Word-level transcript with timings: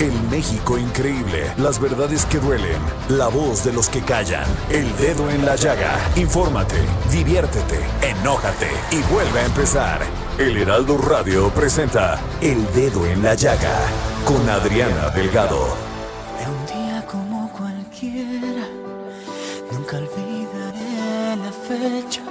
El 0.00 0.14
México 0.30 0.78
increíble. 0.78 1.52
Las 1.58 1.78
verdades 1.78 2.24
que 2.24 2.38
duelen. 2.38 2.80
La 3.10 3.28
voz 3.28 3.62
de 3.64 3.72
los 3.74 3.90
que 3.90 4.00
callan. 4.00 4.46
El 4.70 4.96
dedo 4.96 5.28
en 5.28 5.44
la 5.44 5.56
llaga. 5.56 5.92
Infórmate, 6.16 6.76
diviértete, 7.12 7.78
enójate 8.00 8.70
y 8.92 9.02
vuelve 9.12 9.40
a 9.40 9.44
empezar. 9.44 10.00
El 10.38 10.56
Heraldo 10.56 10.96
Radio 10.96 11.50
presenta 11.50 12.18
El 12.40 12.64
Dedo 12.72 13.06
en 13.06 13.22
la 13.22 13.34
Llaga 13.34 13.76
con 14.24 14.48
Adriana 14.48 15.10
Delgado. 15.10 15.76
Un 16.46 16.66
día 16.66 17.04
como 17.06 17.52
cualquiera, 17.52 18.66
nunca 19.70 19.98
olvidaré 19.98 21.36
la 21.36 21.52
fecha. 21.52 22.22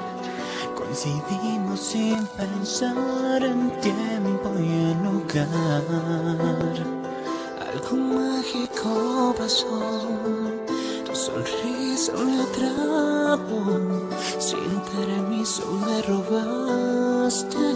Coincidimos 0.76 1.80
sin 1.80 2.26
pensar 2.30 3.44
en 3.44 3.70
tiempo 3.80 4.56
y 4.58 4.92
en 4.92 5.04
lugar. 5.04 6.99
Algo 7.92 8.04
mágico 8.04 9.34
pasó, 9.36 9.66
tu 11.06 11.16
sonrisa 11.16 12.14
me 12.14 12.42
atrajo, 12.44 13.80
sin 14.38 14.80
permiso 14.94 15.66
me 15.72 16.02
robaste 16.04 17.69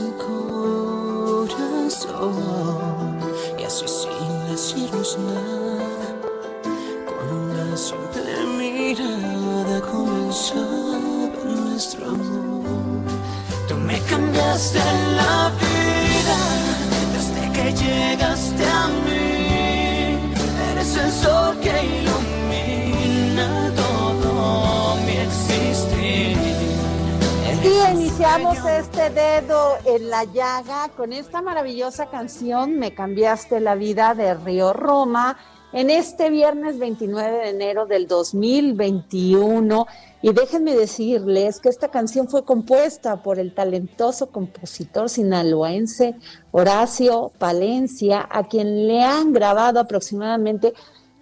iniciamos 28.36 28.66
este 28.66 29.10
dedo 29.12 29.78
en 29.86 30.10
la 30.10 30.24
llaga 30.24 30.90
con 30.98 31.14
esta 31.14 31.44
maravillosa 31.44 32.08
canción 32.08 32.80
Me 32.80 32.96
cambiaste 32.96 33.60
la 33.60 33.76
vida 33.76 34.16
de 34.16 34.34
Río 34.34 34.74
Roma 34.74 35.38
en 35.72 35.92
este 35.92 36.32
viernes 36.32 36.80
29 36.80 37.38
de 37.38 37.50
enero 37.50 37.86
del 37.86 38.08
2021. 38.08 39.86
Y 40.24 40.34
déjenme 40.34 40.76
decirles 40.76 41.60
que 41.60 41.70
esta 41.70 41.90
canción 41.90 42.28
fue 42.28 42.44
compuesta 42.44 43.22
por 43.22 43.38
el 43.38 43.54
talentoso 43.54 44.32
compositor 44.32 45.10
sinaloense 45.10 46.16
Horacio 46.52 47.32
Palencia, 47.38 48.28
a 48.32 48.48
quien 48.48 48.88
le 48.88 49.04
han 49.04 49.32
grabado 49.32 49.80
aproximadamente 49.80 50.74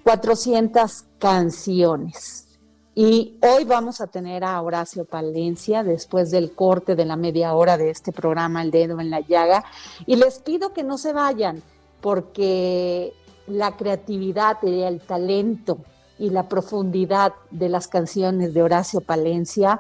400 0.04 1.06
canciones. 1.20 2.51
Y 2.94 3.40
hoy 3.42 3.64
vamos 3.64 4.02
a 4.02 4.08
tener 4.08 4.44
a 4.44 4.62
Horacio 4.62 5.06
Palencia 5.06 5.82
después 5.82 6.30
del 6.30 6.54
corte 6.54 6.94
de 6.96 7.06
la 7.06 7.16
media 7.16 7.54
hora 7.54 7.78
de 7.78 7.90
este 7.90 8.12
programa 8.12 8.62
El 8.62 8.72
Dedo 8.72 9.00
en 9.00 9.10
la 9.10 9.22
Llaga. 9.22 9.64
Y 10.06 10.18
les 10.18 10.40
pido 10.40 10.74
que 10.74 10.84
no 10.84 10.98
se 10.98 11.14
vayan 11.14 11.64
porque 12.02 13.14
la 13.48 13.78
creatividad 13.78 14.58
y 14.64 14.82
el 14.82 15.00
talento 15.00 15.78
y 16.20 16.32
la 16.32 16.50
profundidad 16.50 17.34
de 17.50 17.70
las 17.70 17.88
canciones 17.88 18.54
de 18.54 18.62
Horacio 18.62 19.00
Palencia, 19.00 19.80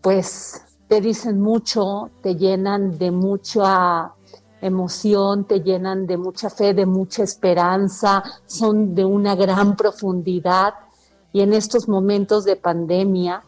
pues 0.00 0.62
te 0.88 1.00
dicen 1.00 1.40
mucho, 1.40 2.10
te 2.22 2.34
llenan 2.34 2.98
de 2.98 3.12
mucha 3.12 4.12
emoción, 4.60 5.44
te 5.44 5.60
llenan 5.60 6.06
de 6.08 6.16
mucha 6.16 6.50
fe, 6.50 6.74
de 6.74 6.86
mucha 6.86 7.22
esperanza, 7.22 8.24
son 8.46 8.96
de 8.96 9.04
una 9.04 9.36
gran 9.36 9.76
profundidad 9.76 10.74
y 11.36 11.42
en 11.42 11.52
estos 11.52 11.86
momentos 11.86 12.46
de 12.46 12.56
pandemia 12.56 13.44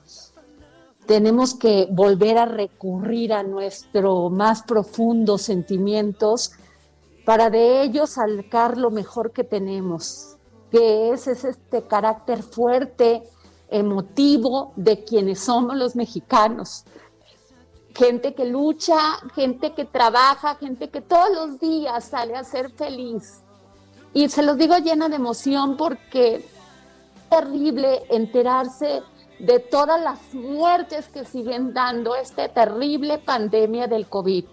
tenemos 1.06 1.54
que 1.54 1.88
volver 1.91 2.37
a 2.37 2.44
recurrir 2.44 3.32
a 3.32 3.43
nuestros 3.43 4.31
más 4.31 4.62
profundos 4.62 5.41
sentimientos 5.41 6.53
para 7.25 7.48
de 7.48 7.81
ellos 7.81 8.10
sacar 8.10 8.77
lo 8.77 8.91
mejor 8.91 9.32
que 9.32 9.43
tenemos, 9.43 10.37
que 10.71 11.12
es, 11.12 11.28
es 11.28 11.44
este 11.44 11.84
carácter 11.84 12.43
fuerte, 12.43 13.22
emotivo 13.71 14.75
de 14.77 15.03
quienes 15.03 15.41
somos 15.41 15.75
los 15.75 15.97
mexicanos. 15.97 16.84
Gente 17.94 18.34
que 18.34 18.44
lucha, 18.44 18.98
gente 19.34 19.72
que 19.72 19.87
trabaja, 19.87 20.56
gente 20.56 20.91
que 20.91 21.00
todos 21.00 21.31
los 21.34 21.59
días 21.59 22.04
sale 22.04 22.37
a 22.37 22.44
ser 22.44 22.71
feliz. 22.71 23.41
Y 24.12 24.28
se 24.28 24.43
los 24.43 24.59
digo 24.59 24.77
llena 24.77 25.09
de 25.09 25.16
emoción 25.16 25.78
porque 25.78 26.44
terrible 27.28 28.03
enterarse 28.11 29.03
de 29.39 29.61
todas 29.61 30.00
las 30.00 30.34
muertes 30.34 31.09
que 31.09 31.25
siguen 31.25 31.72
dando 31.72 32.15
esta 32.16 32.49
terrible 32.49 33.19
pandemia 33.19 33.87
del 33.87 34.09
COVID. 34.09 34.44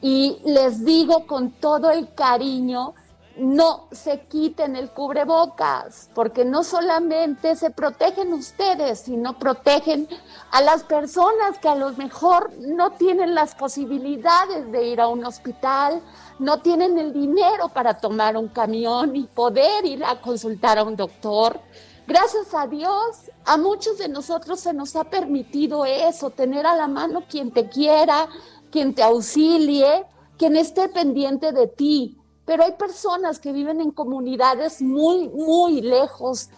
Y 0.00 0.38
les 0.44 0.84
digo 0.84 1.26
con 1.26 1.52
todo 1.52 1.90
el 1.90 2.12
cariño, 2.14 2.94
no 3.36 3.88
se 3.92 4.20
quiten 4.20 4.76
el 4.76 4.90
cubrebocas, 4.90 6.10
porque 6.14 6.44
no 6.44 6.64
solamente 6.64 7.54
se 7.54 7.70
protegen 7.70 8.32
ustedes, 8.32 9.00
sino 9.00 9.38
protegen 9.38 10.08
a 10.50 10.62
las 10.62 10.84
personas 10.84 11.58
que 11.60 11.68
a 11.68 11.74
lo 11.74 11.92
mejor 11.92 12.52
no 12.58 12.92
tienen 12.92 13.34
las 13.34 13.54
posibilidades 13.54 14.70
de 14.72 14.88
ir 14.88 15.00
a 15.00 15.08
un 15.08 15.24
hospital, 15.24 16.00
no 16.38 16.60
tienen 16.60 16.98
el 16.98 17.12
dinero 17.12 17.68
para 17.68 17.98
tomar 17.98 18.36
un 18.36 18.48
camión 18.48 19.14
y 19.14 19.24
poder 19.24 19.84
ir 19.84 20.04
a 20.04 20.20
consultar 20.20 20.78
a 20.78 20.84
un 20.84 20.96
doctor. 20.96 21.60
Gracias 22.06 22.54
a 22.54 22.68
Dios, 22.68 23.32
a 23.44 23.56
muchos 23.56 23.98
de 23.98 24.08
nosotros 24.08 24.60
se 24.60 24.72
nos 24.72 24.94
ha 24.94 25.04
permitido 25.04 25.84
eso, 25.84 26.30
tener 26.30 26.64
a 26.64 26.76
la 26.76 26.86
mano 26.86 27.24
quien 27.28 27.50
te 27.50 27.68
quiera, 27.68 28.28
quien 28.70 28.94
te 28.94 29.02
auxilie, 29.02 30.06
quien 30.38 30.56
esté 30.56 30.88
pendiente 30.88 31.50
de 31.50 31.66
ti. 31.66 32.16
Pero 32.44 32.62
hay 32.62 32.72
personas 32.72 33.40
que 33.40 33.52
viven 33.52 33.80
en 33.80 33.90
comunidades 33.90 34.80
muy, 34.82 35.28
muy 35.30 35.80
lejos 35.80 36.50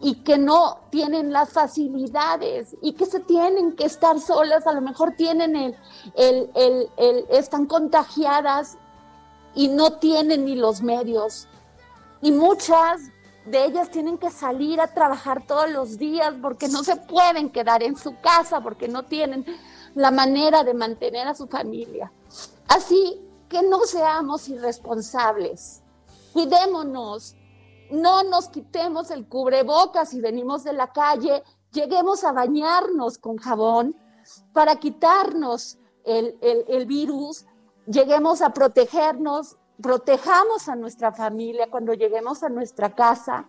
y 0.00 0.24
que 0.24 0.38
no 0.38 0.80
tienen 0.90 1.32
las 1.32 1.50
facilidades 1.50 2.76
y 2.82 2.94
que 2.94 3.06
se 3.06 3.20
tienen 3.20 3.76
que 3.76 3.84
estar 3.84 4.18
solas, 4.18 4.66
a 4.66 4.72
lo 4.72 4.80
mejor 4.80 5.14
tienen 5.16 5.54
el, 5.54 5.76
el, 6.16 6.90
el, 6.96 7.26
están 7.30 7.66
contagiadas 7.66 8.76
y 9.54 9.68
no 9.68 9.98
tienen 9.98 10.46
ni 10.46 10.56
los 10.56 10.82
medios. 10.82 11.46
Y 12.20 12.32
muchas 12.32 13.02
de 13.46 13.64
ellas 13.64 13.90
tienen 13.90 14.18
que 14.18 14.30
salir 14.30 14.80
a 14.80 14.92
trabajar 14.92 15.46
todos 15.46 15.70
los 15.70 15.98
días 15.98 16.34
porque 16.42 16.68
no 16.68 16.82
se 16.82 16.96
pueden 16.96 17.50
quedar 17.50 17.82
en 17.82 17.96
su 17.96 18.20
casa, 18.20 18.60
porque 18.60 18.88
no 18.88 19.04
tienen 19.04 19.44
la 19.94 20.10
manera 20.10 20.64
de 20.64 20.74
mantener 20.74 21.28
a 21.28 21.34
su 21.34 21.46
familia. 21.46 22.12
Así 22.68 23.22
que 23.48 23.62
no 23.62 23.80
seamos 23.84 24.48
irresponsables, 24.48 25.82
cuidémonos, 26.32 27.36
no 27.90 28.24
nos 28.24 28.48
quitemos 28.48 29.10
el 29.12 29.28
cubrebocas 29.28 30.10
si 30.10 30.20
venimos 30.20 30.64
de 30.64 30.72
la 30.72 30.92
calle, 30.92 31.44
lleguemos 31.72 32.24
a 32.24 32.32
bañarnos 32.32 33.18
con 33.18 33.36
jabón 33.36 33.96
para 34.52 34.76
quitarnos 34.76 35.78
el, 36.04 36.36
el, 36.40 36.64
el 36.68 36.86
virus, 36.86 37.46
lleguemos 37.86 38.42
a 38.42 38.50
protegernos 38.52 39.56
protejamos 39.80 40.68
a 40.68 40.76
nuestra 40.76 41.12
familia 41.12 41.70
cuando 41.70 41.94
lleguemos 41.94 42.42
a 42.42 42.48
nuestra 42.48 42.94
casa. 42.94 43.48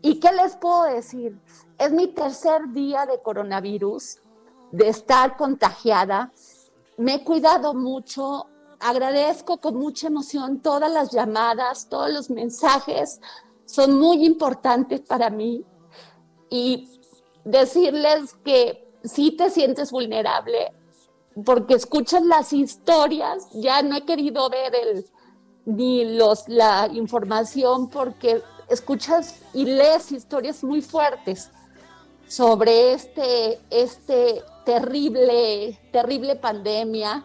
¿Y 0.00 0.18
qué 0.18 0.32
les 0.32 0.56
puedo 0.56 0.84
decir? 0.84 1.38
Es 1.78 1.92
mi 1.92 2.08
tercer 2.08 2.72
día 2.72 3.06
de 3.06 3.20
coronavirus, 3.22 4.20
de 4.72 4.88
estar 4.88 5.36
contagiada. 5.36 6.32
Me 6.96 7.14
he 7.14 7.24
cuidado 7.24 7.74
mucho, 7.74 8.46
agradezco 8.80 9.58
con 9.58 9.76
mucha 9.76 10.08
emoción 10.08 10.60
todas 10.60 10.90
las 10.90 11.12
llamadas, 11.12 11.88
todos 11.88 12.10
los 12.10 12.30
mensajes, 12.30 13.20
son 13.64 13.98
muy 13.98 14.24
importantes 14.26 15.00
para 15.00 15.30
mí. 15.30 15.64
Y 16.50 17.00
decirles 17.44 18.34
que 18.44 18.92
si 19.04 19.32
te 19.32 19.50
sientes 19.50 19.90
vulnerable, 19.90 20.74
porque 21.44 21.74
escuchas 21.74 22.22
las 22.24 22.52
historias, 22.52 23.48
ya 23.52 23.82
no 23.82 23.96
he 23.96 24.04
querido 24.04 24.50
ver 24.50 24.74
el, 24.74 25.06
ni 25.64 26.16
los, 26.16 26.48
la 26.48 26.88
información 26.92 27.88
porque 27.88 28.42
escuchas 28.68 29.40
y 29.54 29.64
lees 29.64 30.12
historias 30.12 30.64
muy 30.64 30.82
fuertes 30.82 31.50
sobre 32.26 32.94
este, 32.94 33.60
este 33.70 34.42
terrible, 34.64 35.78
terrible 35.92 36.36
pandemia. 36.36 37.24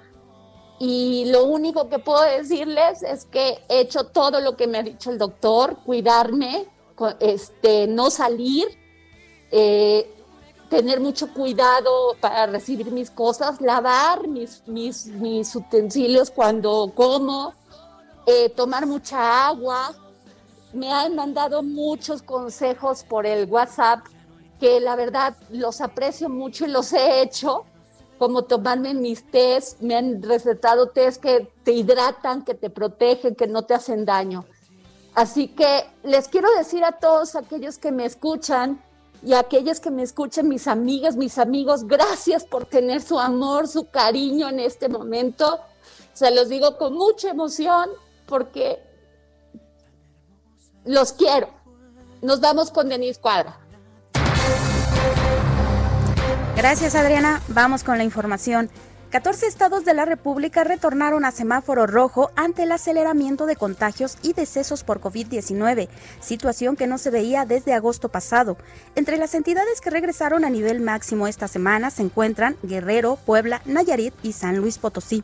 Y 0.79 1.25
lo 1.31 1.45
único 1.45 1.89
que 1.89 1.97
puedo 1.97 2.21
decirles 2.21 3.01
es 3.01 3.25
que 3.25 3.59
he 3.69 3.79
hecho 3.79 4.05
todo 4.07 4.41
lo 4.41 4.55
que 4.55 4.67
me 4.67 4.77
ha 4.77 4.83
dicho 4.83 5.09
el 5.09 5.17
doctor, 5.17 5.77
cuidarme, 5.85 6.67
este, 7.19 7.87
no 7.87 8.09
salir, 8.09 8.67
eh, 9.51 10.13
tener 10.69 10.99
mucho 10.99 11.33
cuidado 11.33 12.15
para 12.19 12.45
recibir 12.47 12.91
mis 12.91 13.09
cosas, 13.09 13.61
lavar 13.61 14.27
mis, 14.27 14.61
mis, 14.67 15.07
mis 15.07 15.55
utensilios 15.55 16.29
cuando 16.29 16.91
como, 16.93 17.53
eh, 18.27 18.49
tomar 18.49 18.85
mucha 18.85 19.47
agua. 19.47 19.95
Me 20.73 20.91
han 20.91 21.15
mandado 21.15 21.63
muchos 21.63 22.21
consejos 22.21 23.03
por 23.03 23.25
el 23.25 23.49
WhatsApp 23.49 24.05
que 24.59 24.79
la 24.79 24.95
verdad 24.95 25.37
los 25.49 25.81
aprecio 25.81 26.29
mucho 26.29 26.65
y 26.65 26.69
los 26.69 26.91
he 26.91 27.21
hecho, 27.21 27.63
como 28.19 28.43
tomarme 28.43 28.93
mis 28.93 29.29
test, 29.31 29.79
me 29.81 29.95
han 29.95 30.21
recetado 30.21 30.89
test 30.89 31.21
que 31.21 31.49
te 31.63 31.71
hidratan, 31.71 32.43
que 32.43 32.53
te 32.53 32.69
protegen, 32.69 33.33
que 33.33 33.47
no 33.47 33.63
te 33.63 33.75
hacen 33.75 34.03
daño. 34.03 34.45
Así 35.15 35.47
que 35.47 35.85
les 36.03 36.27
quiero 36.27 36.51
decir 36.57 36.83
a 36.83 36.93
todos 36.93 37.35
aquellos 37.35 37.77
que 37.77 37.91
me 37.91 38.05
escuchan 38.05 38.83
y 39.23 39.33
a 39.33 39.39
aquellos 39.39 39.79
que 39.79 39.89
me 39.89 40.03
escuchen, 40.03 40.49
mis 40.49 40.67
amigas, 40.67 41.15
mis 41.15 41.37
amigos, 41.37 41.87
gracias 41.87 42.43
por 42.43 42.65
tener 42.65 43.01
su 43.01 43.19
amor, 43.19 43.67
su 43.67 43.89
cariño 43.89 44.49
en 44.49 44.59
este 44.59 44.89
momento. 44.89 45.59
Se 46.13 46.29
los 46.31 46.49
digo 46.49 46.77
con 46.77 46.93
mucha 46.93 47.29
emoción 47.29 47.89
porque 48.27 48.79
los 50.85 51.13
quiero. 51.13 51.49
Nos 52.21 52.41
vamos 52.41 52.71
con 52.71 52.89
Denise 52.89 53.19
Cuadra. 53.19 53.59
Gracias 56.55 56.95
Adriana. 56.95 57.41
Vamos 57.49 57.83
con 57.83 57.97
la 57.97 58.03
información. 58.03 58.69
14 59.09 59.47
estados 59.47 59.85
de 59.85 59.93
la 59.93 60.03
República 60.03 60.65
retornaron 60.65 61.23
a 61.23 61.31
semáforo 61.31 61.87
rojo 61.87 62.31
ante 62.35 62.63
el 62.63 62.73
aceleramiento 62.73 63.45
de 63.45 63.55
contagios 63.55 64.17
y 64.21 64.33
decesos 64.33 64.83
por 64.83 64.99
COVID-19, 64.99 65.87
situación 66.19 66.75
que 66.75 66.87
no 66.87 66.97
se 66.97 67.09
veía 67.09 67.45
desde 67.45 67.73
agosto 67.73 68.09
pasado. 68.09 68.57
Entre 68.95 69.17
las 69.17 69.33
entidades 69.33 69.79
que 69.79 69.91
regresaron 69.91 70.43
a 70.43 70.49
nivel 70.49 70.81
máximo 70.81 71.27
esta 71.27 71.47
semana 71.47 71.89
se 71.89 72.01
encuentran 72.01 72.57
Guerrero, 72.63 73.17
Puebla, 73.25 73.61
Nayarit 73.63 74.13
y 74.23 74.33
San 74.33 74.57
Luis 74.57 74.77
Potosí 74.77 75.23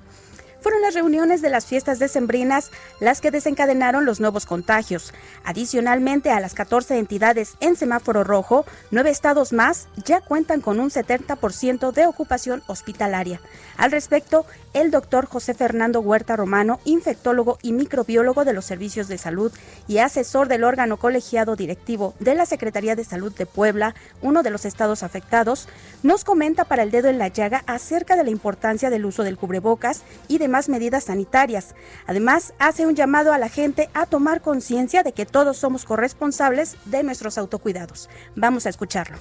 fueron 0.64 0.82
las 0.82 0.96
reuniones 0.96 1.42
de 1.42 1.50
las 1.50 1.66
fiestas 1.66 2.00
decembrinas 2.00 2.72
las 3.00 3.22
que 3.22 3.32
desencadenaron 3.32 4.06
los 4.06 4.20
nuevos 4.20 4.46
contagios. 4.46 5.14
Adicionalmente 5.44 6.32
a 6.32 6.40
las 6.40 6.54
14 6.54 6.98
entidades 6.98 7.56
en 7.60 7.76
semáforo 7.76 8.24
rojo, 8.24 8.66
nueve 8.90 9.10
estados 9.10 9.52
más 9.52 9.88
ya 10.06 10.22
cuentan 10.22 10.62
con 10.62 10.80
un 10.80 10.90
70% 10.90 11.92
de 11.92 12.06
ocupación 12.06 12.64
hospitalaria. 12.68 13.42
Al 13.78 13.92
respecto, 13.92 14.46
el 14.74 14.90
doctor 14.90 15.26
José 15.26 15.54
Fernando 15.54 16.00
Huerta 16.00 16.36
Romano, 16.36 16.80
infectólogo 16.86 17.60
y 17.62 17.74
microbiólogo 17.74 18.46
de 18.46 18.54
los 18.54 18.66
servicios 18.66 19.08
de 19.08 19.18
salud 19.18 19.52
y 19.88 19.98
asesor 19.98 20.48
del 20.48 20.64
órgano 20.64 20.98
colegiado 20.98 21.56
directivo 21.56 22.14
de 22.20 22.36
la 22.36 22.46
Secretaría 22.46 22.96
de 22.96 23.04
Salud 23.04 23.34
de 23.34 23.46
Puebla, 23.46 23.94
uno 24.22 24.44
de 24.44 24.50
los 24.50 24.66
estados 24.66 25.04
afectados, 25.04 25.68
nos 26.02 26.24
comenta 26.24 26.64
para 26.64 26.84
el 26.84 26.92
dedo 26.92 27.10
en 27.10 27.20
la 27.20 27.28
llaga 27.28 27.64
acerca 27.68 28.16
de 28.16 28.24
la 28.24 28.30
importancia 28.30 28.90
del 28.90 29.06
uso 29.06 29.24
del 29.24 29.38
cubrebocas 29.38 30.04
y 30.28 30.38
de 30.38 30.48
más 30.54 30.70
medidas 30.70 31.06
sanitarias. 31.06 31.74
Además, 32.06 32.54
hace 32.60 32.86
un 32.86 32.94
llamado 32.94 33.34
a 33.34 33.40
la 33.40 33.50
gente 33.50 33.90
a 33.96 34.06
tomar 34.06 34.40
conciencia 34.42 35.02
de 35.02 35.12
que 35.12 35.26
todos 35.26 35.58
somos 35.58 35.84
corresponsables 35.84 36.78
de 36.86 37.02
nuestros 37.02 37.40
autocuidados. 37.40 38.08
Vamos 38.36 38.68
a 38.68 38.70
escucharlo. 38.70 39.18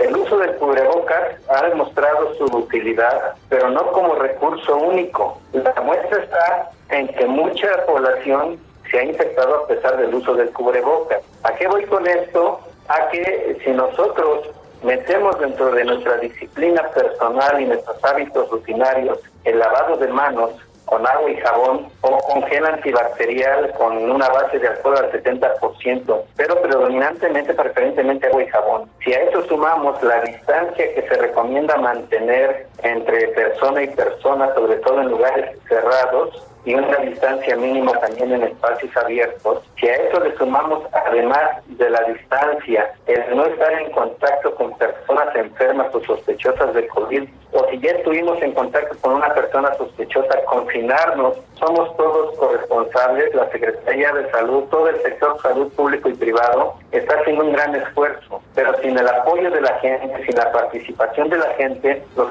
El 0.00 0.16
uso 0.16 0.36
del 0.36 0.56
cubrebocas 0.56 1.36
ha 1.48 1.68
demostrado 1.68 2.34
su 2.34 2.44
utilidad, 2.56 3.36
pero 3.48 3.70
no 3.70 3.92
como 3.92 4.16
recurso 4.16 4.76
único. 4.76 5.40
La 5.52 5.80
muestra 5.80 6.24
está 6.24 6.70
en 6.88 7.06
que 7.14 7.26
mucha 7.26 7.86
población 7.86 8.58
se 8.90 8.98
ha 8.98 9.04
infectado 9.04 9.62
a 9.62 9.66
pesar 9.68 9.96
del 9.96 10.12
uso 10.12 10.34
del 10.34 10.50
cubrebocas. 10.50 11.22
¿A 11.44 11.54
qué 11.54 11.68
voy 11.68 11.84
con 11.84 12.04
esto? 12.04 12.58
A 12.88 13.08
que 13.10 13.60
si 13.64 13.70
nosotros 13.70 14.48
metemos 14.82 15.38
dentro 15.38 15.70
de 15.72 15.84
nuestra 15.84 16.16
disciplina 16.16 16.82
personal 16.90 17.60
y 17.60 17.66
nuestros 17.66 18.02
hábitos 18.04 18.50
rutinarios 18.50 19.18
el 19.44 19.58
lavado 19.58 19.96
de 19.96 20.08
manos 20.08 20.50
con 20.90 21.06
agua 21.06 21.30
y 21.30 21.36
jabón 21.36 21.86
o 22.00 22.18
con 22.18 22.42
gel 22.48 22.66
antibacterial 22.66 23.72
con 23.74 23.96
una 24.10 24.28
base 24.28 24.58
de 24.58 24.66
alcohol 24.66 24.96
al 24.98 25.12
70%, 25.12 26.22
pero 26.36 26.60
predominantemente, 26.62 27.54
preferentemente 27.54 28.26
agua 28.26 28.42
y 28.42 28.48
jabón. 28.48 28.90
Si 29.04 29.14
a 29.14 29.22
eso 29.22 29.46
sumamos 29.46 30.02
la 30.02 30.20
distancia 30.22 30.94
que 30.94 31.02
se 31.02 31.14
recomienda 31.14 31.76
mantener 31.76 32.66
entre 32.82 33.28
persona 33.28 33.84
y 33.84 33.88
persona, 33.88 34.52
sobre 34.54 34.78
todo 34.78 35.00
en 35.00 35.10
lugares 35.10 35.56
cerrados, 35.68 36.44
y 36.64 36.74
una 36.74 36.96
distancia 36.98 37.56
mínima 37.56 37.92
también 37.92 38.32
en 38.32 38.42
espacios 38.42 38.96
abiertos, 38.96 39.62
si 39.78 39.88
a 39.88 39.94
eso 39.94 40.20
le 40.20 40.36
sumamos 40.36 40.84
además 40.92 41.64
de 41.66 41.90
la 41.90 42.02
distancia, 42.02 42.92
el 43.06 43.36
no 43.36 43.46
estar 43.46 43.72
en 43.72 43.90
contacto 43.92 44.54
con 44.54 44.76
personas 44.76 45.34
enfermas 45.34 45.94
o 45.94 46.04
sospechosas 46.04 46.74
de 46.74 46.86
COVID, 46.88 47.28
o 47.52 47.66
si 47.70 47.80
ya 47.80 47.90
estuvimos 47.92 48.40
en 48.42 48.52
contacto 48.52 48.96
con 49.00 49.14
una 49.14 49.32
persona 49.34 49.74
sospechosa, 49.74 50.42
confinarnos, 50.44 51.36
somos 51.58 51.96
todos 51.96 52.36
corresponsables, 52.38 53.34
la 53.34 53.50
Secretaría 53.50 54.12
de 54.12 54.30
Salud, 54.30 54.64
todo 54.70 54.88
el 54.88 55.00
sector 55.02 55.40
salud 55.42 55.72
público 55.72 56.08
y 56.08 56.14
privado 56.14 56.74
está 56.92 57.18
haciendo 57.20 57.44
un 57.44 57.52
gran 57.52 57.74
esfuerzo, 57.74 58.42
pero 58.54 58.74
sin 58.80 58.98
el 58.98 59.08
apoyo 59.08 59.50
de 59.50 59.60
la 59.60 59.78
gente, 59.78 60.24
sin 60.24 60.36
la 60.36 60.50
participación 60.52 61.28
de 61.28 61.38
la 61.38 61.48
gente, 61.54 62.02
los 62.16 62.30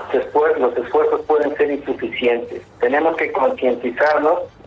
los 0.59 0.77
esfuerzos 0.77 1.21
pueden 1.21 1.55
ser 1.55 1.71
insuficientes. 1.71 2.61
Tenemos 2.79 3.15
que 3.17 3.31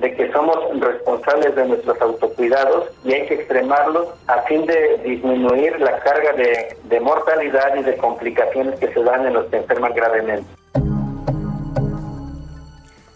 de 0.01 0.15
que 0.15 0.33
somos 0.33 0.57
responsables 0.81 1.55
de 1.55 1.67
nuestros 1.67 2.01
autocuidados 2.01 2.89
y 3.05 3.13
hay 3.13 3.27
que 3.27 3.35
extremarlos 3.35 4.09
a 4.27 4.43
fin 4.43 4.67
de 4.67 4.99
disminuir 5.05 5.79
la 5.81 5.99
carga 6.01 6.33
de, 6.33 6.77
de 6.85 7.01
mortalidad 7.01 7.77
y 7.77 7.83
de 7.83 7.97
complicaciones 7.97 8.79
que 8.79 8.93
se 8.93 9.03
dan 9.03 9.27
en 9.27 9.35
los 9.35 9.47
que 9.47 9.59
enferman 9.59 9.95
gravemente. 9.95 10.47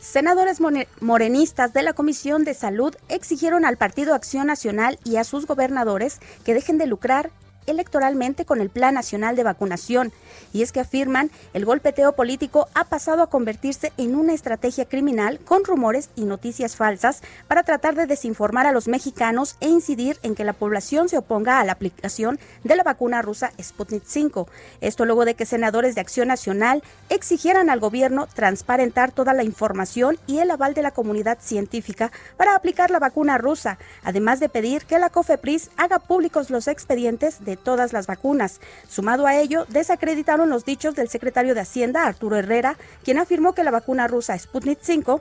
Senadores 0.00 0.60
morenistas 1.00 1.72
de 1.72 1.82
la 1.82 1.92
Comisión 1.92 2.44
de 2.44 2.54
Salud 2.54 2.94
exigieron 3.08 3.64
al 3.66 3.76
Partido 3.76 4.14
Acción 4.14 4.46
Nacional 4.46 4.98
y 5.04 5.16
a 5.16 5.24
sus 5.24 5.46
gobernadores 5.46 6.20
que 6.44 6.54
dejen 6.54 6.78
de 6.78 6.86
lucrar 6.86 7.30
electoralmente 7.66 8.44
con 8.44 8.60
el 8.60 8.70
Plan 8.70 8.94
Nacional 8.94 9.36
de 9.36 9.42
Vacunación. 9.42 10.12
Y 10.52 10.62
es 10.62 10.72
que 10.72 10.80
afirman, 10.80 11.30
el 11.54 11.64
golpeteo 11.64 12.12
político 12.12 12.68
ha 12.74 12.84
pasado 12.84 13.22
a 13.22 13.30
convertirse 13.30 13.92
en 13.96 14.16
una 14.16 14.34
estrategia 14.34 14.84
criminal 14.84 15.40
con 15.40 15.64
rumores 15.64 16.10
y 16.16 16.24
noticias 16.24 16.76
falsas 16.76 17.22
para 17.48 17.62
tratar 17.62 17.94
de 17.94 18.06
desinformar 18.06 18.66
a 18.66 18.72
los 18.72 18.88
mexicanos 18.88 19.56
e 19.60 19.68
incidir 19.68 20.18
en 20.22 20.34
que 20.34 20.44
la 20.44 20.52
población 20.52 21.08
se 21.08 21.18
oponga 21.18 21.60
a 21.60 21.64
la 21.64 21.72
aplicación 21.72 22.38
de 22.64 22.76
la 22.76 22.82
vacuna 22.82 23.22
rusa 23.22 23.52
Sputnik 23.60 24.04
5. 24.04 24.48
Esto 24.80 25.04
luego 25.04 25.24
de 25.24 25.34
que 25.34 25.46
senadores 25.46 25.94
de 25.94 26.00
Acción 26.00 26.28
Nacional 26.28 26.82
exigieran 27.08 27.70
al 27.70 27.80
gobierno 27.80 28.26
transparentar 28.26 29.12
toda 29.12 29.34
la 29.34 29.44
información 29.44 30.18
y 30.26 30.38
el 30.38 30.50
aval 30.50 30.74
de 30.74 30.82
la 30.82 30.90
comunidad 30.90 31.38
científica 31.40 32.12
para 32.36 32.54
aplicar 32.54 32.90
la 32.90 32.98
vacuna 32.98 33.38
rusa, 33.38 33.78
además 34.02 34.40
de 34.40 34.48
pedir 34.48 34.84
que 34.84 34.98
la 34.98 35.10
COFEPRIS 35.10 35.70
haga 35.76 35.98
públicos 35.98 36.50
los 36.50 36.68
expedientes 36.68 37.44
de 37.44 37.55
todas 37.56 37.92
las 37.92 38.06
vacunas. 38.06 38.60
Sumado 38.88 39.26
a 39.26 39.36
ello, 39.36 39.66
desacreditaron 39.68 40.50
los 40.50 40.64
dichos 40.64 40.94
del 40.94 41.08
secretario 41.08 41.54
de 41.54 41.60
Hacienda, 41.60 42.06
Arturo 42.06 42.36
Herrera, 42.36 42.76
quien 43.04 43.18
afirmó 43.18 43.54
que 43.54 43.64
la 43.64 43.70
vacuna 43.70 44.06
rusa 44.06 44.38
Sputnik 44.38 44.78
5 44.80 45.20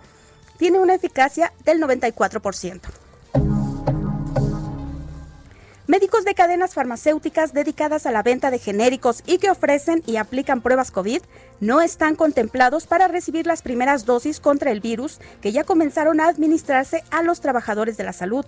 tiene 0.58 0.80
una 0.80 0.96
eficacia 0.96 1.52
del 1.64 1.82
94%. 1.82 3.05
Médicos 5.96 6.26
de 6.26 6.36
cadenas 6.36 6.74
farmacéuticas 6.74 7.54
dedicadas 7.54 8.06
a 8.06 8.12
la 8.12 8.22
venta 8.22 8.52
de 8.52 8.60
genéricos 8.60 9.24
y 9.26 9.38
que 9.38 9.50
ofrecen 9.50 10.04
y 10.06 10.18
aplican 10.18 10.60
pruebas 10.60 10.92
COVID 10.92 11.22
no 11.62 11.80
están 11.80 12.16
contemplados 12.16 12.86
para 12.86 13.08
recibir 13.08 13.48
las 13.48 13.62
primeras 13.62 14.06
dosis 14.06 14.42
contra 14.42 14.72
el 14.72 14.82
virus 14.82 15.22
que 15.42 15.54
ya 15.54 15.64
comenzaron 15.64 16.20
a 16.20 16.28
administrarse 16.28 17.06
a 17.12 17.24
los 17.24 17.40
trabajadores 17.40 17.96
de 17.96 18.04
la 18.04 18.12
salud. 18.12 18.46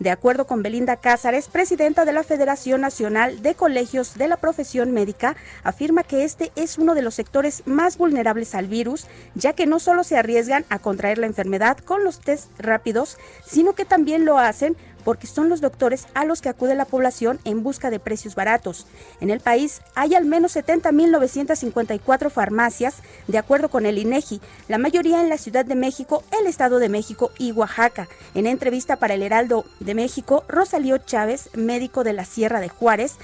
De 0.00 0.10
acuerdo 0.10 0.48
con 0.48 0.64
Belinda 0.64 0.96
Cázares, 0.96 1.46
presidenta 1.46 2.04
de 2.04 2.12
la 2.12 2.24
Federación 2.24 2.80
Nacional 2.80 3.42
de 3.42 3.54
Colegios 3.54 4.18
de 4.18 4.26
la 4.26 4.36
Profesión 4.36 4.90
Médica, 4.90 5.36
afirma 5.62 6.02
que 6.02 6.24
este 6.24 6.50
es 6.56 6.78
uno 6.78 6.96
de 6.96 7.02
los 7.02 7.14
sectores 7.14 7.62
más 7.64 7.96
vulnerables 7.96 8.56
al 8.56 8.66
virus, 8.66 9.06
ya 9.36 9.52
que 9.52 9.66
no 9.66 9.78
solo 9.78 10.02
se 10.02 10.16
arriesgan 10.16 10.64
a 10.68 10.80
contraer 10.80 11.18
la 11.18 11.26
enfermedad 11.26 11.78
con 11.78 12.02
los 12.02 12.18
test 12.18 12.50
rápidos, 12.58 13.18
sino 13.46 13.74
que 13.74 13.84
también 13.84 14.24
lo 14.24 14.38
hacen 14.38 14.76
porque 15.08 15.26
son 15.26 15.48
los 15.48 15.62
doctores 15.62 16.06
a 16.12 16.26
los 16.26 16.42
que 16.42 16.50
acude 16.50 16.74
la 16.74 16.84
población 16.84 17.40
en 17.46 17.62
busca 17.62 17.88
de 17.88 17.98
precios 17.98 18.34
baratos. 18.34 18.86
En 19.22 19.30
el 19.30 19.40
país 19.40 19.80
hay 19.94 20.14
al 20.14 20.26
menos 20.26 20.54
70.954 20.54 22.28
farmacias, 22.28 22.96
de 23.26 23.38
acuerdo 23.38 23.70
con 23.70 23.86
el 23.86 23.96
INEGI, 23.96 24.42
la 24.68 24.76
mayoría 24.76 25.22
en 25.22 25.30
la 25.30 25.38
Ciudad 25.38 25.64
de 25.64 25.76
México, 25.76 26.24
el 26.38 26.46
Estado 26.46 26.78
de 26.78 26.90
México 26.90 27.30
y 27.38 27.52
Oaxaca. 27.52 28.06
En 28.34 28.46
entrevista 28.46 28.96
para 28.96 29.14
el 29.14 29.22
Heraldo 29.22 29.64
de 29.80 29.94
México, 29.94 30.44
Rosalío 30.46 30.98
Chávez, 30.98 31.48
médico 31.54 32.04
de 32.04 32.12
la 32.12 32.26
Sierra 32.26 32.60
de 32.60 32.68
Juárez, 32.68 33.14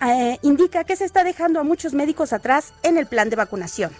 eh, 0.00 0.38
indica 0.42 0.84
que 0.84 0.94
se 0.94 1.06
está 1.06 1.24
dejando 1.24 1.58
a 1.58 1.64
muchos 1.64 1.92
médicos 1.92 2.32
atrás 2.32 2.72
en 2.84 2.98
el 2.98 3.06
plan 3.06 3.30
de 3.30 3.34
vacunación. 3.34 3.90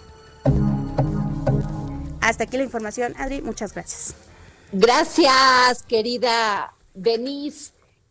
Hasta 2.21 2.45
aquí 2.45 2.55
la 2.55 2.63
información, 2.63 3.15
Adri, 3.17 3.41
muchas 3.41 3.73
gracias. 3.73 4.15
Gracias, 4.71 5.83
querida 5.83 6.71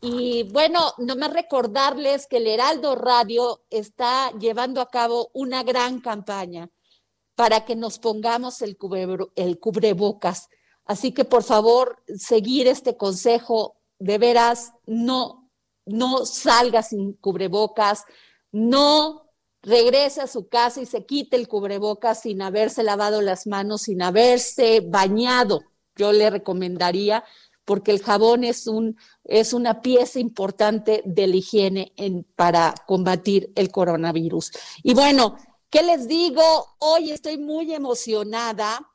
Y 0.00 0.42
bueno, 0.52 0.92
nomás 0.98 1.32
recordarles 1.32 2.26
que 2.26 2.36
el 2.36 2.46
Heraldo 2.46 2.94
Radio 2.94 3.64
está 3.70 4.30
llevando 4.38 4.80
a 4.80 4.90
cabo 4.90 5.30
una 5.32 5.62
gran 5.62 6.00
campaña 6.00 6.68
para 7.34 7.64
que 7.64 7.74
nos 7.74 7.98
pongamos 7.98 8.60
el, 8.62 8.76
el 9.36 9.58
cubrebocas. 9.58 10.48
Así 10.84 11.12
que 11.12 11.24
por 11.24 11.42
favor, 11.42 12.02
seguir 12.18 12.66
este 12.66 12.96
consejo, 12.96 13.76
de 13.98 14.18
veras, 14.18 14.72
no, 14.86 15.50
no 15.86 16.26
salga 16.26 16.82
sin 16.82 17.14
cubrebocas, 17.14 18.04
no 18.52 19.30
regrese 19.62 20.20
a 20.20 20.26
su 20.26 20.48
casa 20.48 20.82
y 20.82 20.86
se 20.86 21.06
quite 21.06 21.36
el 21.36 21.48
cubrebocas 21.48 22.20
sin 22.20 22.42
haberse 22.42 22.82
lavado 22.82 23.22
las 23.22 23.46
manos, 23.46 23.82
sin 23.82 24.02
haberse 24.02 24.80
bañado. 24.80 25.62
Yo 25.96 26.12
le 26.12 26.28
recomendaría 26.28 27.24
porque 27.64 27.92
el 27.92 28.02
jabón 28.02 28.44
es, 28.44 28.66
un, 28.66 28.96
es 29.24 29.52
una 29.52 29.80
pieza 29.80 30.18
importante 30.18 31.02
de 31.04 31.26
la 31.26 31.36
higiene 31.36 31.92
en, 31.96 32.24
para 32.36 32.74
combatir 32.86 33.52
el 33.54 33.70
coronavirus. 33.70 34.52
Y 34.82 34.94
bueno, 34.94 35.36
¿qué 35.70 35.82
les 35.82 36.06
digo? 36.06 36.42
Hoy 36.78 37.10
estoy 37.10 37.38
muy 37.38 37.72
emocionada 37.72 38.86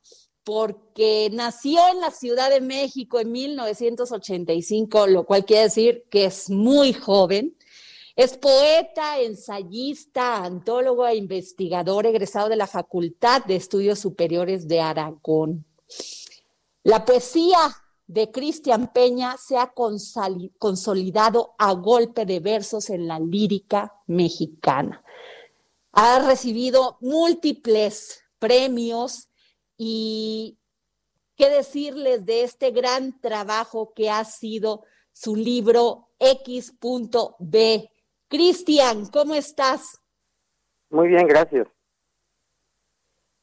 porque 0.43 1.29
nació 1.31 1.79
en 1.91 2.01
la 2.01 2.11
Ciudad 2.11 2.49
de 2.49 2.61
México 2.61 3.19
en 3.19 3.31
1985, 3.31 5.07
lo 5.07 5.25
cual 5.25 5.45
quiere 5.45 5.63
decir 5.63 6.05
que 6.09 6.25
es 6.25 6.49
muy 6.49 6.93
joven. 6.93 7.55
Es 8.15 8.35
poeta, 8.35 9.19
ensayista, 9.19 10.43
antólogo 10.43 11.07
e 11.07 11.15
investigador 11.15 12.05
egresado 12.05 12.49
de 12.49 12.57
la 12.57 12.67
Facultad 12.67 13.45
de 13.45 13.55
Estudios 13.55 13.99
Superiores 13.99 14.67
de 14.67 14.81
Aragón. 14.81 15.65
La 16.83 17.05
poesía 17.05 17.57
de 18.09 18.31
Cristian 18.31 18.91
Peña 18.91 19.37
se 19.37 19.55
ha 19.55 19.71
consolidado 20.57 21.53
a 21.59 21.73
golpe 21.73 22.25
de 22.25 22.39
versos 22.39 22.89
en 22.89 23.07
la 23.07 23.19
lírica 23.19 23.93
mexicana. 24.07 25.03
Ha 25.91 26.17
recibido 26.27 26.97
múltiples 27.01 28.23
premios 28.39 29.29
y 29.77 30.57
qué 31.35 31.51
decirles 31.51 32.25
de 32.25 32.41
este 32.41 32.71
gran 32.71 33.21
trabajo 33.21 33.93
que 33.93 34.09
ha 34.09 34.25
sido 34.25 34.85
su 35.13 35.35
libro 35.35 36.09
X.B. 36.17 37.91
Cristian, 38.27 39.05
¿cómo 39.11 39.35
estás? 39.35 40.01
Muy 40.89 41.09
bien, 41.09 41.27
gracias. 41.27 41.67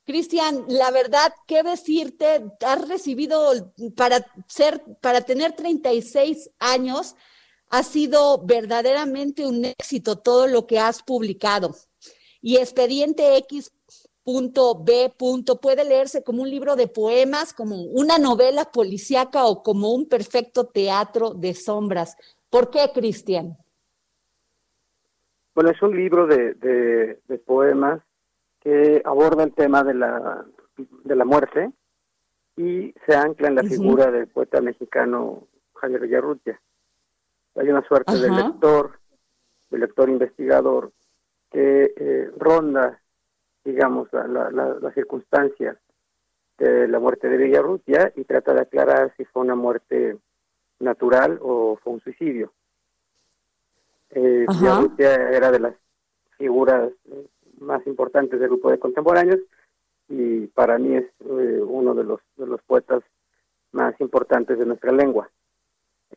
Cristian, 0.06 0.64
la 0.68 0.92
verdad, 0.92 1.34
¿qué 1.48 1.64
decirte? 1.64 2.44
Has 2.64 2.88
recibido 2.88 3.72
para 3.96 4.24
ser, 4.46 4.80
para 5.00 5.22
tener 5.22 5.52
36 5.52 6.50
años, 6.60 7.16
ha 7.70 7.82
sido 7.82 8.46
verdaderamente 8.46 9.44
un 9.44 9.64
éxito 9.64 10.16
todo 10.16 10.46
lo 10.46 10.68
que 10.68 10.78
has 10.78 11.02
publicado. 11.02 11.74
Y 12.40 12.58
Expediente 12.58 13.36
X.B. 13.38 15.12
puede 15.60 15.84
leerse 15.84 16.22
como 16.22 16.42
un 16.42 16.50
libro 16.50 16.76
de 16.76 16.86
poemas, 16.86 17.52
como 17.52 17.82
una 17.82 18.18
novela 18.18 18.66
policíaca 18.66 19.44
o 19.46 19.64
como 19.64 19.92
un 19.92 20.08
perfecto 20.08 20.68
teatro 20.68 21.30
de 21.30 21.52
sombras. 21.52 22.16
¿Por 22.48 22.70
qué, 22.70 22.92
Cristian? 22.94 23.58
Bueno, 25.52 25.70
es 25.70 25.82
un 25.82 25.96
libro 25.96 26.28
de, 26.28 26.54
de 26.54 27.38
poemas 27.38 28.02
que 28.66 29.00
aborda 29.04 29.44
el 29.44 29.54
tema 29.54 29.84
de 29.84 29.94
la, 29.94 30.44
de 31.04 31.14
la 31.14 31.24
muerte 31.24 31.70
y 32.56 32.92
se 33.06 33.14
ancla 33.14 33.46
en 33.46 33.54
la 33.54 33.62
figura 33.62 34.10
del 34.10 34.26
poeta 34.26 34.60
mexicano 34.60 35.46
Javier 35.74 36.00
Villarrutia. 36.00 36.60
Hay 37.54 37.68
una 37.68 37.86
suerte 37.86 38.18
de 38.18 38.28
lector, 38.28 38.98
de 39.70 39.78
lector 39.78 40.10
investigador, 40.10 40.90
que 41.52 41.94
eh, 41.96 42.28
ronda, 42.36 43.00
digamos, 43.64 44.08
las 44.12 44.94
circunstancias 44.94 45.76
de 46.58 46.88
la 46.88 46.98
muerte 46.98 47.28
de 47.28 47.36
Villarrutia 47.36 48.12
y 48.16 48.24
trata 48.24 48.52
de 48.52 48.62
aclarar 48.62 49.14
si 49.16 49.24
fue 49.26 49.42
una 49.42 49.54
muerte 49.54 50.18
natural 50.80 51.38
o 51.40 51.78
fue 51.84 51.92
un 51.92 52.00
suicidio. 52.00 52.52
Eh, 54.10 54.44
Villarrutia 54.48 55.14
era 55.30 55.52
de 55.52 55.60
las 55.60 55.74
figuras 56.36 56.90
eh, 57.04 57.26
más 57.60 57.86
importantes 57.86 58.38
del 58.38 58.48
grupo 58.48 58.70
de 58.70 58.78
contemporáneos 58.78 59.40
y 60.08 60.46
para 60.48 60.78
mí 60.78 60.96
es 60.96 61.04
eh, 61.20 61.60
uno 61.62 61.94
de 61.94 62.04
los, 62.04 62.20
de 62.36 62.46
los 62.46 62.62
poetas 62.62 63.02
más 63.72 63.98
importantes 64.00 64.58
de 64.58 64.66
nuestra 64.66 64.92
lengua. 64.92 65.28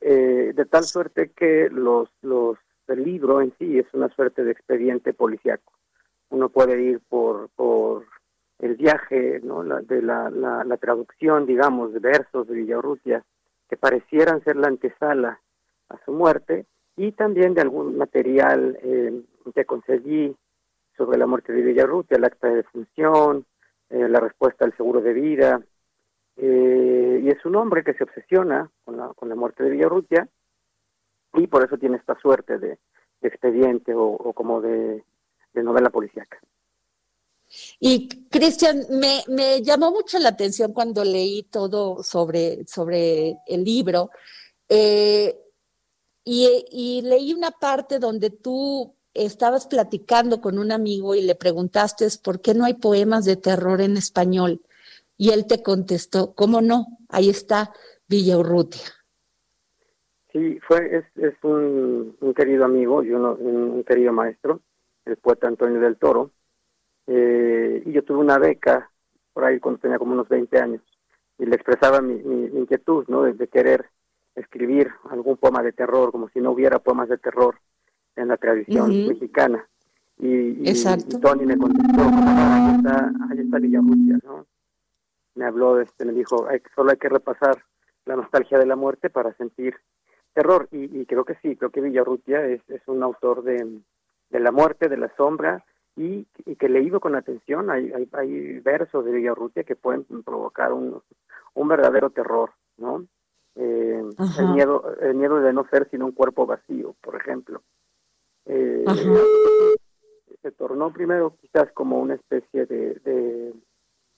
Eh, 0.01 0.53
de 0.55 0.65
tal 0.65 0.83
suerte 0.83 1.31
que 1.31 1.69
los, 1.69 2.09
los, 2.21 2.57
el 2.87 3.03
libro 3.03 3.41
en 3.41 3.53
sí 3.57 3.79
es 3.79 3.87
una 3.93 4.09
suerte 4.09 4.43
de 4.43 4.51
expediente 4.51 5.13
policiaco. 5.13 5.73
Uno 6.29 6.49
puede 6.49 6.81
ir 6.81 7.01
por, 7.09 7.49
por 7.49 8.05
el 8.59 8.75
viaje 8.75 9.39
¿no? 9.43 9.63
la, 9.63 9.81
de 9.81 10.01
la, 10.01 10.29
la, 10.29 10.77
traducción, 10.77 11.45
digamos, 11.45 11.93
de 11.93 11.99
versos 11.99 12.47
de 12.47 12.55
Villarrutia 12.55 13.23
que 13.67 13.77
parecieran 13.77 14.43
ser 14.43 14.55
la 14.57 14.67
antesala 14.67 15.39
a 15.89 15.97
su 16.05 16.11
muerte 16.11 16.65
y 16.95 17.11
también 17.13 17.53
de 17.53 17.61
algún 17.61 17.97
material 17.97 18.77
eh, 18.81 19.23
que 19.55 19.65
conseguí 19.65 20.35
sobre 20.99 21.17
la 21.17 21.25
muerte 21.25 21.53
de 21.53 21.61
Villarrutia, 21.61 22.17
el 22.17 22.25
acta 22.25 22.49
de 22.49 22.57
defunción, 22.57 23.45
eh, 23.89 24.09
la 24.09 24.19
respuesta 24.19 24.65
al 24.65 24.75
seguro 24.75 24.99
de 24.99 25.13
vida, 25.13 25.61
eh, 26.35 27.21
y 27.23 27.29
es 27.29 27.43
un 27.45 27.55
hombre 27.55 27.85
que 27.85 27.93
se 27.93 28.03
obsesiona 28.03 28.69
con 28.83 28.97
la, 28.97 29.07
con 29.15 29.29
la 29.29 29.35
muerte 29.35 29.63
de 29.63 29.71
Villarrutia 29.71 30.27
y 31.33 31.47
por 31.47 31.63
eso 31.63 31.77
tiene 31.77 31.97
esta 31.97 32.19
suerte 32.19 32.59
de, 32.59 32.77
expediente 33.21 33.93
o, 33.95 34.17
como 34.33 34.61
de, 34.61 35.03
novela 35.53 35.89
policíaca. 35.89 36.39
Y 37.79 38.27
Cristian, 38.29 38.83
me, 38.91 39.23
me, 39.27 39.61
llamó 39.61 39.91
mucho 39.91 40.19
la 40.19 40.29
atención 40.29 40.71
cuando 40.71 41.03
leí 41.03 41.43
todo 41.43 42.03
sobre, 42.03 42.65
sobre 42.65 43.37
el 43.47 43.63
libro 43.63 44.11
eh, 44.69 45.35
y, 46.23 46.65
y, 46.71 47.01
leí 47.01 47.33
una 47.33 47.51
parte 47.51 47.99
donde 47.99 48.29
tú 48.29 48.95
estabas 49.13 49.67
platicando 49.67 50.41
con 50.41 50.59
un 50.59 50.71
amigo 50.71 51.15
y 51.15 51.21
le 51.21 51.35
preguntaste 51.35 52.07
por 52.23 52.41
qué 52.41 52.53
no 52.53 52.65
hay 52.65 52.75
poemas 52.75 53.25
de 53.25 53.35
terror 53.35 53.81
en 53.81 53.97
español. 53.97 54.61
Y 55.17 55.31
él 55.31 55.45
te 55.47 55.61
contestó, 55.61 56.33
¿cómo 56.33 56.61
no? 56.61 56.85
Ahí 57.09 57.29
está 57.29 57.71
Villa 58.07 58.37
Urrutia. 58.37 58.81
Sí, 60.31 60.59
fue, 60.67 60.97
es, 60.97 61.05
es 61.17 61.33
un, 61.43 62.15
querido 62.35 62.63
amigo 62.63 63.03
y 63.03 63.11
un, 63.11 63.83
querido 63.83 64.13
maestro, 64.13 64.61
el 65.05 65.17
poeta 65.17 65.47
Antonio 65.47 65.79
del 65.79 65.97
Toro. 65.97 66.31
Eh, 67.07 67.83
y 67.85 67.91
yo 67.91 68.03
tuve 68.03 68.19
una 68.19 68.37
beca 68.37 68.91
por 69.33 69.43
ahí 69.43 69.59
cuando 69.59 69.81
tenía 69.81 69.97
como 69.97 70.13
unos 70.13 70.29
20 70.29 70.59
años 70.59 70.81
y 71.39 71.45
le 71.45 71.55
expresaba 71.55 72.01
mi, 72.01 72.13
inquietud, 72.59 73.05
¿no? 73.07 73.23
de, 73.23 73.47
querer 73.47 73.89
escribir 74.35 74.91
algún 75.09 75.37
poema 75.37 75.63
de 75.63 75.71
terror, 75.71 76.11
como 76.11 76.29
si 76.29 76.39
no 76.39 76.51
hubiera 76.51 76.79
poemas 76.79 77.09
de 77.09 77.17
terror 77.17 77.55
en 78.19 78.27
la 78.27 78.37
tradición 78.37 78.89
mexicana. 79.07 79.65
Y, 80.17 80.73
Tony 81.21 81.45
me 81.45 81.57
contestó, 81.57 82.01
ahí 82.01 82.75
está, 82.75 83.11
ahí 83.29 83.39
está 83.39 83.59
¿no? 83.59 84.45
Me 85.35 85.45
habló, 85.45 85.79
este, 85.79 86.03
me 86.03 86.11
dijo, 86.11 86.47
hay, 86.47 86.61
solo 86.75 86.91
hay 86.91 86.97
que 86.97 87.07
repasar 87.07 87.63
la 88.05 88.17
nostalgia 88.17 88.57
de 88.57 88.65
la 88.65 88.75
muerte 88.75 89.09
para 89.09 89.33
sentir 89.35 89.75
terror. 90.33 90.67
Y, 90.71 91.05
creo 91.05 91.23
que 91.23 91.35
sí, 91.41 91.55
creo 91.55 91.69
que 91.69 91.81
Villarrutia 91.81 92.45
es, 92.45 92.61
es 92.69 92.81
un 92.87 93.01
autor 93.01 93.43
de, 93.43 93.79
de 94.29 94.39
la 94.39 94.51
muerte, 94.51 94.89
de 94.89 94.97
la 94.97 95.09
sombra, 95.15 95.63
y, 95.95 96.27
y 96.45 96.55
que 96.55 96.69
leído 96.69 96.99
con 96.99 97.15
atención, 97.15 97.69
hay, 97.69 97.91
hay, 97.93 98.09
hay 98.13 98.59
versos 98.59 99.05
de 99.05 99.11
Villarrutia 99.11 99.63
que 99.63 99.75
pueden 99.75 100.03
provocar 100.23 100.73
un, 100.73 101.01
un 101.53 101.67
verdadero 101.67 102.09
terror, 102.09 102.51
¿no? 102.77 103.05
Eh, 103.55 104.01
el 104.37 104.47
miedo 104.53 104.95
el 105.01 105.15
miedo 105.15 105.41
de 105.41 105.51
no 105.51 105.67
ser 105.69 105.89
sino 105.89 106.05
un 106.05 106.13
cuerpo 106.13 106.45
vacío, 106.45 106.95
por 107.01 107.15
ejemplo. 107.15 107.61
Eh, 108.51 108.83
se 110.41 110.51
tornó 110.51 110.91
primero 110.91 111.35
quizás 111.39 111.71
como 111.71 111.99
una 111.99 112.15
especie 112.15 112.65
de, 112.65 112.95
de, 112.95 113.53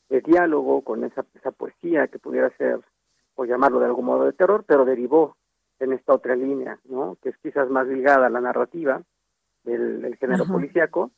de 0.10 0.22
diálogo 0.22 0.84
con 0.84 1.04
esa, 1.04 1.26
esa 1.36 1.52
poesía 1.52 2.08
que 2.08 2.18
pudiera 2.18 2.50
ser, 2.56 2.80
o 3.36 3.44
llamarlo 3.44 3.80
de 3.80 3.88
algún 3.88 4.06
modo 4.06 4.24
de 4.24 4.32
terror, 4.32 4.64
pero 4.66 4.86
derivó 4.86 5.36
en 5.80 5.92
esta 5.92 6.14
otra 6.14 6.36
línea, 6.38 6.80
¿no? 6.86 7.18
que 7.22 7.30
es 7.30 7.38
quizás 7.40 7.70
más 7.70 7.88
ligada 7.88 8.28
a 8.28 8.30
la 8.30 8.40
narrativa 8.40 9.02
del, 9.64 10.16
género 10.18 10.46
policíaco, 10.46 11.12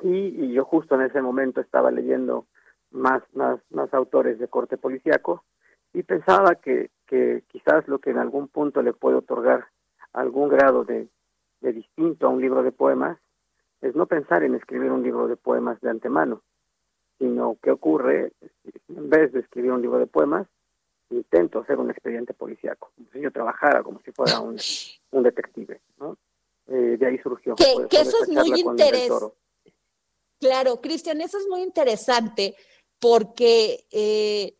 y, 0.00 0.44
y, 0.44 0.52
yo 0.52 0.64
justo 0.64 0.96
en 0.96 1.02
ese 1.02 1.22
momento 1.22 1.60
estaba 1.60 1.92
leyendo 1.92 2.46
más, 2.90 3.22
más, 3.34 3.60
más 3.70 3.94
autores 3.94 4.40
de 4.40 4.48
corte 4.48 4.78
policíaco, 4.78 5.44
y 5.92 6.02
pensaba 6.02 6.56
que, 6.56 6.90
que 7.06 7.44
quizás 7.46 7.86
lo 7.86 8.00
que 8.00 8.10
en 8.10 8.18
algún 8.18 8.48
punto 8.48 8.82
le 8.82 8.94
puede 8.94 9.16
otorgar 9.16 9.66
algún 10.12 10.48
grado 10.48 10.84
de, 10.84 11.08
de 11.62 11.72
distinto 11.72 12.26
a 12.26 12.30
un 12.30 12.40
libro 12.40 12.62
de 12.62 12.72
poemas 12.72 13.18
es 13.80 13.94
no 13.94 14.06
pensar 14.06 14.42
en 14.42 14.54
escribir 14.54 14.90
un 14.90 15.02
libro 15.02 15.26
de 15.26 15.36
poemas 15.36 15.80
de 15.80 15.90
antemano, 15.90 16.42
sino 17.18 17.56
que 17.62 17.70
ocurre, 17.70 18.32
en 18.88 19.10
vez 19.10 19.32
de 19.32 19.40
escribir 19.40 19.72
un 19.72 19.82
libro 19.82 19.98
de 19.98 20.06
poemas, 20.06 20.46
intento 21.10 21.60
hacer 21.60 21.78
un 21.78 21.90
expediente 21.90 22.32
policíaco, 22.34 22.92
como 22.94 23.08
si 23.12 23.20
yo 23.20 23.30
trabajara 23.30 23.82
como 23.82 24.00
si 24.02 24.12
fuera 24.12 24.40
un, 24.40 24.56
un 25.10 25.22
detective, 25.22 25.80
¿no? 25.98 26.16
Eh, 26.68 26.96
de 26.98 27.06
ahí 27.06 27.18
surgió. 27.18 27.54
Que, 27.56 27.86
que 27.90 28.00
eso 28.00 28.22
es 28.22 28.28
muy 28.28 28.60
interesante. 28.60 29.36
Claro, 30.38 30.80
Cristian, 30.80 31.20
eso 31.20 31.38
es 31.38 31.46
muy 31.48 31.62
interesante 31.62 32.56
porque 32.98 33.86
eh, 33.90 34.56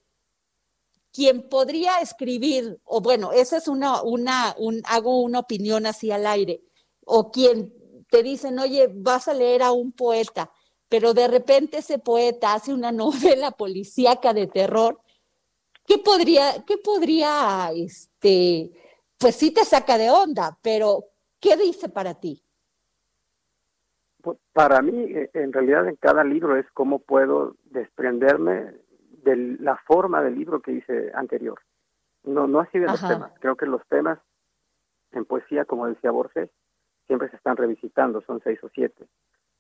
quien 1.13 1.49
podría 1.49 1.99
escribir, 2.01 2.81
o 2.85 3.01
bueno, 3.01 3.33
esa 3.33 3.57
es 3.57 3.69
una, 3.69 4.03
una, 4.03 4.55
un, 4.59 4.83
hago 4.87 5.23
una 5.23 5.41
opinión 5.41 5.87
así 5.87 6.11
al 6.11 6.27
aire, 6.27 6.63
o 7.05 7.31
quien 7.31 7.73
te 8.11 8.23
dicen, 8.23 8.59
oye, 8.59 8.91
vas 8.93 9.29
a 9.29 9.35
leer 9.35 9.63
a 9.63 9.73
un 9.73 9.93
poeta, 9.93 10.51
pero 10.89 11.15
de 11.15 11.29
repente 11.29 11.79
ese 11.79 11.99
poeta 11.99 12.55
hace 12.55 12.73
una 12.75 12.93
novela 12.93 13.53
policíaca 13.53 14.35
de 14.35 14.47
terror, 14.47 15.01
¿qué 15.87 15.99
podría, 15.99 16.65
qué 16.67 16.77
podría, 16.79 17.71
este, 17.75 18.71
pues 19.19 19.37
sí 19.37 19.53
te 19.53 19.65
saca 19.65 19.99
de 19.99 20.11
onda, 20.11 20.59
pero 20.63 21.05
¿qué 21.41 21.57
dice 21.57 21.89
para 21.89 22.15
ti? 22.15 22.43
Pues, 24.23 24.39
para 24.53 24.81
mí, 24.83 24.97
e, 24.97 25.31
en 25.35 25.53
realidad, 25.53 25.89
en 25.89 25.97
cada 25.97 26.23
libro 26.23 26.57
es 26.57 26.67
cómo 26.73 27.01
puedo 27.01 27.57
desprenderme 27.65 28.75
de 29.25 29.57
la 29.61 29.77
forma 29.87 30.23
del 30.23 30.37
libro 30.37 30.61
que 30.61 30.73
hice 30.73 31.11
anterior. 31.15 31.61
No, 32.25 32.47
no 32.47 32.61
así 32.61 32.79
de 32.79 32.87
los 32.87 33.01
temas. 33.01 33.33
Creo 33.41 33.57
que 33.57 33.67
los 33.67 33.85
temas 33.89 34.19
en 35.11 35.25
poesía, 35.25 35.65
como 35.65 35.87
decía 35.87 36.11
Borges, 36.11 36.51
siempre 37.07 37.29
se 37.31 37.37
están 37.37 37.57
revisitando, 37.57 38.21
son 38.23 38.41
seis 38.43 38.63
o 38.63 38.69
siete. 38.69 39.07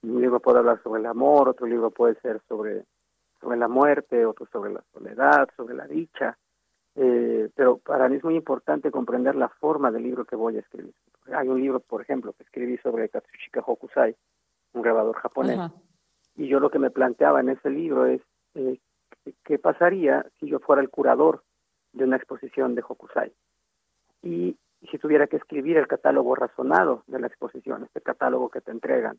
Un 0.02 0.20
libro 0.20 0.40
puede 0.40 0.58
hablar 0.58 0.82
sobre 0.82 1.00
el 1.00 1.06
amor, 1.06 1.48
otro 1.48 1.66
libro 1.66 1.90
puede 1.90 2.14
ser 2.20 2.40
sobre, 2.48 2.84
sobre 3.40 3.56
la 3.56 3.68
muerte, 3.68 4.26
otro 4.26 4.46
sobre 4.46 4.72
la 4.72 4.82
soledad, 4.92 5.48
sobre 5.56 5.74
la 5.74 5.86
dicha. 5.86 6.36
Eh, 6.94 7.48
pero 7.54 7.78
para 7.78 8.08
mí 8.08 8.16
es 8.16 8.24
muy 8.24 8.36
importante 8.36 8.90
comprender 8.90 9.34
la 9.34 9.48
forma 9.48 9.90
del 9.90 10.02
libro 10.02 10.24
que 10.24 10.36
voy 10.36 10.56
a 10.56 10.60
escribir. 10.60 10.94
Hay 11.32 11.48
un 11.48 11.60
libro, 11.60 11.80
por 11.80 12.02
ejemplo, 12.02 12.32
que 12.32 12.42
escribí 12.42 12.76
sobre 12.78 13.08
Katsushika 13.08 13.62
Hokusai, 13.64 14.16
un 14.74 14.82
grabador 14.82 15.16
japonés, 15.16 15.70
y 16.36 16.48
yo 16.48 16.60
lo 16.60 16.70
que 16.70 16.78
me 16.78 16.90
planteaba 16.90 17.40
en 17.40 17.50
ese 17.50 17.70
libro 17.70 18.06
es 18.06 18.20
eh, 18.54 18.78
qué 19.44 19.58
pasaría 19.58 20.26
si 20.38 20.48
yo 20.48 20.58
fuera 20.58 20.82
el 20.82 20.90
curador 20.90 21.44
de 21.92 22.04
una 22.04 22.16
exposición 22.16 22.74
de 22.74 22.82
Hokusai 22.86 23.32
y, 24.22 24.56
si 24.90 24.98
tuviera 24.98 25.26
que 25.26 25.36
escribir 25.36 25.76
el 25.76 25.86
catálogo 25.86 26.34
razonado 26.34 27.04
de 27.06 27.20
la 27.20 27.26
exposición, 27.26 27.84
este 27.84 28.00
catálogo 28.00 28.48
que 28.48 28.60
te 28.60 28.70
entregan 28.70 29.18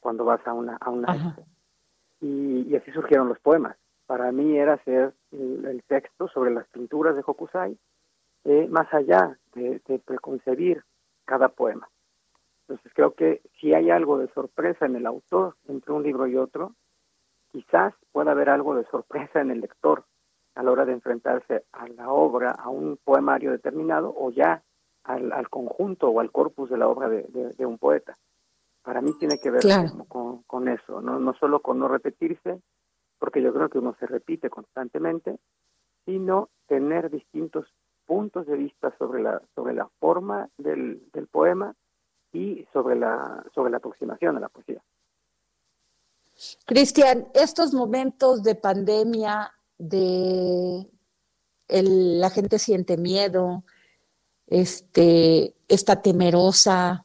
cuando 0.00 0.24
vas 0.24 0.46
a 0.46 0.52
una 0.52 0.76
a 0.76 0.90
una 0.90 1.36
y, 2.20 2.74
así 2.74 2.90
surgieron 2.92 3.28
los 3.28 3.38
poemas. 3.38 3.76
Para 4.06 4.32
mí 4.32 4.56
era 4.56 4.74
hacer 4.74 5.12
el, 5.32 5.82
texto 5.86 6.28
sobre 6.28 6.50
las 6.50 6.66
pinturas 6.68 7.14
de 7.14 7.22
Hokusai 7.24 7.78
eh, 8.44 8.66
más 8.70 8.92
allá 8.92 9.38
de, 9.54 9.80
de 9.86 9.98
preconcebir 9.98 10.82
cada 11.24 11.48
poema. 11.48 11.88
Entonces 12.62 12.92
creo 12.94 13.14
que 13.14 13.42
si 13.60 13.74
hay 13.74 13.90
algo 13.90 14.18
de 14.18 14.28
sorpresa 14.28 14.86
en 14.86 14.96
el 14.96 15.06
autor 15.06 15.56
entre 15.68 15.92
un 15.92 16.02
libro 16.02 16.26
y 16.26 16.36
otro, 16.36 16.74
quizás 17.50 17.94
pueda 18.12 18.32
haber 18.32 18.50
algo 18.50 18.74
de 18.74 18.84
sorpresa 18.86 19.40
en 19.40 19.50
el 19.50 19.60
lector 19.60 20.04
a 20.54 20.62
la 20.62 20.70
hora 20.72 20.84
de 20.84 20.92
enfrentarse 20.92 21.64
a 21.72 21.88
la 21.88 22.10
obra, 22.10 22.50
a 22.50 22.68
un 22.68 22.98
poemario 23.02 23.52
determinado 23.52 24.12
o 24.16 24.30
ya 24.30 24.62
al, 25.08 25.48
conjunto 25.48 26.08
o 26.08 26.20
al 26.20 26.30
corpus 26.30 26.70
de 26.70 26.78
la 26.78 26.88
obra 26.88 27.08
de, 27.08 27.66
un 27.66 27.78
poeta. 27.78 28.18
Para 28.82 29.00
mí 29.00 29.12
tiene 29.18 29.38
que 29.38 29.50
ver 29.50 29.62
con, 30.46 30.68
eso, 30.68 31.00
¿no? 31.00 31.18
no 31.18 31.34
solo 31.34 31.60
con 31.60 31.78
no 31.78 31.88
repetirse, 31.88 32.60
porque 33.18 33.42
yo 33.42 33.52
creo 33.52 33.68
que 33.68 33.78
uno 33.78 33.96
se 33.98 34.06
repite 34.06 34.50
constantemente, 34.50 35.38
sino 36.04 36.50
tener 36.66 37.10
distintos 37.10 37.66
puntos 38.06 38.46
de 38.46 38.56
vista 38.56 38.94
sobre 38.98 39.22
la, 39.22 39.42
sobre 39.54 39.74
la 39.74 39.88
forma 39.98 40.48
del, 40.56 41.02
del 41.12 41.26
poema 41.26 41.74
y 42.32 42.66
sobre 42.72 42.96
la, 42.96 43.44
sobre 43.54 43.70
la 43.70 43.78
aproximación 43.78 44.36
a 44.36 44.40
la 44.40 44.48
poesía. 44.48 44.82
Cristian, 46.66 47.28
estos 47.34 47.74
momentos 47.74 48.42
de 48.42 48.54
pandemia, 48.54 49.52
de 49.78 50.86
la 51.68 52.30
gente 52.30 52.58
siente 52.58 52.96
miedo, 52.96 53.64
este, 54.48 55.54
está 55.68 56.02
temerosa, 56.02 57.04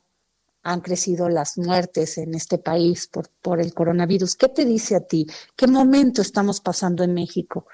han 0.63 0.81
crecido 0.81 1.29
las 1.29 1.57
muertes 1.57 2.17
en 2.17 2.33
este 2.33 2.57
país 2.57 3.07
por, 3.07 3.29
por 3.41 3.59
el 3.59 3.73
coronavirus. 3.73 4.35
¿Qué 4.35 4.49
te 4.49 4.65
dice 4.65 4.95
a 4.95 5.01
ti? 5.01 5.27
¿Qué 5.55 5.67
momento 5.67 6.21
estamos 6.21 6.61
pasando 6.61 7.03
en 7.03 7.13
México? 7.13 7.67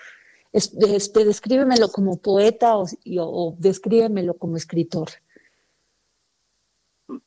Este, 0.52 1.24
descríbemelo 1.24 1.90
como 1.90 2.18
poeta 2.18 2.76
o, 2.78 2.86
o 3.20 3.56
descríbemelo 3.60 4.34
como 4.34 4.58
escritor 4.58 5.10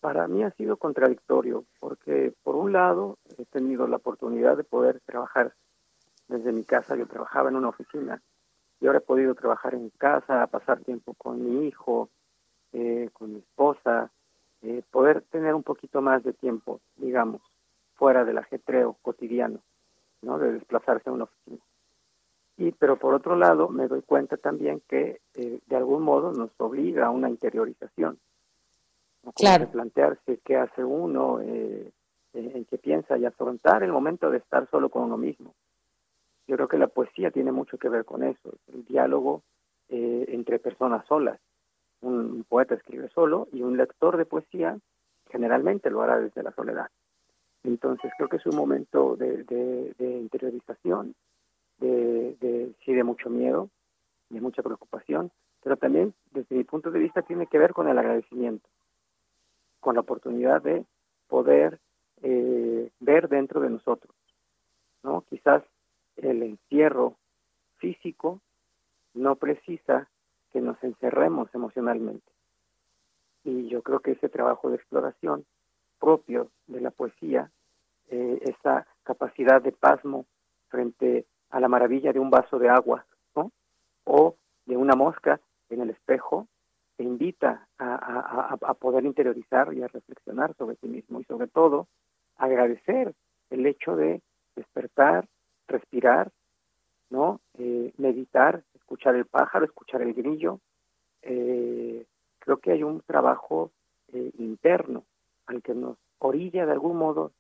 para 0.01 0.29
mí 0.29 0.43
ha 0.45 0.51
sido 0.53 0.77
contradictorio, 0.77 1.65
porque 1.81 2.33
por 2.43 2.55
un 2.55 2.73
lado 2.73 3.19
he 3.39 3.45
tenido 3.47 3.87
la 3.89 3.97
oportunidad 3.97 4.57
de 4.57 4.65
poder 4.65 5.01
trabajar 5.05 5.55
desde 6.29 6.53
mi 6.53 6.65
casa, 6.65 6.97
yo 6.97 7.07
trabajaba 7.07 7.49
en 7.51 7.57
una 7.57 7.71
oficina, 7.71 8.23
y 8.81 8.87
ahora 8.87 8.99
he 8.99 9.03
podido 9.03 9.35
trabajar 9.35 9.75
en 9.75 9.91
casa, 9.91 10.47
pasar 10.47 10.81
tiempo 10.81 11.15
con 11.15 11.45
mi 11.45 11.67
hijo, 11.67 12.11
eh, 12.73 13.11
con 13.13 13.33
mi 13.33 13.39
esposa, 13.39 14.11
eh, 14.63 14.83
poder 14.91 15.23
tener 15.23 15.55
un 15.55 15.63
poquito 15.63 16.01
más 16.01 16.23
de 16.23 16.33
tiempo, 16.33 16.81
digamos, 16.97 17.43
fuera 17.95 18.25
del 18.25 18.39
ajetreo 18.39 18.97
cotidiano, 19.03 19.61
¿no? 20.23 20.39
De 20.39 20.53
desplazarse 20.53 21.11
a 21.11 21.13
una 21.13 21.25
oficina. 21.25 21.63
Y, 22.57 22.73
pero 22.73 22.97
por 22.97 23.15
otro 23.15 23.37
lado, 23.37 23.69
me 23.69 23.89
doy 23.89 24.03
cuenta 24.03 24.37
también 24.37 24.83
que 24.89 25.21
eh, 25.35 25.59
de 25.67 25.77
algún 25.77 26.03
modo 26.03 26.33
nos 26.33 26.51
obliga 26.59 27.07
a 27.07 27.11
una 27.11 27.29
interiorización 27.29 28.19
claro. 29.35 29.71
plantearse 29.71 30.41
qué 30.45 30.57
hace 30.57 30.85
uno, 30.85 31.41
eh, 31.41 31.91
en 32.35 32.65
qué 32.65 32.79
piensa 32.79 33.17
y 33.19 33.25
afrontar 33.25 33.83
el 33.83 33.93
momento 33.93 34.31
de 34.31 34.39
estar 34.39 34.69
solo 34.71 34.89
con 34.89 35.05
uno 35.05 35.17
mismo. 35.17 35.55
Yo 36.49 36.57
creo 36.57 36.69
que 36.69 36.79
la 36.79 36.89
poesía 36.89 37.31
tiene 37.31 37.53
mucho 37.53 37.79
que 37.79 37.89
ver 37.89 38.05
con 38.05 38.23
eso, 38.23 38.55
el 38.73 38.85
diálogo 38.85 39.43
eh, 39.89 40.27
entre 40.29 40.59
personas 40.59 41.07
solas. 41.07 41.39
Un, 42.03 42.45
poeta 42.49 42.75
escribe 42.75 43.09
solo 43.15 43.49
y 43.53 43.63
un 43.63 43.77
lector 43.77 44.17
de 44.17 44.27
poesía 44.27 44.79
generalmente 45.31 45.91
lo 45.91 46.03
hará 46.03 46.19
desde 46.19 46.43
la 46.43 46.53
soledad. 46.53 46.89
Entonces 47.65 48.13
creo 48.17 48.29
que 48.29 48.37
es 48.37 48.47
un 48.47 48.57
momento 48.57 49.17
de, 49.17 49.45
de, 49.45 50.19
interiorización, 50.19 51.15
de, 51.79 52.37
de, 52.41 52.73
sí, 52.85 52.93
de 52.93 53.05
mucho 53.05 53.31
miedo, 53.31 53.69
de 54.29 54.41
mucha 54.41 54.63
preocupación, 54.63 55.31
pero 55.63 55.77
también 55.77 56.13
desde 56.33 56.57
mi 56.57 56.65
punto 56.65 56.91
de 56.91 56.99
vista 56.99 57.23
tiene 57.23 57.47
que 57.47 57.59
ver 57.59 57.73
con 57.73 57.89
el 57.89 57.99
agradecimiento 57.99 58.69
con 59.83 59.97
la 59.97 60.01
oportunidad 60.03 60.63
de 60.63 60.87
poder 61.27 61.81
eh, 62.23 62.89
ver 63.01 63.29
dentro 63.29 63.61
de 63.61 63.69
nosotros. 63.69 64.15
¿no? 65.03 65.25
Quizás 65.29 65.65
el 66.17 66.41
encierro 66.45 67.17
físico 67.79 68.41
no 69.13 69.35
precisa 69.35 70.09
que 70.53 70.61
nos 70.61 70.83
encerremos 70.83 71.53
emocionalmente. 71.55 72.31
Y 73.45 73.69
yo 73.69 73.83
creo 73.83 74.01
que 74.01 74.13
ese 74.13 74.29
trabajo 74.29 74.71
de 74.71 74.77
exploración 74.77 75.45
propio 75.99 76.51
de 76.67 76.81
la 76.81 76.91
poesía, 76.91 77.51
eh, 78.09 78.39
esa 78.43 78.87
capacidad 79.03 79.63
de 79.63 79.73
pasmo 79.73 80.27
frente 80.69 81.27
a 81.51 81.61
la 81.61 81.69
maravilla 81.69 82.13
de 82.13 82.21
un 82.21 82.31
vaso 82.31 82.59
de 82.59 82.69
agua, 82.69 83.05
o 84.05 84.37
de 84.67 84.77
una 84.77 84.95
mosca 84.95 85.41
en 85.71 85.81
el 85.81 85.91
espejo, 85.91 86.49
te 86.97 87.05
invita 87.05 87.67
a, 87.79 88.57
a, 88.61 88.75
poder 88.75 89.05
interiorizar 89.05 89.73
y 89.73 89.83
a 89.83 89.89
reflexionar 89.89 90.55
sobre 90.57 90.77
ti 90.77 90.89
mismo 90.89 91.21
y 91.21 91.25
sobre 91.25 91.49
todo 91.49 91.89
agradecer 92.37 93.15
el 93.51 93.67
hecho 93.67 93.97
de 93.97 94.21
despertar, 94.57 95.27
respirar, 95.69 96.31
¿no? 97.13 97.41
Eh, 97.59 97.93
meditar, 97.99 98.65
escuchar 98.75 99.15
el 99.15 99.27
pájaro, 99.27 99.67
escuchar 99.67 100.01
el 100.01 100.15
grillo. 100.15 100.59
Eh, 101.21 102.07
creo 102.39 102.57
que 102.57 102.73
hay 102.73 102.83
un 102.83 103.03
trabajo 103.03 103.71
eh, 104.13 104.33
interno 104.39 105.05
al 105.47 105.63
que 105.63 105.75
nos 105.75 105.99
orilla 106.19 106.65
de 106.65 106.73
algún 106.73 106.97
modo 106.97 107.33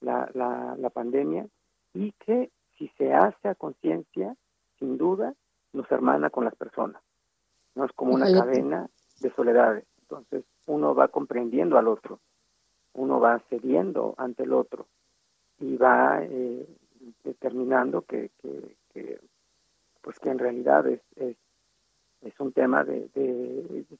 la, 0.00 0.28
la, 0.34 0.74
la 0.76 0.90
pandemia 0.90 1.46
y 1.94 2.12
que 2.12 2.50
si 2.76 2.88
se 2.98 3.14
hace 3.14 3.48
a 3.48 3.54
conciencia, 3.54 4.34
sin 4.78 4.98
duda, 4.98 5.34
nos 5.72 5.90
hermana 5.92 6.30
con 6.30 6.44
las 6.44 6.56
personas. 6.56 7.00
No 7.76 7.84
es 7.84 7.92
como 7.92 8.14
una 8.14 8.32
cadena 8.32 8.88
de 9.20 9.30
soledades. 9.34 9.84
Entonces 10.02 10.44
uno 10.66 10.92
va 10.94 11.06
comprendiendo 11.06 11.78
al 11.78 11.86
otro, 11.86 12.18
uno 12.94 13.20
va 13.20 13.38
cediendo 13.48 14.14
ante 14.18 14.42
el 14.42 14.52
otro 14.52 14.88
y 15.60 15.76
va 15.76 16.20
eh, 16.22 16.66
determinando 17.22 18.02
que, 18.02 18.30
que, 18.42 18.76
pues 20.02 20.18
que 20.18 20.30
en 20.30 20.38
realidad 20.38 20.86
es, 20.86 21.00
es, 21.16 21.36
un 22.38 22.52
tema 22.52 22.84
de, 22.84 23.08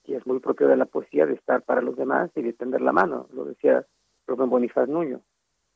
que 0.05 0.17
es 0.17 0.27
muy 0.27 0.41
propio 0.41 0.69
de 0.69 0.77
la 0.77 0.87
poesía 0.87 1.27
de 1.27 1.35
estar 1.35 1.63
para 1.63 1.83
los 1.83 1.97
demás 1.97 2.31
y 2.37 2.43
de 2.43 2.53
tender 2.53 2.81
la 2.81 2.93
mano. 2.93 3.27
Lo 3.33 3.45
decía 3.45 3.85
Rubén 4.27 4.51
Bonifaz 4.51 4.89
Nuño 4.89 5.21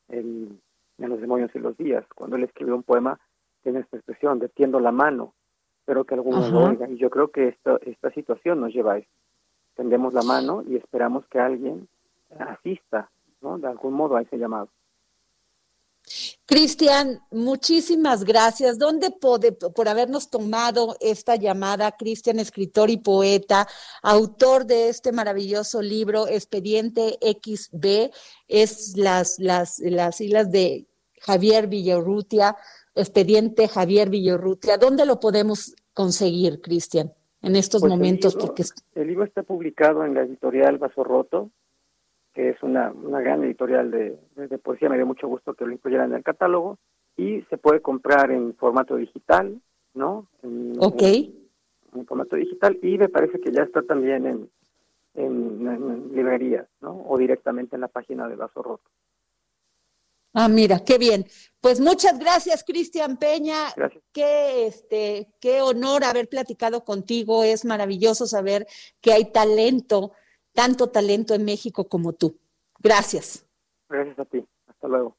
en, 0.09 0.61
en 0.98 1.09
Los 1.09 1.20
demonios 1.20 1.50
y 1.55 1.59
los 1.59 1.77
días, 1.77 2.05
cuando 2.14 2.37
él 2.37 2.44
escribió 2.44 2.74
un 2.74 2.83
poema 2.83 3.18
tiene 3.62 3.81
esta 3.81 3.96
expresión 3.96 4.38
de 4.38 4.48
tiendo 4.48 4.79
la 4.79 4.92
mano, 4.92 5.35
pero 5.85 6.05
que 6.05 6.14
alguno 6.14 6.46
lo 6.48 6.64
oiga. 6.64 6.88
Y 6.88 6.96
yo 6.96 7.11
creo 7.11 7.29
que 7.29 7.48
esto, 7.48 7.81
esta 7.83 8.11
situación 8.11 8.61
nos 8.61 8.72
lleva 8.72 8.94
a 8.94 8.98
esto 8.98 9.12
tendemos 9.74 10.14
la 10.14 10.22
mano 10.22 10.62
y 10.66 10.77
esperamos 10.77 11.27
que 11.27 11.38
alguien 11.38 11.88
asista, 12.38 13.11
¿no? 13.40 13.59
De 13.59 13.68
algún 13.68 13.94
modo 13.94 14.16
a 14.16 14.22
ese 14.22 14.38
llamado. 14.38 14.68
Cristian, 16.46 17.20
muchísimas 17.30 18.24
gracias. 18.24 18.78
¿Dónde 18.78 19.11
pode, 19.11 19.52
por 19.52 19.88
habernos 19.88 20.28
tomado 20.30 20.96
esta 21.00 21.37
llamada? 21.37 21.92
Cristian, 21.92 22.38
escritor 22.38 22.90
y 22.90 22.98
poeta, 22.98 23.66
autor 24.02 24.66
de 24.66 24.90
este 24.90 25.11
maravilloso 25.12 25.80
libro, 25.80 26.28
Expediente 26.28 27.18
XB, 27.22 28.11
es 28.46 28.96
las, 28.96 29.38
las, 29.38 29.78
las 29.78 30.20
islas 30.20 30.50
de 30.50 30.87
Javier 31.20 31.66
Villarrutia, 31.66 32.57
Expediente 32.94 33.66
Javier 33.66 34.11
Villarrutia. 34.11 34.76
¿Dónde 34.76 35.07
lo 35.07 35.20
podemos 35.20 35.74
conseguir, 35.94 36.61
Cristian? 36.61 37.12
en 37.44 37.57
estos 37.57 37.80
pues 37.80 37.90
momentos? 37.90 38.35
El 38.35 38.40
libro, 38.40 38.46
porque... 38.46 38.64
el 38.94 39.07
libro 39.07 39.24
está 39.24 39.42
publicado 39.42 40.04
en 40.04 40.14
la 40.14 40.22
editorial 40.22 40.78
Vaso 40.78 41.04
Roto, 41.04 41.50
que 42.35 42.51
es 42.51 42.62
una, 42.62 42.90
una 42.92 43.20
gran 43.20 43.44
editorial 43.44 43.90
de, 43.90 44.59
poesía. 44.59 44.88
Me 44.88 44.97
dio 44.97 45.07
mucho 45.07 45.29
gusto 45.29 45.55
que 45.55 45.64
lo 45.64 45.73
incluyeran 45.73 46.11
en 46.11 46.16
el 46.16 46.25
catálogo. 46.25 46.79
Y 47.16 47.42
se 47.42 47.57
puede 47.57 47.81
comprar 47.81 48.33
en 48.33 48.55
formato 48.57 48.97
digital, 48.97 49.61
¿no? 49.94 50.27
En, 50.42 50.75
ok. 50.79 51.03
En, 51.03 52.07
formato 52.07 52.35
digital. 52.35 52.77
Y 52.83 52.99
me 52.99 53.09
parece 53.09 53.40
que 53.40 53.53
ya 53.53 53.62
está 53.62 53.83
también 53.83 54.27
en, 54.27 54.51
en, 55.14 56.12
librerías, 56.12 56.66
¿no? 56.81 57.05
O 57.07 57.16
directamente 57.16 57.77
en 57.77 57.83
la 57.83 57.88
página 57.88 58.29
de 58.29 58.35
Vaso 58.35 58.62
Roto. 58.62 58.90
Ah, 60.33 60.49
mira, 60.49 60.81
qué 60.85 60.99
bien. 60.99 61.25
Pues 61.61 61.79
muchas 61.79 62.18
gracias, 62.18 62.64
Cristian 62.64 63.16
Peña. 63.16 63.73
Gracias. 63.77 64.03
Qué, 64.12 64.66
este, 64.66 65.29
qué 65.40 65.62
honor 65.62 66.03
haber 66.03 66.29
platicado 66.29 66.85
contigo. 66.85 67.44
Es 67.44 67.64
maravilloso 67.64 68.27
saber 68.27 68.66
que 69.01 69.12
hay 69.12 69.31
talento, 69.31 70.11
tanto 70.54 70.88
talento 70.88 71.34
en 71.34 71.44
México 71.44 71.88
como 71.88 72.12
tú. 72.14 72.38
Gracias. 72.78 73.44
Gracias 73.88 74.18
a 74.18 74.24
ti. 74.24 74.44
Hasta 74.66 74.88
luego. 74.88 75.16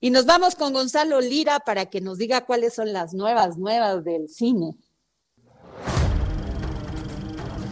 Y 0.00 0.10
nos 0.10 0.26
vamos 0.26 0.54
con 0.54 0.72
Gonzalo 0.72 1.20
Lira 1.20 1.60
para 1.60 1.86
que 1.86 2.00
nos 2.00 2.18
diga 2.18 2.44
cuáles 2.44 2.74
son 2.74 2.92
las 2.92 3.14
nuevas, 3.14 3.56
nuevas 3.56 4.04
del 4.04 4.28
cine. 4.28 4.76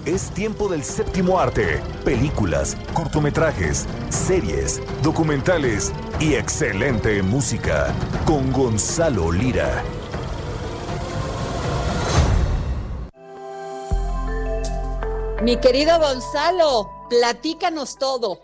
Es 0.07 0.31
tiempo 0.31 0.69
del 0.69 0.83
séptimo 0.83 1.39
arte. 1.39 1.83
Películas, 2.05 2.77
cortometrajes, 2.95 3.87
series, 4.09 4.81
documentales 5.03 5.93
y 6.19 6.35
excelente 6.35 7.23
música 7.23 7.95
con 8.25 8.51
Gonzalo 8.53 9.31
Lira. 9.31 9.85
Mi 15.43 15.57
querido 15.59 15.99
Gonzalo, 15.99 16.91
platícanos 17.09 17.99
todo. 17.99 18.39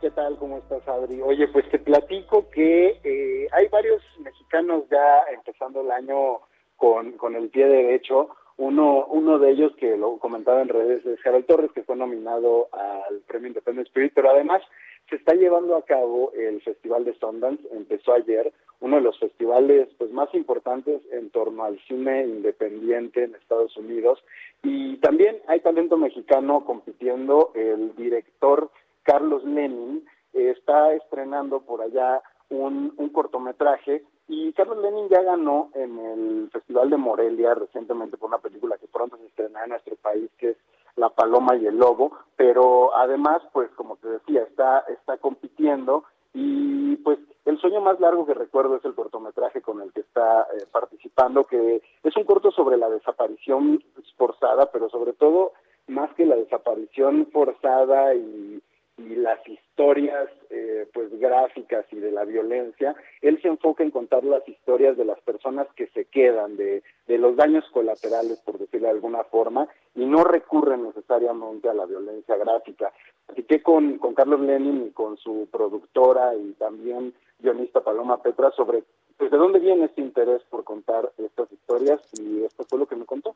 ¿Qué 0.00 0.10
tal? 0.10 0.36
¿Cómo 0.38 0.58
estás, 0.58 0.86
Adri? 0.88 1.22
Oye, 1.22 1.46
pues 1.48 1.70
te 1.70 1.78
platico 1.78 2.50
que 2.50 3.00
eh, 3.04 3.48
hay 3.52 3.68
varios 3.68 4.02
mexicanos 4.18 4.82
ya 4.90 5.22
empezando 5.32 5.82
el 5.82 5.90
año 5.92 6.40
con, 6.76 7.12
con 7.12 7.36
el 7.36 7.48
pie 7.48 7.66
derecho 7.66 8.28
uno, 8.56 9.06
uno 9.06 9.38
de 9.38 9.50
ellos 9.50 9.72
que 9.76 9.96
lo 9.96 10.18
comentaba 10.18 10.62
en 10.62 10.68
redes 10.68 11.04
es 11.04 11.20
Gerald 11.22 11.46
Torres, 11.46 11.72
que 11.74 11.82
fue 11.82 11.96
nominado 11.96 12.68
al 12.72 13.20
Premio 13.26 13.48
Independent 13.48 13.88
Spirit, 13.88 14.12
pero 14.14 14.30
además 14.30 14.62
se 15.08 15.16
está 15.16 15.34
llevando 15.34 15.76
a 15.76 15.84
cabo 15.84 16.32
el 16.32 16.62
Festival 16.62 17.04
de 17.04 17.14
Sundance, 17.14 17.62
empezó 17.72 18.12
ayer, 18.14 18.52
uno 18.80 18.96
de 18.96 19.02
los 19.02 19.18
festivales 19.18 19.88
pues 19.98 20.10
más 20.10 20.32
importantes 20.34 21.02
en 21.12 21.30
torno 21.30 21.64
al 21.64 21.78
cine 21.86 22.24
independiente 22.24 23.24
en 23.24 23.34
Estados 23.34 23.76
Unidos. 23.76 24.22
Y 24.62 24.96
también 24.96 25.38
hay 25.46 25.60
talento 25.60 25.96
mexicano 25.96 26.64
compitiendo, 26.64 27.52
el 27.54 27.94
director 27.96 28.70
Carlos 29.02 29.44
Lenin 29.44 30.04
está 30.32 30.92
estrenando 30.94 31.60
por 31.60 31.82
allá 31.82 32.22
un, 32.48 32.92
un 32.96 33.08
cortometraje 33.10 34.04
y 34.26 34.52
Carlos 34.54 34.78
Lenin 34.78 35.08
ya 35.08 35.22
ganó 35.22 35.70
en 35.74 35.98
el 35.98 36.50
Festival 36.50 36.90
de 36.90 36.96
Morelia 36.96 37.54
recientemente 37.54 38.16
por 38.16 38.28
una 38.28 38.38
película 38.38 38.78
que 38.78 38.88
pronto 38.88 39.16
se 39.18 39.26
estrenará 39.26 39.64
en 39.64 39.70
nuestro 39.70 39.96
país, 39.96 40.30
que 40.38 40.50
es 40.50 40.56
La 40.96 41.10
Paloma 41.10 41.56
y 41.56 41.66
el 41.66 41.76
Lobo, 41.76 42.12
pero 42.36 42.96
además, 42.96 43.42
pues 43.52 43.70
como 43.72 43.96
te 43.96 44.08
decía, 44.08 44.42
está, 44.42 44.80
está 44.88 45.16
compitiendo 45.18 46.04
y 46.32 46.96
pues 46.96 47.18
el 47.44 47.58
sueño 47.58 47.80
más 47.80 48.00
largo 48.00 48.26
que 48.26 48.34
recuerdo 48.34 48.76
es 48.76 48.84
el 48.84 48.94
cortometraje 48.94 49.60
con 49.60 49.80
el 49.80 49.92
que 49.92 50.00
está 50.00 50.42
eh, 50.42 50.66
participando, 50.70 51.44
que 51.44 51.82
es 52.02 52.16
un 52.16 52.24
corto 52.24 52.50
sobre 52.50 52.76
la 52.76 52.88
desaparición 52.88 53.82
forzada, 54.16 54.70
pero 54.72 54.88
sobre 54.88 55.12
todo 55.12 55.52
más 55.86 56.12
que 56.14 56.26
la 56.26 56.36
desaparición 56.36 57.28
forzada 57.32 58.14
y 58.14 58.62
y 58.96 59.16
las 59.16 59.40
historias 59.48 60.28
eh, 60.50 60.88
pues 60.92 61.10
gráficas 61.18 61.84
y 61.90 61.96
de 61.96 62.12
la 62.12 62.24
violencia, 62.24 62.94
él 63.22 63.40
se 63.42 63.48
enfoca 63.48 63.82
en 63.82 63.90
contar 63.90 64.22
las 64.24 64.48
historias 64.48 64.96
de 64.96 65.04
las 65.04 65.20
personas 65.20 65.66
que 65.74 65.88
se 65.88 66.04
quedan, 66.04 66.56
de, 66.56 66.82
de 67.06 67.18
los 67.18 67.36
daños 67.36 67.64
colaterales, 67.72 68.38
por 68.40 68.58
decirlo 68.58 68.86
de 68.86 68.94
alguna 68.94 69.24
forma, 69.24 69.68
y 69.94 70.06
no 70.06 70.22
recurren 70.22 70.84
necesariamente 70.84 71.68
a 71.68 71.74
la 71.74 71.86
violencia 71.86 72.36
gráfica. 72.36 72.92
Platiqué 73.26 73.62
con, 73.62 73.98
con 73.98 74.14
Carlos 74.14 74.40
Lenin 74.40 74.86
y 74.86 74.90
con 74.90 75.16
su 75.16 75.48
productora 75.50 76.34
y 76.36 76.52
también 76.52 77.14
guionista 77.40 77.82
Paloma 77.82 78.22
Petra 78.22 78.52
sobre 78.52 78.84
pues, 79.18 79.30
de 79.30 79.36
dónde 79.36 79.58
viene 79.58 79.86
este 79.86 80.02
interés 80.02 80.42
por 80.50 80.62
contar 80.62 81.10
estas 81.18 81.50
historias 81.50 82.00
y 82.20 82.44
esto 82.44 82.64
fue 82.68 82.78
lo 82.78 82.86
que 82.86 82.96
me 82.96 83.04
contó 83.04 83.34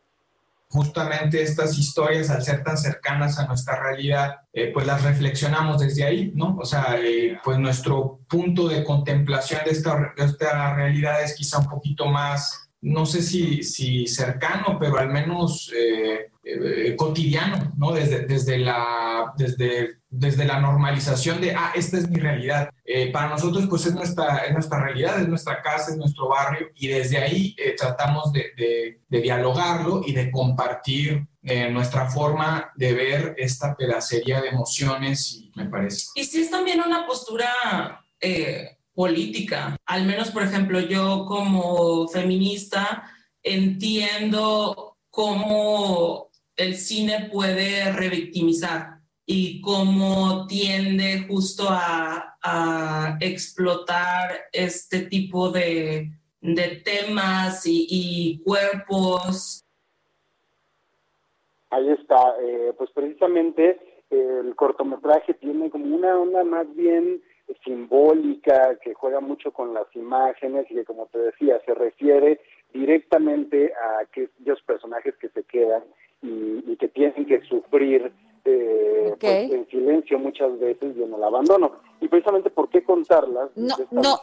justamente 0.68 1.42
estas 1.42 1.78
historias, 1.78 2.30
al 2.30 2.42
ser 2.42 2.62
tan 2.62 2.76
cercanas 2.76 3.38
a 3.38 3.46
nuestra 3.46 3.80
realidad, 3.80 4.36
eh, 4.52 4.70
pues 4.72 4.86
las 4.86 5.02
reflexionamos 5.02 5.80
desde 5.80 6.04
ahí, 6.04 6.32
¿no? 6.34 6.56
O 6.60 6.64
sea, 6.64 6.96
eh, 6.98 7.38
pues 7.42 7.58
nuestro 7.58 8.20
punto 8.28 8.68
de 8.68 8.84
contemplación 8.84 9.62
de 9.64 9.70
esta, 9.70 10.12
de 10.16 10.24
esta 10.24 10.74
realidad 10.74 11.22
es 11.22 11.34
quizá 11.34 11.58
un 11.58 11.68
poquito 11.68 12.06
más 12.06 12.67
no 12.80 13.06
sé 13.06 13.22
si, 13.22 13.62
si 13.62 14.06
cercano, 14.06 14.78
pero 14.78 14.98
al 14.98 15.08
menos 15.08 15.72
eh, 15.74 16.30
eh, 16.44 16.94
cotidiano, 16.96 17.72
¿no? 17.76 17.92
Desde, 17.92 18.26
desde, 18.26 18.58
la, 18.58 19.32
desde, 19.36 19.98
desde 20.08 20.44
la 20.44 20.60
normalización 20.60 21.40
de, 21.40 21.54
ah, 21.54 21.72
esta 21.74 21.98
es 21.98 22.08
mi 22.08 22.20
realidad. 22.20 22.70
Eh, 22.84 23.10
para 23.10 23.30
nosotros, 23.30 23.66
pues 23.68 23.86
es 23.86 23.94
nuestra, 23.94 24.38
es 24.38 24.52
nuestra 24.52 24.80
realidad, 24.80 25.20
es 25.20 25.28
nuestra 25.28 25.60
casa, 25.60 25.90
es 25.90 25.96
nuestro 25.96 26.28
barrio, 26.28 26.68
y 26.76 26.86
desde 26.88 27.18
ahí 27.18 27.56
tratamos 27.76 28.32
de, 28.32 28.98
de, 29.08 29.20
dialogarlo 29.20 30.02
y 30.06 30.12
de 30.12 30.30
compartir 30.30 31.26
nuestra 31.70 32.08
forma 32.10 32.72
de 32.76 32.92
ver 32.92 33.34
esta 33.38 33.74
pedacería 33.74 34.40
de 34.40 34.48
emociones, 34.48 35.44
me 35.56 35.66
parece. 35.66 36.08
Y 36.14 36.24
si 36.24 36.42
es 36.42 36.50
también 36.50 36.80
una 36.80 37.06
postura 37.06 38.04
política. 38.98 39.76
Al 39.86 40.06
menos, 40.06 40.32
por 40.32 40.42
ejemplo, 40.42 40.80
yo 40.80 41.24
como 41.24 42.08
feminista 42.08 43.04
entiendo 43.44 44.96
cómo 45.08 46.30
el 46.56 46.74
cine 46.74 47.28
puede 47.32 47.92
revictimizar 47.92 48.98
y 49.24 49.60
cómo 49.60 50.48
tiende 50.48 51.26
justo 51.28 51.68
a, 51.70 52.24
explotar 53.20 54.48
este 54.52 55.00
tipo 55.02 55.50
de, 55.50 56.10
temas 56.84 57.66
y, 57.66 57.86
y 57.90 58.42
cuerpos 58.42 59.62
Ahí 61.70 61.90
está, 61.90 62.34
eh, 62.42 62.72
pues 62.78 62.90
precisamente 62.92 63.78
el 64.10 64.54
cortometraje 64.56 65.34
tiene 65.34 65.68
como 65.68 65.94
una 65.94 66.18
onda 66.18 66.42
más 66.42 66.66
bien 66.74 67.22
simbólica, 67.64 68.76
que 68.82 68.94
juega 68.94 69.20
mucho 69.20 69.52
con 69.52 69.74
las 69.74 69.86
imágenes 69.94 70.66
y 70.70 70.74
que, 70.74 70.84
como 70.84 71.06
te 71.06 71.18
decía, 71.18 71.60
se 71.64 71.74
refiere 71.74 72.40
directamente 72.72 73.72
a 73.74 74.00
aquellos 74.00 74.60
personajes 74.62 75.16
que 75.16 75.28
se 75.30 75.42
quedan 75.44 75.82
y, 76.22 76.76
que 76.76 76.88
tienen 76.88 77.26
que 77.26 77.40
sufrir 77.42 78.12
eh, 78.44 79.14
pues, 79.18 79.50
en 79.50 79.66
silencio 79.68 80.18
muchas 80.18 80.58
veces 80.58 80.96
y 80.96 81.02
en 81.02 81.12
el 81.12 81.22
abandono. 81.22 81.80
Y 82.00 82.08
precisamente 82.08 82.50
por 82.50 82.68
qué 82.68 82.82
contarlas 82.84 83.50
no, 83.56 83.74
esta 83.78 84.22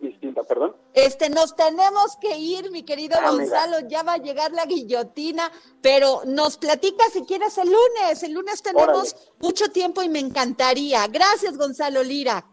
distinta, 0.00 0.42
perdón. 0.44 0.76
Este, 0.94 1.30
nos 1.30 1.54
tenemos 1.54 2.16
que 2.20 2.36
ir, 2.36 2.70
mi 2.70 2.82
querido 2.82 3.16
ah, 3.20 3.30
Gonzalo, 3.30 3.88
ya 3.88 4.02
va 4.02 4.14
a 4.14 4.18
llegar 4.18 4.52
la 4.52 4.66
guillotina, 4.66 5.50
pero 5.80 6.22
nos 6.26 6.56
platica 6.56 7.04
si 7.12 7.22
quieres 7.22 7.58
el 7.58 7.68
lunes, 7.68 8.22
el 8.22 8.32
lunes 8.32 8.62
tenemos 8.62 9.16
mucho 9.40 9.68
tiempo 9.70 10.02
y 10.02 10.08
me 10.08 10.18
encantaría. 10.18 11.06
Gracias, 11.08 11.56
Gonzalo 11.56 12.02
Lira. 12.02 12.44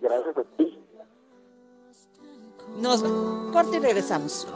Gracias 0.00 0.36
a 0.36 0.44
ti. 0.56 0.78
Nos 2.78 3.02
corte 3.52 3.78
y 3.78 3.80
regresamos. 3.80 4.46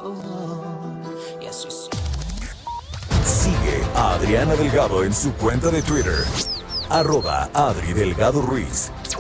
Sigue 3.25 3.83
a 3.95 4.15
Adriana 4.15 4.55
Delgado 4.55 5.05
en 5.05 5.13
su 5.13 5.33
cuenta 5.35 5.71
de 5.71 5.83
Twitter 5.83 6.15
arroba 6.93 7.49
Adri 7.55 7.95
Delgado 7.95 8.43
Ruiz. 8.43 8.93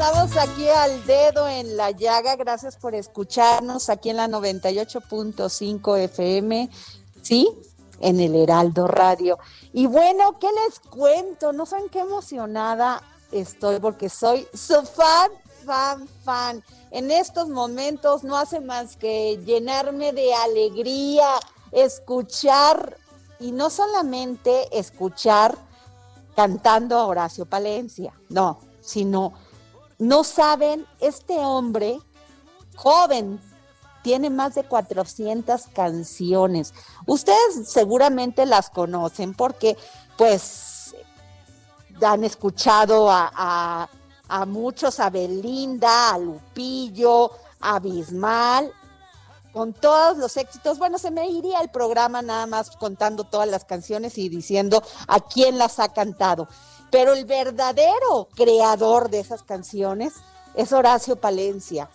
Regresamos 0.00 0.36
aquí 0.38 0.66
al 0.68 1.04
dedo 1.04 1.46
en 1.46 1.76
la 1.76 1.90
llaga. 1.90 2.34
Gracias 2.36 2.76
por 2.76 2.94
escucharnos 2.94 3.90
aquí 3.90 4.08
en 4.08 4.16
la 4.16 4.28
98.5 4.28 5.98
FM, 5.98 6.70
¿sí? 7.20 7.46
En 8.00 8.18
el 8.18 8.34
Heraldo 8.34 8.86
Radio. 8.86 9.38
Y 9.74 9.86
bueno, 9.86 10.38
¿qué 10.38 10.48
les 10.64 10.80
cuento? 10.80 11.52
No 11.52 11.66
saben 11.66 11.90
qué 11.90 11.98
emocionada 12.00 13.02
estoy 13.30 13.78
porque 13.78 14.08
soy 14.08 14.48
su 14.54 14.82
fan, 14.86 15.32
fan, 15.66 16.08
fan. 16.24 16.64
En 16.90 17.10
estos 17.10 17.50
momentos 17.50 18.24
no 18.24 18.38
hace 18.38 18.60
más 18.60 18.96
que 18.96 19.38
llenarme 19.44 20.12
de 20.12 20.32
alegría, 20.32 21.28
escuchar 21.72 22.96
y 23.38 23.52
no 23.52 23.68
solamente 23.68 24.78
escuchar 24.78 25.58
cantando 26.34 26.96
a 26.96 27.06
Horacio 27.06 27.44
Palencia, 27.44 28.14
no, 28.30 28.60
sino 28.80 29.34
no 30.00 30.24
saben, 30.24 30.86
este 30.98 31.34
hombre 31.34 32.00
joven 32.74 33.38
tiene 34.02 34.30
más 34.30 34.54
de 34.54 34.64
400 34.64 35.66
canciones. 35.74 36.72
Ustedes 37.06 37.68
seguramente 37.70 38.46
las 38.46 38.70
conocen 38.70 39.34
porque 39.34 39.76
pues 40.16 40.94
han 42.02 42.24
escuchado 42.24 43.10
a, 43.10 43.88
a, 44.26 44.46
muchos, 44.46 45.00
a 45.00 45.10
Belinda, 45.10 46.14
a 46.14 46.18
Lupillo, 46.18 47.32
a 47.60 47.78
Bismal, 47.78 48.72
con 49.52 49.74
todos 49.74 50.16
los 50.16 50.34
éxitos. 50.38 50.78
Bueno, 50.78 50.96
se 50.96 51.10
me 51.10 51.28
iría 51.28 51.60
el 51.60 51.68
programa 51.68 52.22
nada 52.22 52.46
más 52.46 52.70
contando 52.70 53.24
todas 53.24 53.48
las 53.48 53.66
canciones 53.66 54.16
y 54.16 54.30
diciendo 54.30 54.82
a 55.08 55.20
quién 55.20 55.58
las 55.58 55.78
ha 55.78 55.92
cantado. 55.92 56.48
Pero 56.90 57.12
el 57.12 57.24
verdadero 57.24 58.28
creador 58.34 59.10
de 59.10 59.20
esas 59.20 59.42
canciones 59.42 60.14
es 60.54 60.72
Horacio 60.72 61.16
Palencia. 61.16 61.88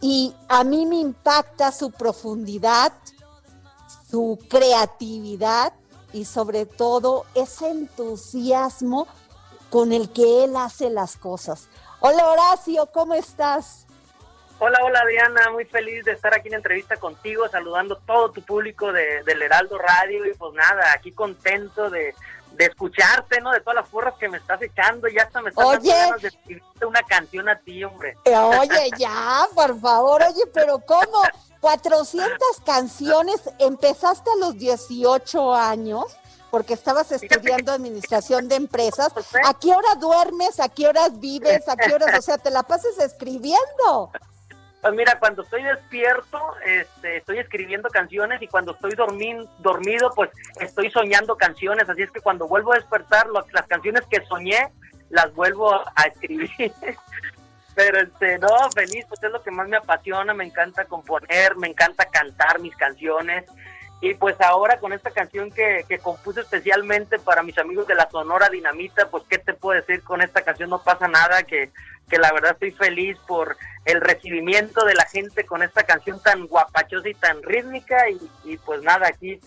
Y 0.00 0.34
a 0.48 0.64
mí 0.64 0.86
me 0.86 0.96
impacta 0.96 1.72
su 1.72 1.90
profundidad, 1.90 2.92
su 4.10 4.38
creatividad 4.48 5.74
y 6.12 6.24
sobre 6.24 6.64
todo 6.64 7.26
ese 7.34 7.70
entusiasmo 7.70 9.06
con 9.68 9.92
el 9.92 10.10
que 10.10 10.44
él 10.44 10.56
hace 10.56 10.90
las 10.90 11.16
cosas. 11.16 11.68
Hola 12.00 12.26
Horacio, 12.26 12.86
¿cómo 12.86 13.14
estás? 13.14 13.86
Hola, 14.58 14.78
hola 14.82 15.02
Diana, 15.06 15.50
muy 15.52 15.64
feliz 15.64 16.04
de 16.04 16.12
estar 16.12 16.34
aquí 16.34 16.48
en 16.48 16.54
entrevista 16.54 16.96
contigo, 16.98 17.48
saludando 17.48 17.96
todo 18.06 18.30
tu 18.30 18.42
público 18.42 18.92
de, 18.92 19.22
del 19.22 19.40
Heraldo 19.40 19.78
Radio 19.78 20.26
y 20.26 20.34
pues 20.34 20.52
nada, 20.52 20.92
aquí 20.94 21.12
contento 21.12 21.88
de, 21.88 22.14
de 22.52 22.66
escucharte, 22.66 23.40
¿no? 23.40 23.52
De 23.52 23.60
todas 23.60 23.76
las 23.76 23.88
porras 23.88 24.14
que 24.18 24.28
me 24.28 24.38
estás 24.38 24.60
echando, 24.62 25.08
ya 25.08 25.22
hasta 25.22 25.40
me 25.40 25.50
estás 25.50 25.64
oye, 25.64 25.90
ganas 25.90 26.22
de 26.22 26.28
escribirte 26.28 26.86
una 26.86 27.02
canción 27.02 27.48
a 27.48 27.58
ti, 27.58 27.82
hombre. 27.84 28.16
Eh, 28.24 28.36
oye, 28.36 28.90
ya, 28.98 29.46
por 29.54 29.78
favor, 29.80 30.22
oye, 30.22 30.42
pero 30.52 30.78
¿cómo? 30.80 31.22
400 31.60 32.38
canciones, 32.64 33.42
empezaste 33.58 34.30
a 34.30 34.36
los 34.36 34.56
18 34.56 35.54
años 35.54 36.04
porque 36.50 36.74
estabas 36.74 37.12
estudiando 37.12 37.72
administración 37.72 38.48
de 38.48 38.56
empresas. 38.56 39.12
¿A 39.44 39.54
qué 39.54 39.70
hora 39.70 39.94
duermes? 39.98 40.58
¿A 40.58 40.68
qué 40.68 40.88
horas 40.88 41.18
vives? 41.20 41.68
¿A 41.68 41.76
qué 41.76 41.94
horas? 41.94 42.18
O 42.18 42.22
sea, 42.22 42.38
te 42.38 42.50
la 42.50 42.64
pases 42.64 42.98
escribiendo. 42.98 44.10
Pues 44.80 44.94
mira, 44.94 45.18
cuando 45.18 45.42
estoy 45.42 45.62
despierto, 45.62 46.38
este, 46.64 47.18
estoy 47.18 47.38
escribiendo 47.38 47.90
canciones 47.90 48.40
y 48.40 48.48
cuando 48.48 48.72
estoy 48.72 48.94
dormido, 48.94 50.10
pues 50.14 50.30
estoy 50.58 50.90
soñando 50.90 51.36
canciones. 51.36 51.88
Así 51.88 52.02
es 52.02 52.10
que 52.10 52.22
cuando 52.22 52.48
vuelvo 52.48 52.72
a 52.72 52.76
despertar, 52.76 53.26
las 53.52 53.66
canciones 53.66 54.02
que 54.10 54.24
soñé, 54.24 54.72
las 55.10 55.34
vuelvo 55.34 55.74
a 55.74 56.02
escribir. 56.04 56.50
Pero 57.74 58.00
este, 58.00 58.38
no, 58.38 58.48
feliz, 58.74 59.04
pues 59.06 59.22
es 59.22 59.30
lo 59.30 59.42
que 59.42 59.50
más 59.50 59.68
me 59.68 59.76
apasiona. 59.76 60.32
Me 60.32 60.44
encanta 60.44 60.86
componer, 60.86 61.56
me 61.56 61.68
encanta 61.68 62.06
cantar 62.06 62.58
mis 62.60 62.74
canciones. 62.74 63.44
Y 64.00 64.14
pues 64.14 64.40
ahora 64.40 64.80
con 64.80 64.94
esta 64.94 65.10
canción 65.10 65.50
que, 65.50 65.84
que 65.86 65.98
compuse 65.98 66.40
especialmente 66.40 67.18
para 67.18 67.42
mis 67.42 67.58
amigos 67.58 67.86
de 67.86 67.94
la 67.94 68.08
Sonora 68.10 68.48
Dinamita, 68.48 69.10
pues 69.10 69.24
qué 69.28 69.36
te 69.36 69.52
puedo 69.52 69.78
decir 69.78 70.02
con 70.02 70.22
esta 70.22 70.40
canción, 70.40 70.70
no 70.70 70.82
pasa 70.82 71.06
nada, 71.06 71.42
que, 71.42 71.70
que 72.10 72.18
la 72.18 72.32
verdad 72.32 72.52
estoy 72.52 72.72
feliz 72.72 73.16
por 73.26 73.56
el 73.84 74.00
recibimiento 74.00 74.84
de 74.84 74.94
la 74.94 75.06
gente 75.06 75.46
con 75.46 75.62
esta 75.62 75.84
canción 75.84 76.20
tan 76.20 76.46
guapachosa 76.46 77.08
y 77.08 77.14
tan 77.14 77.42
rítmica 77.42 77.96
y, 78.44 78.56
pues 78.58 78.82
nada, 78.82 79.08
aquí 79.08 79.40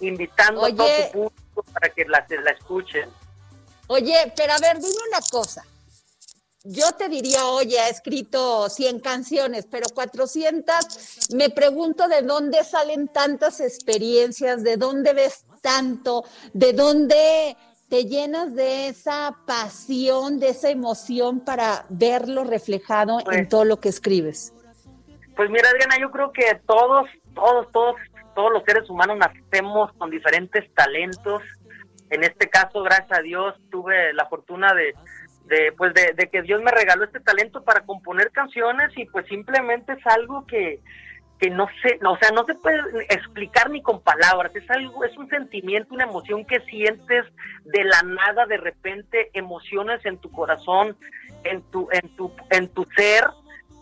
invitando 0.00 0.64
a 0.64 0.74
todo 0.74 0.86
tu 0.86 1.12
público 1.12 1.62
para 1.74 1.90
que 1.90 2.04
la, 2.06 2.24
la 2.42 2.50
escuchen. 2.52 3.10
Oye, 3.88 4.32
pero 4.36 4.52
a 4.52 4.58
ver, 4.58 4.78
dime 4.78 4.94
una 5.08 5.20
cosa. 5.30 5.64
Yo 6.62 6.92
te 6.92 7.08
diría, 7.08 7.46
oye, 7.46 7.80
ha 7.80 7.88
escrito 7.88 8.68
100 8.68 9.00
canciones, 9.00 9.66
pero 9.70 9.88
400, 9.94 11.30
me 11.34 11.48
pregunto 11.48 12.06
de 12.06 12.20
dónde 12.20 12.62
salen 12.64 13.08
tantas 13.08 13.60
experiencias, 13.60 14.62
de 14.62 14.76
dónde 14.76 15.14
ves 15.14 15.46
tanto, 15.62 16.24
de 16.52 16.74
dónde 16.74 17.56
te 17.90 18.04
llenas 18.04 18.54
de 18.54 18.86
esa 18.86 19.36
pasión, 19.46 20.38
de 20.38 20.50
esa 20.50 20.70
emoción 20.70 21.44
para 21.44 21.84
verlo 21.88 22.44
reflejado 22.44 23.18
en 23.18 23.24
pues 23.24 23.48
todo 23.48 23.64
lo 23.64 23.80
que 23.80 23.88
escribes? 23.88 24.54
Pues 25.36 25.50
mira, 25.50 25.68
Adriana, 25.68 25.96
yo 26.00 26.10
creo 26.10 26.32
que 26.32 26.44
todos, 26.66 27.08
todos, 27.34 27.70
todos, 27.72 27.96
todos 28.36 28.52
los 28.52 28.62
seres 28.64 28.88
humanos 28.88 29.18
nacemos 29.18 29.92
con 29.94 30.08
diferentes 30.08 30.72
talentos 30.74 31.42
En 32.10 32.22
este 32.22 32.48
caso, 32.48 32.82
gracias 32.82 33.18
a 33.18 33.22
Dios, 33.22 33.54
tuve 33.70 34.12
la 34.14 34.26
fortuna 34.26 34.72
de, 34.72 34.94
de 35.46 35.72
pues 35.76 35.92
de, 35.92 36.12
de 36.14 36.28
que 36.28 36.42
Dios 36.42 36.62
me 36.62 36.70
regaló 36.70 37.04
este 37.04 37.20
talento 37.20 37.64
para 37.64 37.80
componer 37.80 38.30
canciones 38.30 38.90
y 38.96 39.06
pues 39.06 39.26
simplemente 39.26 39.92
es 39.92 40.06
algo 40.06 40.46
que, 40.46 40.80
que 41.40 41.48
no 41.48 41.68
no, 42.02 42.12
o 42.12 42.18
sea, 42.18 42.30
no 42.32 42.44
se 42.44 42.54
puede 42.54 42.78
explicar 43.08 43.70
ni 43.70 43.82
con 43.82 44.02
palabras, 44.02 44.54
es 44.54 44.70
algo, 44.70 45.04
es 45.04 45.16
un 45.16 45.28
sentimiento, 45.28 45.94
una 45.94 46.04
emoción 46.04 46.44
que 46.44 46.60
sientes 46.60 47.24
de 47.64 47.84
la 47.84 48.02
nada, 48.02 48.44
de 48.44 48.58
repente, 48.58 49.30
emociones 49.32 50.04
en 50.04 50.18
tu 50.18 50.30
corazón, 50.30 50.96
en 51.44 51.62
tu, 51.70 51.88
en 51.92 52.14
tu, 52.14 52.30
en 52.50 52.68
tu 52.68 52.86
ser, 52.94 53.24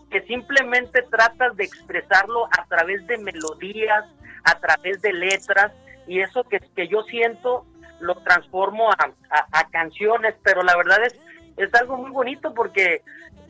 que 0.09 0.21
simplemente 0.21 1.01
tratas 1.03 1.55
de 1.57 1.65
expresarlo 1.65 2.45
a 2.45 2.65
través 2.67 3.05
de 3.07 3.17
melodías, 3.17 4.05
a 4.45 4.57
través 4.59 5.01
de 5.01 5.11
letras, 5.11 5.73
y 6.07 6.21
eso 6.21 6.45
que, 6.45 6.61
que 6.75 6.87
yo 6.87 7.03
siento 7.03 7.65
lo 7.99 8.15
transformo 8.23 8.89
a, 8.89 9.13
a 9.51 9.69
canciones, 9.69 10.33
pero 10.43 10.63
la 10.63 10.77
verdad 10.77 11.03
es, 11.03 11.19
es 11.57 11.73
algo 11.75 11.97
muy 11.97 12.11
bonito 12.11 12.53
porque 12.53 13.01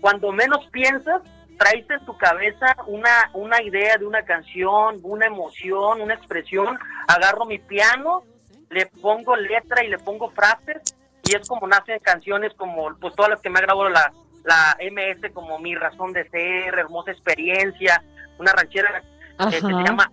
cuando 0.01 0.31
menos 0.31 0.67
piensas, 0.71 1.21
traes 1.59 1.87
en 1.89 2.05
tu 2.05 2.17
cabeza 2.17 2.75
una, 2.87 3.29
una 3.33 3.61
idea 3.61 3.97
de 3.97 4.05
una 4.05 4.23
canción, 4.23 4.99
una 5.03 5.27
emoción, 5.27 6.01
una 6.01 6.13
expresión, 6.13 6.79
agarro 7.07 7.45
mi 7.45 7.59
piano, 7.59 8.23
le 8.69 8.85
pongo 8.85 9.35
letra 9.35 9.83
y 9.83 9.89
le 9.89 9.99
pongo 9.99 10.31
frases 10.31 10.95
y 11.25 11.35
es 11.35 11.47
como 11.47 11.67
nacen 11.67 11.99
canciones 11.99 12.53
como 12.55 12.95
pues 12.95 13.13
todas 13.13 13.29
las 13.29 13.41
que 13.41 13.49
me 13.49 13.59
ha 13.59 13.63
grabado 13.63 13.89
la, 13.89 14.11
la 14.45 14.77
MS 14.79 15.31
como 15.33 15.59
Mi 15.59 15.75
Razón 15.75 16.13
de 16.13 16.27
Ser, 16.29 16.79
Hermosa 16.79 17.11
Experiencia, 17.11 18.01
una 18.39 18.53
ranchera 18.53 19.03
que 19.49 19.59
se 19.59 19.67
llama 19.67 20.11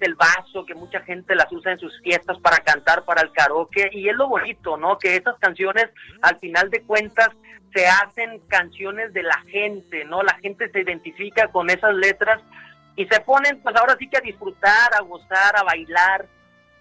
El 0.00 0.14
Vaso, 0.14 0.64
que 0.66 0.74
mucha 0.74 1.00
gente 1.00 1.34
las 1.34 1.50
usa 1.50 1.72
en 1.72 1.78
sus 1.78 1.98
fiestas 2.02 2.38
para 2.40 2.58
cantar, 2.58 3.04
para 3.04 3.22
el 3.22 3.32
karaoke, 3.32 3.88
y 3.92 4.08
es 4.08 4.14
lo 4.14 4.28
bonito, 4.28 4.76
¿no? 4.76 4.98
Que 4.98 5.16
esas 5.16 5.38
canciones, 5.38 5.86
al 6.22 6.38
final 6.38 6.70
de 6.70 6.82
cuentas, 6.82 7.30
se 7.74 7.86
hacen 7.86 8.40
canciones 8.48 9.12
de 9.12 9.22
la 9.22 9.38
gente, 9.50 10.04
¿no? 10.04 10.22
La 10.22 10.34
gente 10.38 10.70
se 10.70 10.80
identifica 10.80 11.48
con 11.48 11.70
esas 11.70 11.94
letras 11.94 12.40
y 12.96 13.06
se 13.06 13.20
ponen, 13.20 13.60
pues 13.62 13.76
ahora 13.76 13.96
sí 13.98 14.08
que 14.08 14.16
a 14.16 14.22
disfrutar, 14.22 14.94
a 14.94 15.02
gozar, 15.02 15.56
a 15.56 15.62
bailar, 15.62 16.26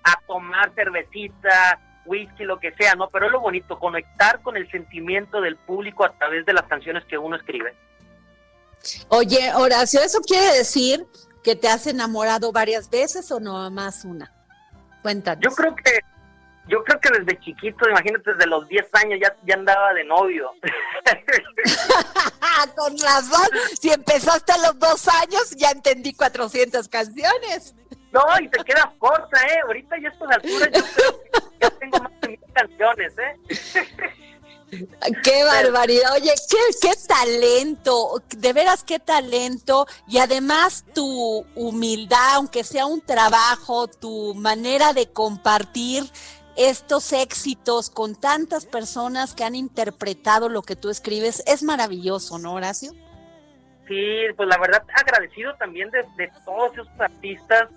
a 0.03 0.21
tomar 0.25 0.71
cervecita, 0.73 1.79
whisky, 2.05 2.43
lo 2.43 2.59
que 2.59 2.71
sea, 2.73 2.95
¿no? 2.95 3.09
Pero 3.09 3.25
es 3.25 3.31
lo 3.31 3.41
bonito, 3.41 3.77
conectar 3.79 4.41
con 4.41 4.55
el 4.55 4.69
sentimiento 4.71 5.41
del 5.41 5.57
público 5.57 6.05
a 6.05 6.13
través 6.13 6.45
de 6.45 6.53
las 6.53 6.63
canciones 6.63 7.03
que 7.05 7.17
uno 7.17 7.35
escribe. 7.35 7.73
Oye, 9.09 9.51
Horacio, 9.53 10.01
¿eso 10.01 10.21
quiere 10.21 10.57
decir 10.57 11.05
que 11.45 11.55
te 11.55 11.69
has 11.69 11.85
enamorado 11.85 12.51
varias 12.51 12.89
veces 12.89 13.31
o 13.31 13.39
no 13.39 13.69
más 13.69 14.03
una? 14.03 14.33
Cuéntanos. 15.03 15.43
Yo 15.43 15.51
creo 15.51 15.75
que 15.75 15.99
yo 16.67 16.83
creo 16.83 16.99
que 16.99 17.09
desde 17.19 17.39
chiquito, 17.41 17.87
imagínate, 17.87 18.33
desde 18.33 18.47
los 18.47 18.67
10 18.67 18.87
años 18.93 19.19
ya, 19.21 19.35
ya 19.45 19.53
andaba 19.53 19.93
de 19.93 20.03
novio. 20.03 20.49
Con 22.75 22.97
razón, 22.97 23.47
si 23.79 23.91
empezaste 23.91 24.53
a 24.53 24.57
los 24.57 24.79
dos 24.79 25.07
años, 25.07 25.51
ya 25.55 25.69
entendí 25.69 26.15
400 26.15 26.87
canciones. 26.87 27.75
No, 28.11 28.23
y 28.41 28.49
te 28.49 28.63
quedas 28.63 28.87
corta, 28.97 29.39
¿eh? 29.45 29.59
Ahorita 29.67 29.95
ya 30.01 30.09
a 30.09 30.11
estas 30.11 30.31
alturas 30.31 30.69
yo 30.73 30.83
creo 30.95 31.21
que 31.21 31.29
ya 31.61 31.69
tengo 31.69 31.99
más 31.99 32.11
de 32.21 32.29
mil 32.29 32.39
canciones, 32.51 33.13
¿eh? 33.19 33.35
Qué 35.23 35.43
barbaridad, 35.43 36.13
oye, 36.13 36.31
qué, 36.49 36.57
qué 36.81 36.93
talento, 37.07 38.21
de 38.37 38.53
veras 38.53 38.83
qué 38.83 38.99
talento. 38.99 39.85
Y 40.07 40.17
además 40.19 40.85
tu 40.93 41.45
humildad, 41.55 42.35
aunque 42.35 42.63
sea 42.63 42.85
un 42.85 43.01
trabajo, 43.01 43.87
tu 43.87 44.33
manera 44.35 44.93
de 44.93 45.11
compartir 45.11 46.03
estos 46.55 47.11
éxitos 47.13 47.89
con 47.89 48.15
tantas 48.15 48.65
personas 48.65 49.33
que 49.33 49.43
han 49.43 49.55
interpretado 49.55 50.49
lo 50.49 50.61
que 50.61 50.75
tú 50.75 50.89
escribes 50.89 51.43
es 51.47 51.63
maravilloso, 51.63 52.39
¿no, 52.39 52.53
Horacio? 52.53 52.91
Sí, 53.87 54.25
pues 54.35 54.49
la 54.49 54.57
verdad 54.57 54.83
agradecido 54.95 55.53
también 55.55 55.91
de, 55.91 56.31
todos 56.43 56.73
esos 56.73 56.87
artistas 56.99 57.69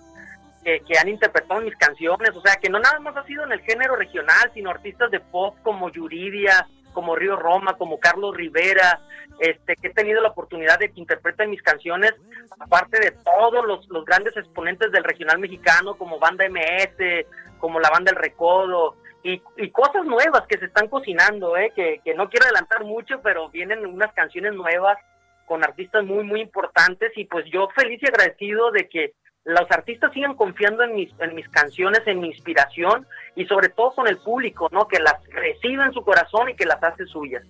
que, 0.64 0.80
que, 0.80 0.98
han 0.98 1.08
interpretado 1.08 1.60
mis 1.60 1.76
canciones, 1.76 2.30
o 2.34 2.40
sea, 2.40 2.56
que 2.56 2.70
no 2.70 2.78
nada 2.78 2.98
más 3.00 3.16
ha 3.16 3.26
sido 3.26 3.44
en 3.44 3.52
el 3.52 3.60
género 3.60 3.96
regional, 3.96 4.50
sino 4.54 4.70
artistas 4.70 5.10
de 5.10 5.20
pop 5.20 5.56
como 5.62 5.90
Yuridia, 5.90 6.66
como 6.92 7.16
Río 7.16 7.36
Roma, 7.36 7.74
como 7.74 7.98
Carlos 7.98 8.36
Rivera, 8.36 9.00
este, 9.38 9.76
que 9.76 9.88
he 9.88 9.94
tenido 9.94 10.20
la 10.20 10.30
oportunidad 10.30 10.78
de 10.78 10.90
que 10.90 11.00
interpreten 11.00 11.50
mis 11.50 11.62
canciones, 11.62 12.14
aparte 12.58 12.98
de 13.00 13.12
todos 13.12 13.64
los, 13.66 13.88
los 13.88 14.04
grandes 14.04 14.36
exponentes 14.36 14.90
del 14.90 15.04
regional 15.04 15.38
mexicano, 15.38 15.96
como 15.96 16.18
Banda 16.18 16.48
MS, 16.48 17.26
como 17.58 17.80
la 17.80 17.90
banda 17.90 18.10
El 18.10 18.16
Recodo, 18.16 18.96
y, 19.22 19.42
y, 19.56 19.70
cosas 19.70 20.04
nuevas 20.04 20.46
que 20.48 20.58
se 20.58 20.66
están 20.66 20.88
cocinando, 20.88 21.56
¿eh? 21.56 21.72
que, 21.74 22.00
que 22.04 22.14
no 22.14 22.28
quiero 22.30 22.46
adelantar 22.46 22.84
mucho, 22.84 23.20
pero 23.20 23.48
vienen 23.50 23.84
unas 23.84 24.12
canciones 24.14 24.54
nuevas 24.54 24.96
con 25.44 25.64
artistas 25.64 26.04
muy, 26.04 26.22
muy 26.24 26.40
importantes 26.40 27.10
y 27.16 27.24
pues 27.24 27.44
yo 27.50 27.68
feliz 27.74 28.00
y 28.02 28.06
agradecido 28.06 28.70
de 28.70 28.88
que 28.88 29.14
los 29.48 29.70
artistas 29.70 30.12
sigan 30.12 30.34
confiando 30.34 30.82
en 30.82 30.94
mis, 30.94 31.10
en 31.20 31.34
mis 31.34 31.48
canciones, 31.48 32.02
en 32.06 32.20
mi 32.20 32.28
inspiración 32.28 33.06
y 33.34 33.46
sobre 33.46 33.70
todo 33.70 33.92
con 33.92 34.06
el 34.06 34.18
público, 34.18 34.68
¿no? 34.70 34.86
Que 34.86 35.00
las 35.00 35.14
reciba 35.30 35.86
en 35.86 35.92
su 35.94 36.02
corazón 36.02 36.50
y 36.50 36.54
que 36.54 36.66
las 36.66 36.82
hace 36.82 37.06
suyas. 37.06 37.42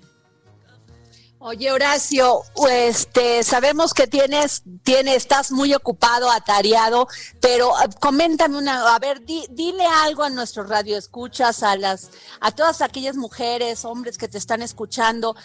Oye, 1.41 1.73
Horacio, 1.73 2.41
este, 2.71 3.43
sabemos 3.43 3.95
que 3.95 4.07
tienes, 4.07 4.63
tiene, 4.83 5.17
estás 5.17 5.51
muy 5.51 5.75
ocupado, 5.75 6.31
atareado, 6.31 7.09
pero 7.41 7.77
ah, 7.77 7.89
coméntame 8.01 8.59
una, 8.59 8.95
a 8.95 8.99
ver, 8.99 9.25
dile 9.25 9.85
algo 10.03 10.25
a 10.25 10.31
nuestro 10.31 10.65
radio 10.65 10.97
escuchas, 10.97 11.63
a 11.63 11.77
las, 11.77 12.11
a 12.41 12.53
todas 12.53 12.81
aquellas 12.81 13.17
mujeres, 13.17 13.85
hombres 13.85 14.19
que 14.19 14.29
te 14.29 14.39
están 14.39 14.63
escuchando. 14.63 15.37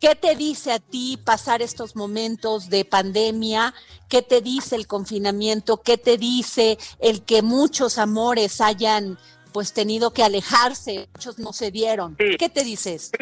¿Qué 0.00 0.14
te 0.14 0.34
dice 0.34 0.72
a 0.72 0.78
ti 0.78 1.20
pasar 1.22 1.60
estos 1.60 1.94
momentos 1.94 2.70
de 2.70 2.86
pandemia? 2.86 3.74
¿Qué 4.08 4.22
te 4.22 4.40
dice 4.40 4.74
el 4.76 4.86
confinamiento? 4.86 5.82
¿Qué 5.82 5.98
te 5.98 6.16
dice 6.16 6.78
el 7.00 7.22
que 7.22 7.42
muchos 7.42 7.98
amores 7.98 8.62
hayan 8.62 9.18
pues 9.52 9.74
tenido 9.74 10.12
que 10.12 10.22
alejarse, 10.22 11.08
muchos 11.12 11.38
no 11.38 11.52
se 11.52 11.70
dieron? 11.70 12.16
¿Qué 12.16 12.48
te 12.48 12.64
dices? 12.64 13.12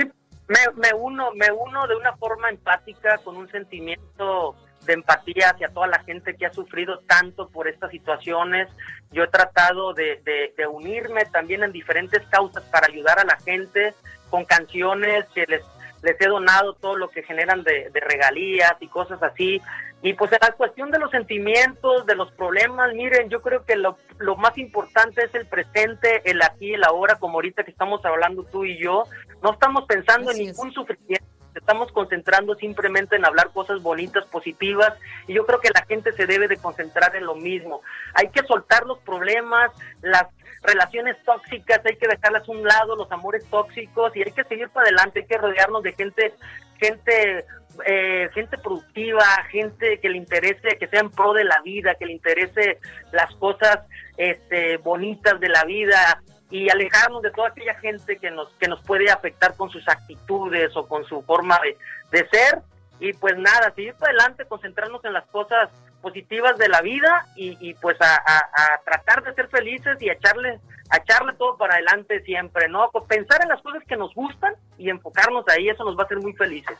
me, 0.47 0.59
me 0.77 0.95
uno, 0.95 1.33
me 1.35 1.51
uno 1.51 1.88
de 1.88 1.97
una 1.97 2.17
forma 2.17 2.49
empática, 2.49 3.19
con 3.25 3.37
un 3.37 3.51
sentimiento 3.51 4.55
de 4.87 4.93
empatía 4.93 5.51
hacia 5.51 5.71
toda 5.71 5.88
la 5.88 5.99
gente 6.05 6.37
que 6.37 6.47
ha 6.47 6.53
sufrido 6.53 7.01
tanto 7.01 7.49
por 7.49 7.67
estas 7.67 7.91
situaciones. 7.91 8.69
Yo 9.11 9.25
he 9.25 9.29
tratado 9.29 9.95
de, 9.95 10.23
de, 10.57 10.67
unirme 10.69 11.25
también 11.27 11.64
en 11.64 11.73
diferentes 11.73 12.23
causas 12.29 12.62
para 12.71 12.87
ayudar 12.87 13.19
a 13.19 13.25
la 13.25 13.37
gente 13.38 13.95
con 14.31 14.45
canciones 14.45 15.27
que 15.35 15.45
les, 15.47 15.62
les 16.03 16.21
he 16.21 16.27
donado 16.27 16.75
todo 16.75 16.97
lo 16.97 17.09
que 17.11 17.23
generan 17.23 17.63
de, 17.65 17.91
de 17.91 18.01
regalías 18.01 18.75
y 18.81 18.89
cosas 18.89 19.23
así. 19.23 19.61
Y 20.01 20.13
pues 20.15 20.31
en 20.33 20.39
la 20.41 20.53
cuestión 20.53 20.91
de 20.91 20.99
los 20.99 21.11
sentimientos, 21.11 22.07
de 22.07 22.15
los 22.15 22.31
problemas, 22.33 22.95
miren, 22.95 23.29
yo 23.29 23.41
creo 23.41 23.65
que 23.65 23.75
lo, 23.75 23.99
lo 24.19 24.37
más 24.37 24.57
importante 24.57 25.25
es 25.25 25.35
el 25.35 25.47
presente, 25.47 26.23
el 26.31 26.41
aquí, 26.43 26.75
el 26.75 26.85
ahora, 26.85 27.17
como 27.17 27.35
ahorita 27.39 27.65
que 27.65 27.73
estamos 27.73 28.05
hablando 28.05 28.45
tú 28.45 28.65
y 28.65 28.79
yo. 28.79 29.05
No 29.43 29.53
estamos 29.53 29.87
pensando 29.87 30.31
en 30.31 30.39
ningún 30.39 30.73
sufrimiento, 30.73 31.27
estamos 31.59 31.92
concentrando 31.92 32.55
simplemente 32.55 33.16
en 33.16 33.25
hablar 33.25 33.51
cosas 33.51 33.83
bonitas, 33.83 34.27
positivas, 34.27 34.94
y 35.27 35.35
yo 35.35 35.44
creo 35.47 35.61
que 35.61 35.71
la 35.75 35.85
gente 35.87 36.12
se 36.12 36.27
debe 36.27 36.49
de 36.49 36.57
concentrar 36.57 37.14
en 37.16 37.27
lo 37.27 37.35
mismo. 37.35 37.83
Hay 38.14 38.29
que 38.31 38.42
soltar 38.42 38.87
los 38.87 38.99
problemas, 39.01 39.71
las 40.03 40.27
relaciones 40.62 41.16
tóxicas, 41.25 41.81
hay 41.85 41.97
que 41.97 42.09
dejarlas 42.09 42.49
a 42.49 42.53
un 42.53 42.64
lado, 42.64 42.97
los 42.97 43.11
amores 43.12 43.44
tóxicos, 43.51 44.16
y 44.16 44.23
hay 44.23 44.33
que 44.33 44.44
seguir 44.44 44.68
para 44.71 44.87
adelante, 44.87 45.21
hay 45.21 45.27
que 45.27 45.38
rodearnos 45.38 45.83
de 45.83 45.92
gente, 45.92 46.35
gente 46.81 47.44
eh, 47.87 48.29
gente 48.35 48.59
productiva, 48.59 49.25
gente 49.51 50.01
que 50.01 50.09
le 50.09 50.16
interese, 50.16 50.77
que 50.79 50.88
sea 50.88 51.01
en 51.01 51.11
pro 51.11 51.33
de 51.33 51.44
la 51.44 51.61
vida, 51.62 51.94
que 51.94 52.07
le 52.07 52.12
interese 52.12 52.79
las 53.12 53.33
cosas 53.37 53.81
este, 54.16 54.79
bonitas 54.79 55.38
de 55.38 55.49
la 55.49 55.64
vida 55.64 56.23
y 56.51 56.71
alejarnos 56.71 57.23
de 57.23 57.31
toda 57.31 57.49
aquella 57.49 57.75
gente 57.75 58.17
que 58.17 58.31
nos, 58.31 58.49
que 58.55 58.69
nos 58.69 58.83
puede 58.83 59.11
afectar 59.11 59.57
con 59.57 59.71
sus 59.71 59.87
actitudes 59.89 60.75
o 60.77 60.87
con 60.87 61.05
su 61.05 61.23
forma 61.23 61.59
de, 61.63 61.77
de 62.11 62.29
ser. 62.29 62.63
Y 63.01 63.13
pues 63.13 63.37
nada, 63.37 63.73
seguir 63.75 63.95
para 63.95 64.13
adelante, 64.13 64.45
concentrarnos 64.47 65.05
en 65.05 65.13
las 65.13 65.27
cosas 65.27 65.69
positivas 66.01 66.57
de 66.59 66.69
la 66.69 66.81
vida 66.81 67.27
y, 67.37 67.57
y 67.61 67.75
pues 67.75 67.97
a, 68.01 68.15
a, 68.17 68.81
tratar 68.85 69.23
de 69.23 69.35
ser 69.35 69.49
felices 69.49 69.96
y 70.01 70.09
a 70.09 70.15
echarle, 70.15 70.59
echarle 70.96 71.35
todo 71.35 71.57
para 71.57 71.75
adelante 71.75 72.23
siempre, 72.23 72.69
¿no? 72.69 72.90
Pensar 73.09 73.42
en 73.42 73.49
las 73.49 73.63
cosas 73.63 73.83
que 73.87 73.96
nos 73.96 74.15
gustan 74.15 74.55
y 74.79 74.90
enfocarnos 74.90 75.44
ahí, 75.49 75.69
eso 75.69 75.85
nos 75.85 75.96
va 75.96 76.03
a 76.03 76.05
hacer 76.07 76.19
muy 76.19 76.33
felices. 76.33 76.79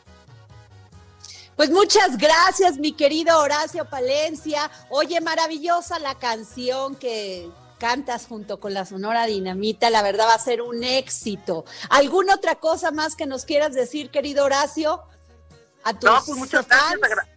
Pues 1.55 1.69
muchas 1.69 2.17
gracias, 2.17 2.77
mi 2.77 2.93
querido 2.93 3.37
Horacio 3.39 3.83
Palencia. 3.83 4.71
Oye, 4.89 5.19
maravillosa 5.19 5.99
la 5.99 6.15
canción 6.15 6.95
que 6.95 7.49
cantas 7.79 8.27
junto 8.27 8.59
con 8.59 8.73
la 8.73 8.85
Sonora 8.85 9.25
Dinamita, 9.25 9.89
la 9.89 10.03
verdad 10.03 10.27
va 10.27 10.35
a 10.35 10.39
ser 10.39 10.61
un 10.61 10.83
éxito. 10.83 11.65
¿Alguna 11.89 12.35
otra 12.35 12.55
cosa 12.55 12.91
más 12.91 13.15
que 13.15 13.25
nos 13.25 13.45
quieras 13.45 13.73
decir, 13.73 14.11
querido 14.11 14.45
Horacio? 14.45 15.01
A 15.83 15.93
tus 15.93 16.09
no, 16.09 16.19
pues 16.25 16.37
muchas 16.37 16.67
gracias. 16.67 17.27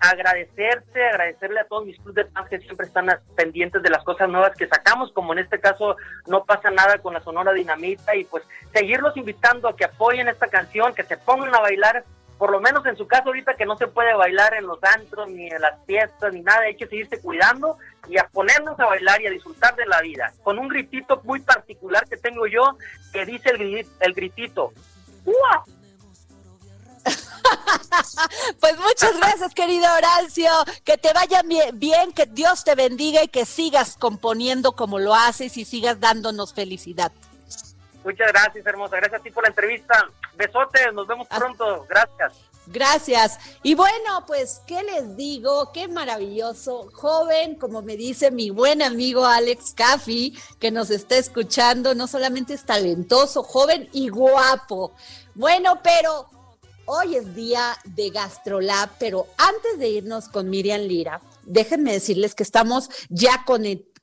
agradecerte, 0.00 1.04
agradecerle 1.04 1.60
a 1.60 1.64
todos 1.64 1.84
mis 1.84 1.96
clubes 1.96 2.14
de 2.14 2.24
fans 2.26 2.48
que 2.48 2.60
siempre 2.60 2.86
están 2.86 3.08
pendientes 3.34 3.82
de 3.82 3.90
las 3.90 4.04
cosas 4.04 4.28
nuevas 4.28 4.56
que 4.56 4.68
sacamos, 4.68 5.12
como 5.12 5.32
en 5.32 5.40
este 5.40 5.60
caso 5.60 5.96
no 6.26 6.44
pasa 6.44 6.70
nada 6.70 6.98
con 6.98 7.14
la 7.14 7.20
Sonora 7.20 7.52
Dinamita 7.52 8.14
y 8.14 8.24
pues 8.24 8.44
seguirlos 8.72 9.16
invitando 9.16 9.68
a 9.68 9.76
que 9.76 9.84
apoyen 9.84 10.28
esta 10.28 10.46
canción, 10.46 10.94
que 10.94 11.02
se 11.02 11.16
pongan 11.16 11.54
a 11.54 11.60
bailar, 11.60 12.04
por 12.38 12.50
lo 12.52 12.60
menos 12.60 12.86
en 12.86 12.96
su 12.96 13.06
caso 13.06 13.24
ahorita 13.26 13.54
que 13.54 13.66
no 13.66 13.76
se 13.76 13.88
puede 13.88 14.14
bailar 14.14 14.54
en 14.54 14.66
los 14.66 14.78
antros, 14.82 15.28
ni 15.28 15.48
en 15.48 15.60
las 15.60 15.84
fiestas, 15.84 16.32
ni 16.32 16.40
nada, 16.40 16.60
hay 16.60 16.76
que 16.76 16.86
seguirse 16.86 17.20
cuidando 17.20 17.76
y 18.08 18.16
a 18.16 18.28
ponernos 18.28 18.78
a 18.78 18.86
bailar 18.86 19.20
y 19.20 19.26
a 19.26 19.30
disfrutar 19.30 19.74
de 19.76 19.86
la 19.86 20.00
vida, 20.00 20.32
con 20.44 20.58
un 20.58 20.68
gritito 20.68 21.20
muy 21.24 21.40
particular 21.40 22.08
que 22.08 22.16
tengo 22.16 22.46
yo, 22.46 22.78
que 23.12 23.26
dice 23.26 23.50
el, 23.50 23.86
el 24.00 24.14
gritito, 24.14 24.72
¡Uah! 25.24 25.64
pues 28.60 28.78
muchas 28.78 29.16
gracias, 29.16 29.54
querido 29.54 29.86
Horacio. 29.94 30.50
Que 30.84 30.98
te 30.98 31.12
vaya 31.12 31.42
bien, 31.72 32.12
que 32.12 32.26
Dios 32.26 32.64
te 32.64 32.74
bendiga 32.74 33.22
y 33.22 33.28
que 33.28 33.44
sigas 33.44 33.96
componiendo 33.96 34.72
como 34.72 34.98
lo 34.98 35.14
haces 35.14 35.56
y 35.56 35.64
sigas 35.64 36.00
dándonos 36.00 36.54
felicidad. 36.54 37.12
Muchas 38.04 38.32
gracias, 38.32 38.66
hermosa. 38.66 38.96
Gracias 38.96 39.20
a 39.20 39.22
ti 39.22 39.30
por 39.30 39.42
la 39.42 39.50
entrevista. 39.50 40.08
Besotes, 40.36 40.92
nos 40.92 41.06
vemos 41.06 41.26
pronto. 41.28 41.86
Gracias. 41.88 42.32
Gracias. 42.66 43.38
Y 43.62 43.74
bueno, 43.74 44.24
pues, 44.26 44.60
¿qué 44.66 44.82
les 44.82 45.16
digo? 45.16 45.72
Qué 45.72 45.88
maravilloso. 45.88 46.90
Joven, 46.92 47.54
como 47.54 47.80
me 47.80 47.96
dice 47.96 48.30
mi 48.30 48.50
buen 48.50 48.82
amigo 48.82 49.24
Alex 49.24 49.72
Caffi, 49.74 50.38
que 50.60 50.70
nos 50.70 50.90
está 50.90 51.16
escuchando, 51.16 51.94
no 51.94 52.06
solamente 52.06 52.54
es 52.54 52.64
talentoso, 52.64 53.42
joven 53.42 53.88
y 53.92 54.10
guapo. 54.10 54.92
Bueno, 55.34 55.80
pero 55.82 56.28
Hoy 56.90 57.16
es 57.16 57.34
día 57.34 57.76
de 57.84 58.08
GastroLab, 58.08 58.88
pero 58.98 59.26
antes 59.36 59.78
de 59.78 59.90
irnos 59.90 60.30
con 60.30 60.48
Miriam 60.48 60.80
Lira, 60.80 61.20
déjenme 61.48 61.92
decirles 61.92 62.34
que 62.34 62.42
estamos 62.42 62.88
ya 63.08 63.44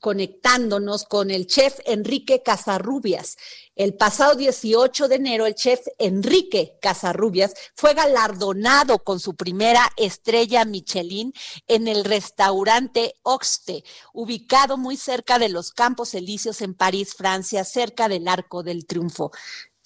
conectándonos 0.00 1.04
con 1.04 1.30
el 1.30 1.46
chef 1.46 1.78
Enrique 1.84 2.42
Casarrubias. 2.42 3.36
El 3.74 3.94
pasado 3.94 4.34
18 4.34 5.08
de 5.08 5.14
enero, 5.14 5.46
el 5.46 5.54
chef 5.54 5.80
Enrique 5.98 6.78
Casarrubias 6.80 7.54
fue 7.74 7.94
galardonado 7.94 8.98
con 8.98 9.20
su 9.20 9.34
primera 9.34 9.90
estrella 9.96 10.64
Michelin 10.64 11.32
en 11.66 11.88
el 11.88 12.04
restaurante 12.04 13.14
Oxte, 13.22 13.84
ubicado 14.12 14.76
muy 14.76 14.96
cerca 14.96 15.38
de 15.38 15.48
los 15.48 15.72
Campos 15.72 16.14
Elíseos 16.14 16.60
en 16.62 16.74
París, 16.74 17.14
Francia, 17.14 17.64
cerca 17.64 18.08
del 18.08 18.28
Arco 18.28 18.62
del 18.62 18.86
Triunfo. 18.86 19.30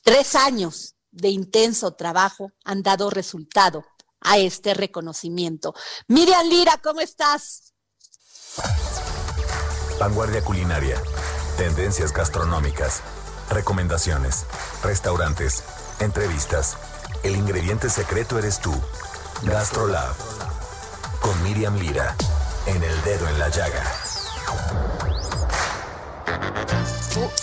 Tres 0.03 0.35
años 0.35 0.95
de 1.11 1.29
intenso 1.29 1.93
trabajo 1.93 2.53
han 2.65 2.83
dado 2.83 3.11
resultado 3.11 3.85
a 4.21 4.39
este 4.39 4.75
reconocimiento. 4.75 5.75
Miriam 6.09 6.47
Lira, 6.49 6.79
¿cómo 6.83 7.01
estás? 7.01 7.75
Vanguardia 9.99 10.43
culinaria, 10.43 11.01
tendencias 11.57 12.13
gastronómicas, 12.13 13.03
recomendaciones, 13.51 14.47
restaurantes, 14.83 15.65
entrevistas. 16.01 16.77
El 17.23 17.37
ingrediente 17.37 17.91
secreto 17.91 18.39
eres 18.39 18.61
tú. 18.61 18.73
Gastrolab. 19.43 20.15
Con 21.21 21.43
Miriam 21.43 21.77
Lira. 21.77 22.17
En 22.67 22.83
el 22.83 23.03
dedo 23.03 23.29
en 23.29 23.39
la 23.39 23.49
llaga. 23.49 23.83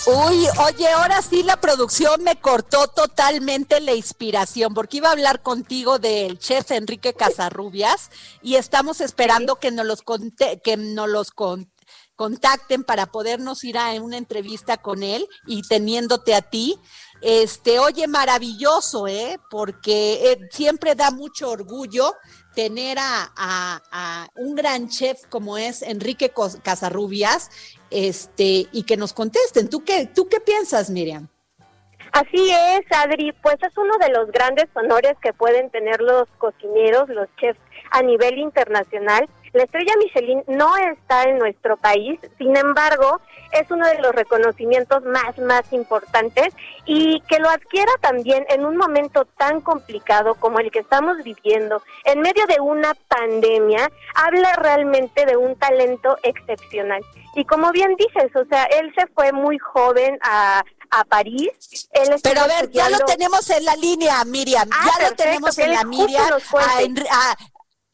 Uy, 0.05 0.47
oye, 0.65 0.87
ahora 0.89 1.21
sí 1.21 1.43
la 1.43 1.57
producción 1.57 2.23
me 2.23 2.37
cortó 2.37 2.87
totalmente 2.87 3.81
la 3.81 3.93
inspiración, 3.93 4.73
porque 4.73 4.97
iba 4.97 5.09
a 5.09 5.11
hablar 5.11 5.41
contigo 5.41 5.99
del 5.99 6.39
chef 6.39 6.71
Enrique 6.71 7.13
Casarrubias 7.13 8.09
y 8.41 8.55
estamos 8.55 9.01
esperando 9.01 9.57
que 9.57 9.71
nos 9.71 9.85
los 9.85 10.03
que 10.63 10.77
nos 10.77 11.09
los 11.09 11.31
contacten 12.15 12.85
para 12.85 13.07
podernos 13.07 13.63
ir 13.65 13.77
a 13.77 13.91
una 14.01 14.17
entrevista 14.17 14.77
con 14.77 15.03
él 15.03 15.27
y 15.45 15.61
teniéndote 15.63 16.33
a 16.35 16.41
ti. 16.41 16.79
Este, 17.21 17.79
oye, 17.79 18.07
maravilloso, 18.07 19.07
¿eh? 19.07 19.39
Porque 19.49 20.31
eh, 20.31 20.39
siempre 20.51 20.95
da 20.95 21.11
mucho 21.11 21.49
orgullo 21.49 22.15
tener 22.57 22.97
a, 22.99 24.27
un 24.35 24.55
gran 24.55 24.89
chef 24.89 25.25
como 25.29 25.59
es 25.59 25.83
Enrique 25.83 26.33
Casarrubias, 26.63 27.51
este, 27.91 28.67
y 28.71 28.83
que 28.83 28.97
nos 28.97 29.13
contesten. 29.13 29.69
¿Tú 29.69 29.83
qué, 29.83 30.07
tú 30.07 30.27
qué 30.27 30.39
piensas, 30.39 30.89
Miriam? 30.89 31.27
Así 32.11 32.49
es, 32.49 32.81
Adri, 32.97 33.31
pues 33.43 33.57
es 33.61 33.77
uno 33.77 33.93
de 33.99 34.09
los 34.09 34.31
grandes 34.31 34.65
honores 34.73 35.13
que 35.21 35.33
pueden 35.33 35.69
tener 35.69 36.01
los 36.01 36.27
cocineros, 36.37 37.09
los 37.09 37.27
chefs 37.39 37.59
a 37.91 38.01
nivel 38.01 38.39
internacional. 38.39 39.27
La 39.53 39.63
estrella 39.63 39.93
Michelin 39.97 40.43
no 40.47 40.75
está 40.77 41.23
en 41.23 41.37
nuestro 41.39 41.77
país, 41.77 42.19
sin 42.37 42.55
embargo, 42.55 43.19
es 43.51 43.69
uno 43.71 43.87
de 43.87 43.99
los 43.99 44.13
reconocimientos 44.13 45.03
más, 45.03 45.37
más 45.39 45.71
importantes 45.71 46.53
y 46.85 47.21
que 47.21 47.39
lo 47.39 47.49
adquiera 47.49 47.91
también 48.01 48.45
en 48.49 48.65
un 48.65 48.77
momento 48.77 49.25
tan 49.37 49.61
complicado 49.61 50.35
como 50.35 50.59
el 50.59 50.71
que 50.71 50.79
estamos 50.79 51.17
viviendo, 51.23 51.81
en 52.05 52.19
medio 52.21 52.45
de 52.47 52.59
una 52.59 52.93
pandemia, 53.07 53.89
habla 54.15 54.53
realmente 54.53 55.25
de 55.25 55.37
un 55.37 55.55
talento 55.55 56.17
excepcional. 56.23 57.01
Y 57.35 57.45
como 57.45 57.71
bien 57.71 57.95
dices, 57.97 58.35
o 58.35 58.45
sea, 58.45 58.63
él 58.65 58.91
se 58.97 59.07
fue 59.07 59.31
muy 59.31 59.57
joven 59.59 60.17
a, 60.23 60.63
a 60.89 61.03
París. 61.05 61.51
Pero 62.23 62.41
a 62.41 62.47
ver, 62.47 62.71
ya 62.71 62.89
lo 62.89 62.97
tenemos 62.99 63.49
en 63.49 63.65
la 63.65 63.75
línea, 63.75 64.23
Miriam. 64.25 64.67
Ah, 64.71 64.89
ya 64.99 65.09
lo 65.09 65.15
tenemos 65.15 65.57
en 65.57 65.71
la 65.71 65.83
Miriam. 65.83 66.27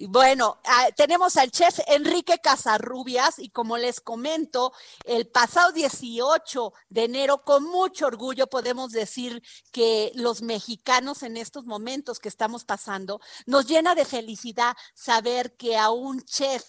Bueno, 0.10 0.60
ah, 0.66 0.88
tenemos 0.96 1.38
al 1.38 1.52
chef 1.52 1.80
Enrique 1.88 2.40
Casarrubias 2.40 3.40
y 3.40 3.50
como 3.50 3.78
les 3.78 4.02
comento, 4.02 4.74
el 5.06 5.28
pasado 5.28 5.72
18 5.72 6.74
de 6.90 7.04
enero, 7.06 7.44
con 7.44 7.64
mucho 7.64 8.08
orgullo 8.08 8.48
podemos 8.48 8.92
decir 8.92 9.42
que 9.72 10.12
los 10.16 10.42
mexicanos 10.42 11.24
en 11.24 11.38
estos 11.38 11.66
momentos 11.66 12.20
que 12.20 12.30
estamos 12.30 12.66
pasando, 12.66 13.22
nos 13.46 13.68
llena 13.68 13.96
de 13.96 14.06
felicidad 14.06 14.76
saber 14.94 15.56
que 15.56 15.78
a 15.78 15.90
un 15.90 16.22
chef 16.24 16.64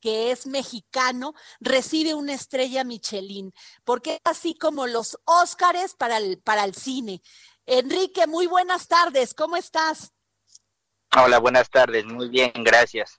que 0.00 0.30
es 0.30 0.46
mexicano, 0.46 1.32
recibe 1.60 2.12
una 2.12 2.34
estrella 2.34 2.84
Michelin, 2.84 3.54
porque 3.84 4.16
es 4.16 4.20
así 4.24 4.54
como 4.54 4.86
los 4.86 5.18
Óscares 5.24 5.94
para 5.94 6.18
el, 6.18 6.42
para 6.42 6.64
el 6.64 6.74
cine. 6.74 7.22
Enrique, 7.64 8.26
muy 8.26 8.46
buenas 8.46 8.86
tardes, 8.86 9.32
¿cómo 9.32 9.56
estás? 9.56 10.12
Hola, 11.16 11.38
buenas 11.38 11.70
tardes. 11.70 12.04
Muy 12.04 12.28
bien, 12.28 12.52
gracias. 12.56 13.18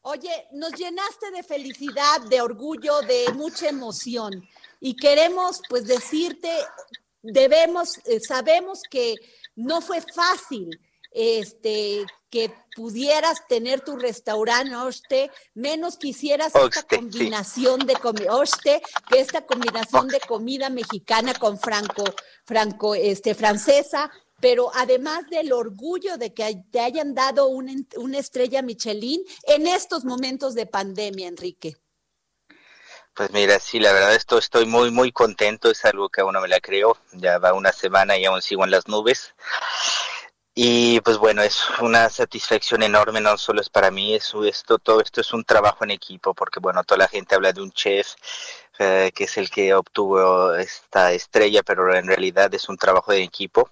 Oye, 0.00 0.48
nos 0.52 0.72
llenaste 0.72 1.30
de 1.30 1.42
felicidad, 1.42 2.22
de 2.30 2.40
orgullo, 2.40 3.00
de 3.02 3.26
mucha 3.34 3.68
emoción 3.68 4.48
y 4.80 4.96
queremos 4.96 5.60
pues 5.68 5.86
decirte, 5.86 6.50
debemos, 7.20 7.98
eh, 8.06 8.20
sabemos 8.20 8.82
que 8.88 9.16
no 9.56 9.82
fue 9.82 10.00
fácil 10.00 10.80
este 11.10 12.06
que 12.30 12.52
pudieras 12.76 13.46
tener 13.48 13.80
tu 13.80 13.96
restaurante 13.96 15.30
menos 15.54 15.96
quisieras 15.96 16.52
esta 16.54 16.82
combinación 16.82 17.80
de 17.80 17.94
comida, 17.94 18.30
que 19.10 19.20
esta 19.20 19.46
combinación 19.46 20.08
de 20.08 20.20
comida 20.20 20.68
mexicana 20.68 21.34
con 21.34 21.58
franco, 21.58 22.04
franco, 22.44 22.94
este, 22.94 23.34
francesa, 23.34 24.10
pero 24.40 24.70
además 24.74 25.28
del 25.30 25.52
orgullo 25.52 26.16
de 26.16 26.32
que 26.32 26.62
te 26.70 26.80
hayan 26.80 27.14
dado 27.14 27.48
una, 27.48 27.72
estrella 28.18 28.62
Michelin 28.62 29.22
en 29.44 29.66
estos 29.66 30.04
momentos 30.04 30.54
de 30.54 30.66
pandemia, 30.66 31.28
Enrique. 31.28 31.76
Pues 33.14 33.32
mira, 33.32 33.58
sí, 33.58 33.80
la 33.80 33.92
verdad 33.92 34.14
esto, 34.14 34.38
estoy 34.38 34.64
muy, 34.64 34.92
muy 34.92 35.10
contento, 35.10 35.70
es 35.70 35.84
algo 35.84 36.08
que 36.08 36.20
aún 36.20 36.34
no 36.34 36.40
me 36.40 36.46
la 36.46 36.60
creo, 36.60 36.96
ya 37.12 37.38
va 37.38 37.52
una 37.52 37.72
semana 37.72 38.16
y 38.16 38.24
aún 38.24 38.40
sigo 38.42 38.64
en 38.64 38.70
las 38.70 38.86
nubes. 38.86 39.34
Y 40.54 41.00
pues 41.00 41.18
bueno, 41.18 41.42
es 41.42 41.62
una 41.80 42.08
satisfacción 42.10 42.82
enorme, 42.82 43.20
no 43.20 43.36
solo 43.38 43.60
es 43.60 43.70
para 43.70 43.90
mí, 43.90 44.14
es 44.14 44.32
esto, 44.44 44.78
todo 44.78 45.00
esto 45.00 45.20
es 45.20 45.32
un 45.32 45.44
trabajo 45.44 45.84
en 45.84 45.90
equipo, 45.90 46.34
porque 46.34 46.60
bueno, 46.60 46.82
toda 46.84 46.98
la 46.98 47.08
gente 47.08 47.34
habla 47.34 47.52
de 47.52 47.62
un 47.62 47.72
chef 47.72 48.14
eh, 48.78 49.10
que 49.14 49.24
es 49.24 49.36
el 49.36 49.50
que 49.50 49.74
obtuvo 49.74 50.54
esta 50.54 51.12
estrella, 51.12 51.62
pero 51.64 51.92
en 51.94 52.06
realidad 52.06 52.52
es 52.54 52.68
un 52.68 52.76
trabajo 52.76 53.12
de 53.12 53.22
equipo 53.22 53.70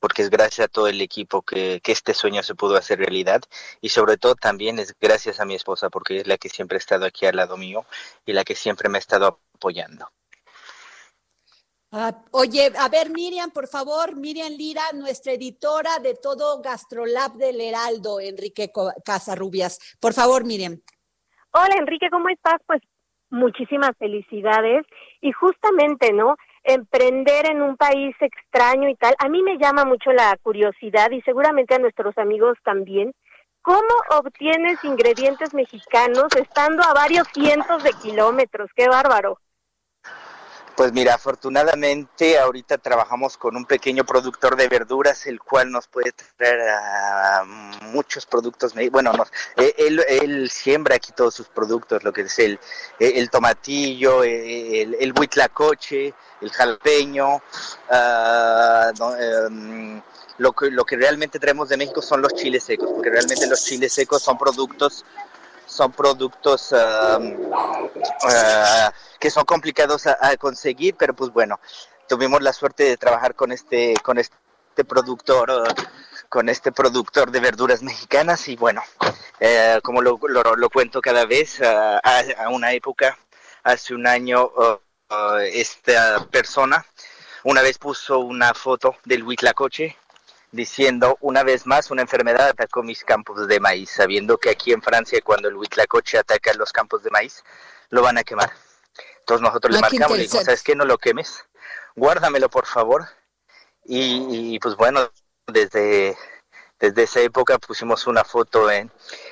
porque 0.00 0.22
es 0.22 0.30
gracias 0.30 0.66
a 0.66 0.68
todo 0.68 0.88
el 0.88 1.00
equipo 1.00 1.42
que, 1.42 1.80
este 1.84 2.14
sueño 2.14 2.42
se 2.42 2.54
pudo 2.54 2.76
hacer 2.76 2.98
realidad 2.98 3.42
y 3.80 3.88
sobre 3.88 4.16
todo 4.16 4.34
también 4.34 4.78
es 4.78 4.94
gracias 5.00 5.40
a 5.40 5.44
mi 5.44 5.54
esposa 5.54 5.90
porque 5.90 6.18
es 6.18 6.26
la 6.26 6.38
que 6.38 6.48
siempre 6.48 6.76
ha 6.76 6.78
estado 6.78 7.06
aquí 7.06 7.26
al 7.26 7.36
lado 7.36 7.56
mío 7.56 7.84
y 8.26 8.32
la 8.32 8.44
que 8.44 8.54
siempre 8.54 8.88
me 8.88 8.98
ha 8.98 9.00
estado 9.00 9.40
apoyando. 9.54 10.08
Ah, 11.90 12.22
oye, 12.32 12.70
a 12.78 12.88
ver, 12.90 13.08
Miriam, 13.08 13.50
por 13.50 13.66
favor, 13.66 14.14
Miriam 14.14 14.52
Lira, 14.52 14.82
nuestra 14.92 15.32
editora 15.32 15.98
de 16.00 16.14
todo 16.14 16.60
Gastrolab 16.60 17.32
del 17.32 17.60
Heraldo, 17.62 18.20
Enrique 18.20 18.70
Casarrubias. 19.02 19.78
Por 19.98 20.12
favor, 20.12 20.44
Miriam. 20.44 20.78
Hola, 21.52 21.76
Enrique, 21.78 22.10
¿cómo 22.10 22.28
estás? 22.28 22.60
Pues 22.66 22.82
muchísimas 23.30 23.92
felicidades. 23.98 24.84
Y 25.22 25.32
justamente, 25.32 26.12
¿no? 26.12 26.36
Emprender 26.68 27.50
en 27.50 27.62
un 27.62 27.76
país 27.76 28.14
extraño 28.20 28.88
y 28.88 28.94
tal, 28.94 29.14
a 29.18 29.28
mí 29.28 29.42
me 29.42 29.58
llama 29.58 29.84
mucho 29.84 30.12
la 30.12 30.36
curiosidad 30.42 31.10
y 31.10 31.20
seguramente 31.22 31.74
a 31.74 31.78
nuestros 31.78 32.16
amigos 32.18 32.56
también, 32.64 33.12
¿Cómo 33.62 33.82
obtienes 34.18 34.82
ingredientes 34.82 35.52
mexicanos 35.52 36.28
estando 36.36 36.82
a 36.84 36.94
varios 36.94 37.28
cientos 37.34 37.82
de 37.82 37.90
kilómetros? 38.02 38.70
¡Qué 38.74 38.88
bárbaro! 38.88 39.38
Pues 40.78 40.92
mira, 40.92 41.14
afortunadamente 41.14 42.38
ahorita 42.38 42.78
trabajamos 42.78 43.36
con 43.36 43.56
un 43.56 43.64
pequeño 43.64 44.04
productor 44.04 44.54
de 44.54 44.68
verduras, 44.68 45.26
el 45.26 45.40
cual 45.40 45.72
nos 45.72 45.88
puede 45.88 46.12
traer 46.12 46.60
muchos 47.90 48.24
productos. 48.26 48.74
Bueno, 48.92 49.12
e, 49.56 49.74
él, 49.76 50.48
siembra 50.48 50.94
aquí 50.94 51.10
todos 51.10 51.34
sus 51.34 51.48
productos, 51.48 52.04
lo 52.04 52.12
que 52.12 52.20
es 52.20 52.38
el, 52.38 52.60
el 53.00 53.28
tomatillo, 53.28 54.22
el, 54.22 54.94
el 55.00 55.12
huitlacoche, 55.18 56.14
el 56.40 56.50
jalapeño. 56.52 57.42
Em, 59.18 60.00
lo, 60.36 60.52
que, 60.52 60.70
lo 60.70 60.84
que 60.84 60.96
realmente 60.96 61.40
traemos 61.40 61.70
de 61.70 61.76
México 61.76 62.00
son 62.00 62.22
los 62.22 62.32
chiles 62.34 62.62
secos, 62.62 62.88
porque 62.94 63.10
realmente 63.10 63.48
los 63.48 63.64
chiles 63.64 63.92
secos 63.92 64.22
son 64.22 64.38
productos 64.38 65.04
son 65.78 65.92
productos 65.92 66.72
uh, 66.72 67.20
que 69.20 69.30
son 69.30 69.44
complicados 69.44 70.08
a, 70.08 70.36
conseguir, 70.36 70.96
pero 70.96 71.14
pues 71.14 71.30
bueno, 71.30 71.60
tuvimos 72.08 72.42
la 72.42 72.52
suerte 72.52 72.82
de 72.82 72.96
trabajar 72.96 73.36
con 73.36 73.52
este, 73.52 73.94
con 74.02 74.18
este 74.18 74.34
productor, 74.88 75.72
con 76.28 76.48
este 76.48 76.72
productor 76.72 77.30
de 77.30 77.38
verduras 77.38 77.84
mexicanas 77.84 78.48
y 78.48 78.56
bueno, 78.56 78.82
eh, 79.38 79.78
como 79.84 80.02
lo, 80.02 80.18
lo, 80.18 80.70
cuento 80.70 81.00
cada 81.00 81.26
vez, 81.26 81.60
uh, 81.60 82.00
a, 82.02 82.48
una 82.50 82.72
época, 82.72 83.16
hace 83.62 83.94
un 83.94 84.08
año, 84.08 84.50
esta 85.52 86.26
persona 86.26 86.84
una 87.44 87.62
vez 87.62 87.78
puso 87.78 88.18
una 88.18 88.52
foto 88.52 88.96
del 89.04 89.22
Huitlacoche 89.22 89.96
diciendo 90.52 91.18
una 91.20 91.42
vez 91.42 91.66
más 91.66 91.90
una 91.90 92.02
enfermedad 92.02 92.48
atacó 92.48 92.82
mis 92.82 93.04
campos 93.04 93.46
de 93.46 93.60
maíz, 93.60 93.90
sabiendo 93.90 94.38
que 94.38 94.50
aquí 94.50 94.72
en 94.72 94.82
Francia 94.82 95.20
cuando 95.22 95.48
el 95.48 95.56
huitlacoche 95.56 96.18
ataca 96.18 96.52
los 96.54 96.72
campos 96.72 97.02
de 97.02 97.10
maíz, 97.10 97.42
lo 97.90 98.02
van 98.02 98.18
a 98.18 98.24
quemar. 98.24 98.52
Entonces 99.20 99.42
nosotros 99.42 99.72
le 99.72 99.78
ah, 99.78 99.82
marcamos, 99.82 100.16
le 100.16 100.22
dijimos, 100.24 100.44
¿sabes 100.44 100.62
qué? 100.62 100.74
No 100.74 100.84
lo 100.84 100.98
quemes, 100.98 101.44
guárdamelo 101.96 102.48
por 102.48 102.66
favor. 102.66 103.06
y 103.84 104.58
pues 104.60 104.76
bueno, 104.76 105.10
desde 105.46 106.16
desde 106.78 107.02
esa 107.02 107.20
época 107.20 107.58
pusimos 107.58 108.06
una 108.06 108.24
foto 108.24 108.70
en, 108.70 108.90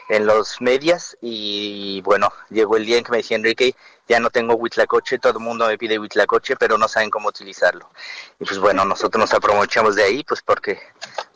en 0.09 0.27
los 0.27 0.61
medias 0.61 1.17
y 1.21 2.01
bueno, 2.03 2.33
llegó 2.51 2.77
el 2.77 2.87
día 2.87 2.99
en 2.99 3.05
que 3.05 3.13
me 3.13 3.19
decía 3.19 3.37
Enrique, 3.37 3.75
ya 4.09 4.21
no 4.21 4.31
tengo 4.31 4.55
Huitlacoche, 4.55 5.19
todo 5.19 5.39
el 5.39 5.45
mundo 5.45 5.67
me 5.67 5.79
pide 5.79 5.99
Huitlacoche, 5.99 6.57
pero 6.57 6.79
no 6.79 6.89
saben 6.89 7.11
cómo 7.11 7.29
utilizarlo. 7.29 7.91
Y 8.39 8.45
pues 8.45 8.59
bueno, 8.59 8.85
nosotros 8.85 9.21
nos 9.21 9.35
aprovechamos 9.35 9.97
de 9.97 10.05
ahí, 10.05 10.25
pues 10.25 10.43
porque 10.43 10.81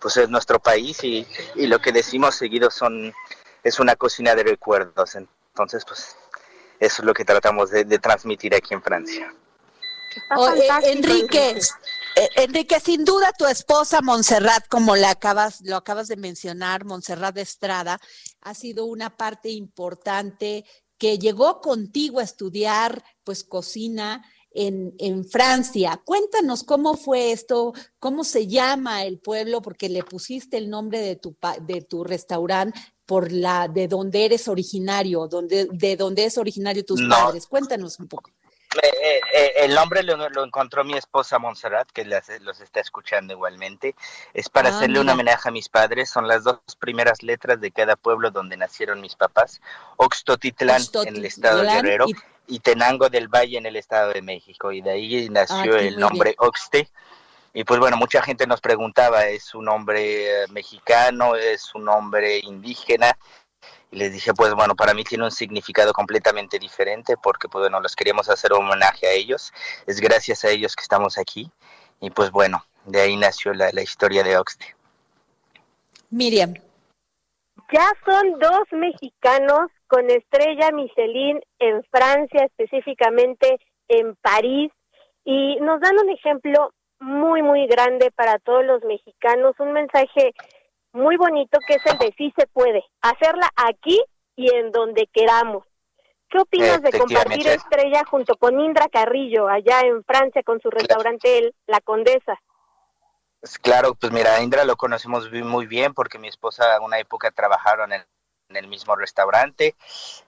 pues 0.01 0.17
es 0.17 0.29
nuestro 0.29 0.61
país 0.61 1.03
y, 1.03 1.27
y 1.57 1.67
lo 1.67 1.81
que 1.81 1.93
decimos 1.93 2.37
seguido 2.37 2.71
son 2.71 3.13
es 3.63 3.81
una 3.81 3.97
cocina 3.97 4.35
de 4.35 4.45
recuerdos. 4.45 5.17
Entonces, 5.17 5.85
pues 5.85 6.17
eso 6.79 7.03
es 7.03 7.05
lo 7.07 7.13
que 7.13 7.25
tratamos 7.25 7.71
de, 7.71 7.85
de 7.85 7.99
transmitir 7.99 8.55
aquí 8.55 8.75
en 8.75 8.83
Francia. 8.83 9.35
Enrique, 10.83 11.59
eh, 12.17 12.29
Enrique, 12.37 12.81
sin 12.81 13.05
duda 13.05 13.33
tu 13.39 13.47
esposa 13.47 14.01
Montserrat, 14.01 14.67
como 14.69 14.97
la 14.97 15.11
acabas, 15.11 15.61
lo 15.63 15.77
acabas 15.77 16.09
de 16.09 16.17
mencionar, 16.17 16.85
Montserrat 16.85 17.35
de 17.35 17.43
Estrada, 17.43 18.01
ha 18.41 18.55
sido 18.55 18.87
una 18.87 19.11
parte 19.11 19.51
importante 19.51 20.65
que 21.01 21.19
llegó 21.19 21.63
contigo 21.63 22.21
a 22.21 22.25
estudiar 22.25 23.03
pues 23.25 23.43
cocina 23.43 24.23
en, 24.53 24.95
en, 24.99 25.25
Francia. 25.25 26.01
Cuéntanos 26.05 26.63
cómo 26.63 26.95
fue 26.95 27.33
esto, 27.33 27.73
cómo 27.99 28.23
se 28.23 28.47
llama 28.47 29.05
el 29.05 29.19
pueblo, 29.19 29.63
porque 29.63 29.89
le 29.89 30.05
pusiste 30.05 30.59
el 30.59 30.69
nombre 30.69 31.01
de 31.01 31.17
tu, 31.17 31.37
de 31.63 31.81
tu 31.81 32.05
restaurante 32.05 32.79
por 33.07 33.33
la 33.33 33.67
de 33.67 33.89
donde 33.89 34.27
eres 34.27 34.47
originario, 34.47 35.27
donde, 35.27 35.69
de 35.73 35.97
donde 35.97 36.27
es 36.27 36.37
originario 36.37 36.85
tus 36.85 37.01
padres. 37.09 37.47
Cuéntanos 37.47 37.99
un 37.99 38.07
poco. 38.07 38.31
Eh, 38.83 39.21
eh, 39.35 39.53
el 39.57 39.75
nombre 39.75 40.03
lo, 40.05 40.45
encontró 40.45 40.85
mi 40.85 40.95
esposa 40.95 41.39
Montserrat, 41.39 41.91
que 41.91 42.05
los 42.05 42.61
está 42.61 42.81
escuchando 42.81 43.33
igualmente. 43.33 43.97
Es 44.33 44.49
para 44.49 44.71
ah, 44.71 44.77
hacerle 44.77 45.01
un 45.01 45.09
homenaje 45.09 45.49
a 45.49 45.53
mis 45.53 45.69
padres. 45.69 46.11
Son 46.11 46.29
las 46.29 46.45
dos 46.45 46.61
primeras 46.79 47.23
letras 47.23 47.61
de 47.61 47.73
cada 47.73 47.97
pueblo 47.97 48.31
donde 48.31 48.57
nacieron 48.57 49.01
mis 49.01 49.17
papás. 49.17 49.61
Oxtotitlán, 49.97 50.83
en 51.07 51.17
el 51.17 51.25
estado 51.25 51.63
de 51.63 51.73
Guerrero 51.73 52.07
y 52.47 52.61
Tenango 52.61 53.09
del 53.09 53.29
Valle 53.29 53.59
en 53.59 53.67
el 53.67 53.77
estado 53.77 54.13
de 54.13 54.23
México. 54.23 54.71
Y 54.71 54.83
de 54.83 54.91
ahí 54.91 55.29
nació 55.31 55.75
ah, 55.75 55.81
el 55.81 55.99
nombre 55.99 56.35
Oxte. 56.39 56.89
Y 57.53 57.65
pues 57.65 57.81
bueno, 57.81 57.97
mucha 57.97 58.23
gente 58.23 58.47
nos 58.47 58.61
preguntaba, 58.61 59.27
¿es 59.27 59.55
un 59.57 59.65
nombre 59.65 60.45
eh, 60.45 60.47
mexicano? 60.51 61.35
¿Es 61.35 61.75
un 61.75 61.85
nombre 61.85 62.39
indígena? 62.39 63.17
Y 63.91 63.99
les 63.99 64.13
dije, 64.13 64.33
pues 64.35 64.55
bueno, 64.55 64.75
para 64.77 64.95
mí 64.95 65.05
tiene 65.05 65.25
un 65.25 65.31
significado 65.31 65.93
completamente 65.93 66.59
diferente 66.59 67.17
porque 67.21 67.49
pues 67.49 67.63
bueno, 67.63 67.81
los 67.81 67.97
queríamos 67.97 68.29
hacer 68.29 68.53
un 68.53 68.65
homenaje 68.67 69.07
a 69.07 69.13
ellos, 69.13 69.53
es 69.87 70.01
gracias 70.01 70.45
a 70.45 70.51
ellos 70.51 70.77
que 70.77 70.83
estamos 70.83 71.19
aquí 71.19 71.51
y 72.01 72.11
pues 72.11 72.31
bueno, 72.31 72.65
de 72.85 73.01
ahí 73.01 73.17
nació 73.17 73.53
la, 73.53 73.83
historia 73.83 74.23
de 74.23 74.37
Oxte. 74.37 74.75
Miriam. 76.11 76.55
Ya 77.73 77.93
son 78.05 78.39
dos 78.39 78.65
mexicanos 78.73 79.71
con 79.87 80.09
estrella 80.11 80.71
Michelin 80.73 81.41
en 81.59 81.85
Francia, 81.85 82.45
específicamente 82.45 83.59
en 83.89 84.17
París, 84.17 84.73
y 85.25 85.57
nos 85.61 85.81
dan 85.81 85.99
un 85.99 86.11
ejemplo 86.11 86.73
muy, 86.99 87.43
muy 87.43 87.67
grande 87.67 88.11
para 88.11 88.39
todos 88.39 88.65
los 88.65 88.83
mexicanos, 88.85 89.55
un 89.59 89.73
mensaje 89.73 90.33
muy 90.93 91.17
bonito 91.17 91.59
que 91.67 91.75
es 91.75 91.87
el 91.87 91.99
de 91.99 92.15
sí 92.17 92.33
se 92.37 92.47
puede, 92.47 92.85
hacerla 93.01 93.49
aquí 93.57 94.03
y 94.37 94.55
en 94.55 94.71
donde 94.73 95.09
queramos. 95.13 95.65
¿Qué 96.29 96.39
opinas 96.39 96.81
de 96.83 96.97
compartir 96.97 97.47
estrella 97.49 98.05
junto 98.09 98.37
con 98.37 98.61
Indra 98.61 98.89
Carrillo 98.89 99.49
allá 99.49 99.81
en 99.81 100.05
Francia 100.05 100.43
con 100.45 100.61
su 100.61 100.71
restaurante 100.71 101.53
La 101.67 101.81
Condesa? 101.81 102.41
Pues 103.41 103.59
claro, 103.59 103.95
pues 103.95 104.13
mira, 104.13 104.41
Indra 104.41 104.65
lo 104.65 104.77
conocemos 104.77 105.31
muy 105.33 105.67
bien 105.67 105.93
porque 105.93 106.19
mi 106.19 106.29
esposa 106.29 106.77
en 106.77 106.85
una 106.85 107.01
época 107.01 107.33
trabajaron 107.33 107.93
en 107.93 108.05
en 108.51 108.57
el 108.57 108.69
mismo 108.69 108.97
restaurante. 108.97 109.75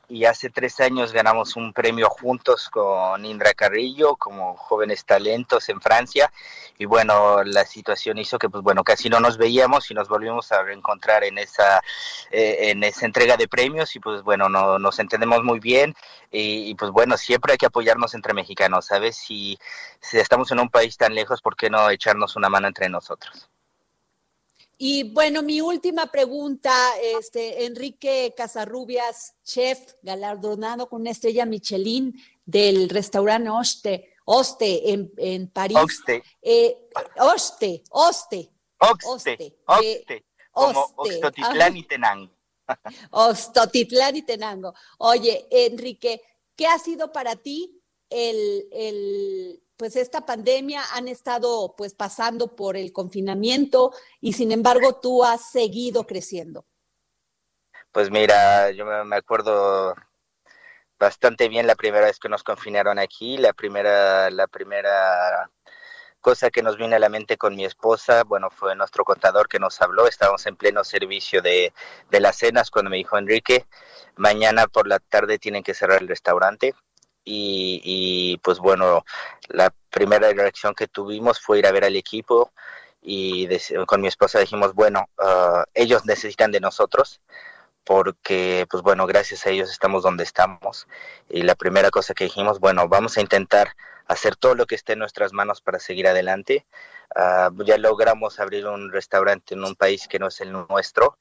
Y 0.08 0.24
hace 0.26 0.50
tres 0.50 0.78
años 0.80 1.12
ganamos 1.12 1.56
un 1.56 1.72
premio 1.72 2.08
juntos 2.08 2.68
con 2.68 3.24
Indra 3.24 3.54
Carrillo 3.54 4.16
como 4.16 4.56
jóvenes 4.56 5.04
talentos 5.04 5.68
en 5.68 5.80
Francia. 5.80 6.32
Y 6.78 6.84
bueno 6.84 7.42
la 7.44 7.64
situación 7.64 8.18
hizo 8.18 8.38
que 8.38 8.48
pues 8.48 8.62
bueno 8.62 8.84
casi 8.84 9.08
no 9.08 9.20
nos 9.20 9.38
veíamos 9.38 9.90
y 9.90 9.94
nos 9.94 10.08
volvimos 10.08 10.52
a 10.52 10.62
reencontrar 10.62 11.24
en 11.24 11.38
esa 11.38 11.80
eh, 12.30 12.70
en 12.70 12.84
esa 12.84 13.06
entrega 13.06 13.36
de 13.36 13.48
premios. 13.48 13.96
Y 13.96 14.00
pues 14.00 14.22
bueno 14.22 14.48
no, 14.48 14.78
nos 14.78 14.98
entendemos 14.98 15.42
muy 15.42 15.60
bien. 15.60 15.94
Y, 16.30 16.74
pues 16.76 16.90
bueno 16.90 17.16
siempre 17.18 17.52
hay 17.52 17.58
que 17.58 17.66
apoyarnos 17.66 18.14
entre 18.14 18.32
mexicanos 18.34 18.86
sabes 18.86 19.16
si 19.16 19.58
estamos 20.12 20.50
en 20.50 20.60
un 20.60 20.70
país 20.70 20.96
tan 20.96 21.14
lejos 21.14 21.42
por 21.42 21.56
qué 21.56 21.68
no 21.70 21.90
echarnos 21.90 22.36
una 22.36 22.48
mano 22.48 22.68
entre 22.68 22.88
nosotros 22.88 23.50
y 24.84 25.04
bueno, 25.04 25.44
mi 25.44 25.60
última 25.60 26.08
pregunta, 26.10 26.74
este, 27.00 27.66
Enrique 27.66 28.34
Casarrubias, 28.36 29.36
chef 29.44 29.78
galardonado 30.02 30.88
con 30.88 31.02
una 31.02 31.12
estrella 31.12 31.46
Michelin 31.46 32.20
del 32.44 32.88
restaurante 32.88 33.48
Oste, 33.48 34.12
Oste 34.24 34.90
en, 34.90 35.12
en 35.18 35.46
París. 35.46 35.78
Oste. 35.78 36.24
Eh, 36.42 36.88
Oste, 37.16 37.84
Oste. 37.90 38.50
Oste, 39.06 39.56
Oste, 39.66 40.24
como 40.50 40.92
Oxtotitlán 40.96 41.76
y 41.76 41.84
Tenango. 41.84 42.32
Oxtotitlán 43.12 44.16
y 44.16 44.22
Tenango. 44.22 44.74
Oye, 44.98 45.46
Enrique, 45.48 46.20
¿qué 46.56 46.66
ha 46.66 46.80
sido 46.80 47.12
para 47.12 47.36
ti 47.36 47.80
el, 48.10 48.66
el 48.72 49.61
pues 49.76 49.96
esta 49.96 50.24
pandemia 50.26 50.82
han 50.92 51.08
estado 51.08 51.74
pues 51.76 51.94
pasando 51.94 52.54
por 52.54 52.76
el 52.76 52.92
confinamiento 52.92 53.92
y 54.20 54.34
sin 54.34 54.52
embargo 54.52 55.00
tú 55.00 55.24
has 55.24 55.50
seguido 55.50 56.06
creciendo. 56.06 56.66
Pues 57.90 58.10
mira, 58.10 58.70
yo 58.70 58.86
me 59.04 59.16
acuerdo 59.16 59.94
bastante 60.98 61.48
bien 61.48 61.66
la 61.66 61.74
primera 61.74 62.06
vez 62.06 62.18
que 62.18 62.28
nos 62.28 62.44
confinaron 62.44 62.98
aquí, 62.98 63.36
la 63.36 63.52
primera 63.52 64.30
la 64.30 64.46
primera 64.46 65.50
cosa 66.22 66.50
que 66.50 66.62
nos 66.62 66.76
vino 66.78 66.94
a 66.94 67.00
la 67.00 67.08
mente 67.08 67.36
con 67.36 67.56
mi 67.56 67.64
esposa, 67.64 68.22
bueno, 68.22 68.48
fue 68.50 68.76
nuestro 68.76 69.04
contador 69.04 69.48
que 69.48 69.58
nos 69.58 69.82
habló, 69.82 70.06
estábamos 70.06 70.46
en 70.46 70.56
pleno 70.56 70.84
servicio 70.84 71.42
de, 71.42 71.74
de 72.10 72.20
las 72.20 72.36
cenas 72.36 72.70
cuando 72.70 72.90
me 72.90 72.96
dijo 72.96 73.18
Enrique, 73.18 73.66
mañana 74.16 74.68
por 74.68 74.86
la 74.86 75.00
tarde 75.00 75.40
tienen 75.40 75.64
que 75.64 75.74
cerrar 75.74 76.00
el 76.00 76.08
restaurante, 76.08 76.74
y, 77.24 78.38
pues 78.42 78.58
bueno, 78.58 79.04
la 79.48 79.72
primera 79.90 80.32
reacción 80.32 80.74
que 80.74 80.88
tuvimos 80.88 81.40
fue 81.40 81.58
ir 81.58 81.66
a 81.66 81.72
ver 81.72 81.84
al 81.84 81.96
equipo 81.96 82.52
y 83.00 83.48
con 83.86 84.00
mi 84.00 84.08
esposa 84.08 84.38
dijimos, 84.38 84.74
bueno, 84.74 85.08
ah, 85.18 85.64
ellos 85.74 86.04
necesitan 86.04 86.52
de 86.52 86.60
nosotros 86.60 87.20
porque 87.84 88.66
pues 88.70 88.82
bueno, 88.82 89.06
gracias 89.06 89.46
a 89.46 89.50
ellos 89.50 89.70
estamos 89.70 90.02
donde 90.04 90.22
estamos 90.24 90.86
y 91.28 91.42
la 91.42 91.54
primera 91.54 91.90
cosa 91.90 92.14
que 92.14 92.24
dijimos, 92.24 92.60
bueno, 92.60 92.88
vamos 92.88 93.16
a 93.18 93.20
intentar 93.20 93.74
hacer 94.12 94.36
todo 94.36 94.54
lo 94.54 94.66
que 94.66 94.74
esté 94.74 94.94
en 94.94 95.00
nuestras 95.00 95.32
manos 95.32 95.60
para 95.60 95.78
seguir 95.78 96.06
adelante. 96.06 96.66
Ah, 97.14 97.50
ya 97.64 97.78
logramos 97.78 98.40
abrir 98.40 98.66
un 98.66 98.90
restaurante 98.92 99.54
en 99.54 99.64
un 99.64 99.74
país 99.74 100.08
que 100.08 100.18
no 100.18 100.28
es 100.28 100.40
el 100.40 100.52
nuestro. 100.52 101.18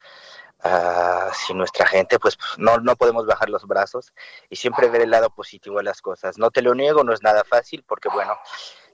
Uh, 0.64 1.34
sin 1.34 1.58
nuestra 1.58 1.88
gente, 1.88 2.20
pues 2.20 2.38
no, 2.60 2.78
no 2.78 2.96
podemos 2.96 3.26
bajar 3.26 3.50
los 3.50 3.66
brazos 3.66 4.14
y 4.48 4.58
siempre 4.58 4.90
ver 4.90 5.02
el 5.02 5.10
lado 5.10 5.32
positivo 5.32 5.78
de 5.78 5.84
las 5.84 6.04
cosas. 6.04 6.38
No 6.38 6.52
te 6.52 6.62
lo 6.62 6.76
niego, 6.76 7.04
no 7.04 7.14
es 7.14 7.24
nada 7.24 7.44
fácil, 7.44 7.84
porque 7.88 8.10
bueno, 8.10 8.38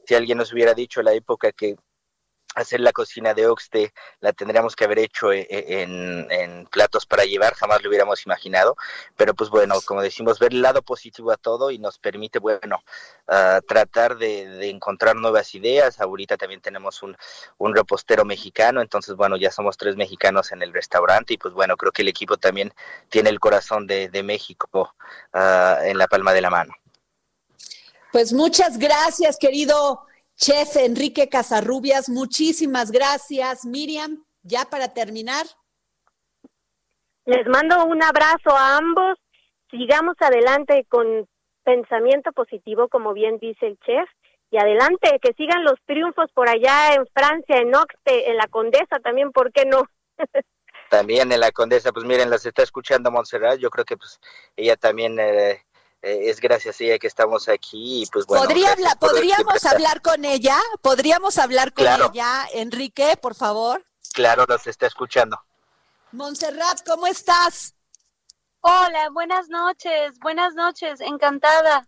si 0.05 0.15
alguien 0.15 0.37
nos 0.37 0.53
hubiera 0.53 0.73
dicho 0.73 1.01
la 1.01 1.11
época 1.11 1.51
que 1.51 1.75
hacer 2.57 2.79
la 2.79 2.91
cocina 2.91 3.35
de 3.35 3.45
Oxte 3.45 3.93
la 4.19 4.33
tendríamos 4.33 4.75
que 4.75 4.83
haber 4.83 4.97
hecho 4.97 5.31
e, 5.31 5.47
e, 5.47 5.83
en, 5.83 6.67
platos 6.71 7.05
para 7.05 7.23
llevar, 7.23 7.53
jamás 7.53 7.83
lo 7.83 7.89
hubiéramos 7.89 8.25
imaginado, 8.25 8.75
pero 9.15 9.35
pues 9.35 9.49
bueno, 9.49 9.75
como 9.85 10.01
decimos, 10.01 10.39
ver 10.39 10.53
el 10.53 10.63
lado 10.63 10.81
positivo 10.81 11.31
a 11.31 11.37
todo 11.37 11.69
y 11.69 11.77
nos 11.77 11.99
permite, 11.99 12.39
bueno, 12.39 12.83
uh, 13.27 13.61
tratar 13.67 14.17
de, 14.17 14.69
encontrar 14.69 15.15
nuevas 15.15 15.53
ideas. 15.53 16.01
Ahorita 16.01 16.35
también 16.35 16.59
tenemos 16.61 17.03
un, 17.03 17.15
repostero 17.75 18.25
mexicano, 18.25 18.81
entonces 18.81 19.15
bueno, 19.15 19.37
ya 19.37 19.51
somos 19.51 19.77
tres 19.77 19.95
mexicanos 19.95 20.51
en 20.51 20.63
el 20.63 20.73
restaurante 20.73 21.35
y 21.35 21.37
pues 21.37 21.53
bueno, 21.53 21.77
creo 21.77 21.91
que 21.91 22.01
el 22.01 22.07
equipo 22.07 22.37
también 22.37 22.73
tiene 23.09 23.29
el 23.29 23.39
corazón 23.39 23.85
de, 23.85 24.09
México 24.23 24.95
uh, 25.33 25.83
en 25.83 25.97
la 25.97 26.07
palma 26.07 26.33
de 26.33 26.41
la 26.41 26.49
mano. 26.49 26.73
Pues 28.11 28.33
muchas 28.33 28.79
gracias, 28.79 29.37
querido 29.37 30.06
Chef 30.37 30.75
Enrique 30.75 31.29
Casarrubias, 31.29 32.09
muchísimas 32.09 32.91
gracias. 32.91 33.65
Miriam, 33.65 34.23
ya 34.43 34.65
para 34.65 34.93
terminar. 34.93 35.45
Les 37.25 37.45
mando 37.47 37.85
un 37.85 38.03
abrazo 38.03 38.51
a 38.51 38.77
ambos. 38.77 39.17
Sigamos 39.71 40.15
adelante 40.19 40.85
con 40.87 41.27
pensamiento 41.63 42.31
positivo, 42.33 42.87
como 42.87 43.13
bien 43.13 43.39
dice 43.39 43.65
el 43.65 43.79
chef. 43.79 44.07
Y 44.51 44.57
adelante, 44.57 45.19
que 45.21 45.33
sigan 45.33 45.63
los 45.63 45.79
triunfos 45.85 46.31
por 46.33 46.47
allá 46.47 46.93
en 46.93 47.05
Francia, 47.13 47.57
en 47.57 47.75
Oxte, 47.75 48.29
en 48.29 48.37
la 48.37 48.47
Condesa 48.47 48.99
también, 49.03 49.31
¿por 49.31 49.51
qué 49.51 49.65
no? 49.65 49.83
también 50.89 51.31
en 51.31 51.39
la 51.39 51.51
Condesa, 51.51 51.91
pues 51.91 52.05
miren, 52.05 52.29
las 52.29 52.45
está 52.45 52.63
escuchando 52.63 53.11
Montserrat, 53.11 53.59
yo 53.59 53.69
creo 53.69 53.85
que 53.85 53.97
pues 53.97 54.19
ella 54.55 54.77
también 54.77 55.19
eh, 55.19 55.65
eh, 56.01 56.29
es 56.29 56.39
gracias 56.39 56.79
a 56.79 56.83
ella 56.83 56.99
que 56.99 57.07
estamos 57.07 57.49
aquí 57.49 58.03
y 58.03 58.05
pues 58.07 58.25
bueno. 58.25 58.47
¿Podríamos 58.99 59.65
hablar 59.65 60.01
con 60.01 60.25
ella? 60.25 60.57
¿Podríamos 60.81 61.37
hablar 61.37 61.73
con 61.73 61.85
ella, 61.85 62.47
Enrique, 62.53 63.17
por 63.21 63.35
favor? 63.35 63.85
Claro, 64.13 64.45
nos 64.47 64.65
está 64.67 64.87
escuchando. 64.87 65.39
Montserrat, 66.11 66.85
¿cómo 66.85 67.07
estás? 67.07 67.73
Hola, 68.61 69.09
buenas 69.11 69.49
noches, 69.49 70.17
buenas 70.19 70.53
noches, 70.53 71.01
encantada. 71.01 71.87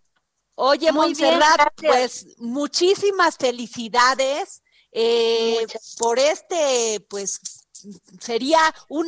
Oye, 0.55 0.91
Montserrat, 0.91 1.74
pues 1.78 2.28
muchísimas 2.38 3.38
felicidades 3.38 4.62
eh, 4.91 5.66
por 5.97 6.20
este, 6.20 7.05
pues 7.10 7.39
sería 8.19 8.59
un, 8.89 9.07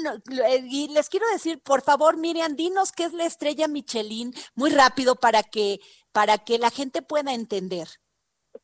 y 0.70 0.94
les 0.94 1.10
quiero 1.10 1.26
decir, 1.32 1.62
por 1.62 1.82
favor, 1.82 2.18
Miriam, 2.18 2.56
dinos 2.56 2.92
qué 2.92 3.04
es 3.04 3.14
la 3.14 3.26
estrella 3.26 3.68
Michelin, 3.68 4.34
muy 4.56 4.72
rápido 4.72 5.16
para 5.16 5.44
que, 5.44 5.80
para 6.12 6.38
que 6.38 6.58
la 6.58 6.70
gente 6.70 7.02
pueda 7.02 7.34
entender. 7.34 7.88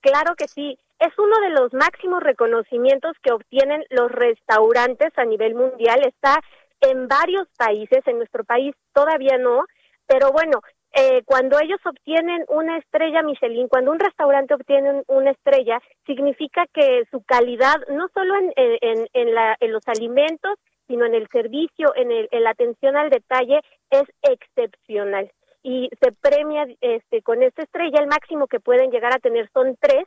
Claro 0.01 0.35
que 0.35 0.47
sí, 0.47 0.77
es 0.99 1.13
uno 1.17 1.39
de 1.41 1.49
los 1.49 1.73
máximos 1.73 2.21
reconocimientos 2.21 3.15
que 3.21 3.31
obtienen 3.31 3.83
los 3.89 4.11
restaurantes 4.11 5.11
a 5.17 5.25
nivel 5.25 5.55
mundial, 5.55 6.01
está 6.05 6.39
en 6.81 7.07
varios 7.07 7.47
países, 7.57 7.99
en 8.05 8.17
nuestro 8.17 8.43
país 8.43 8.75
todavía 8.93 9.37
no, 9.37 9.65
pero 10.05 10.31
bueno, 10.31 10.61
eh, 10.93 11.21
cuando 11.25 11.59
ellos 11.59 11.79
obtienen 11.85 12.43
una 12.47 12.77
estrella 12.77 13.21
Michelin, 13.21 13.67
cuando 13.67 13.91
un 13.91 13.99
restaurante 13.99 14.53
obtiene 14.53 15.03
una 15.07 15.31
estrella, 15.31 15.79
significa 16.05 16.65
que 16.73 17.03
su 17.11 17.21
calidad, 17.23 17.75
no 17.89 18.07
solo 18.13 18.35
en, 18.35 18.53
en, 18.55 19.07
en, 19.13 19.35
la, 19.35 19.55
en 19.59 19.71
los 19.71 19.87
alimentos, 19.87 20.57
sino 20.87 21.05
en 21.05 21.13
el 21.13 21.27
servicio, 21.27 21.93
en, 21.95 22.11
el, 22.11 22.27
en 22.31 22.43
la 22.43 22.51
atención 22.51 22.95
al 22.95 23.09
detalle, 23.09 23.59
es 23.91 24.05
excepcional. 24.21 25.31
Y 25.63 25.89
se 26.01 26.11
premia 26.13 26.65
este, 26.81 27.21
con 27.21 27.43
esta 27.43 27.63
estrella, 27.63 27.99
el 27.99 28.07
máximo 28.07 28.47
que 28.47 28.59
pueden 28.59 28.89
llegar 28.89 29.13
a 29.13 29.19
tener 29.19 29.49
son 29.53 29.75
tres, 29.79 30.05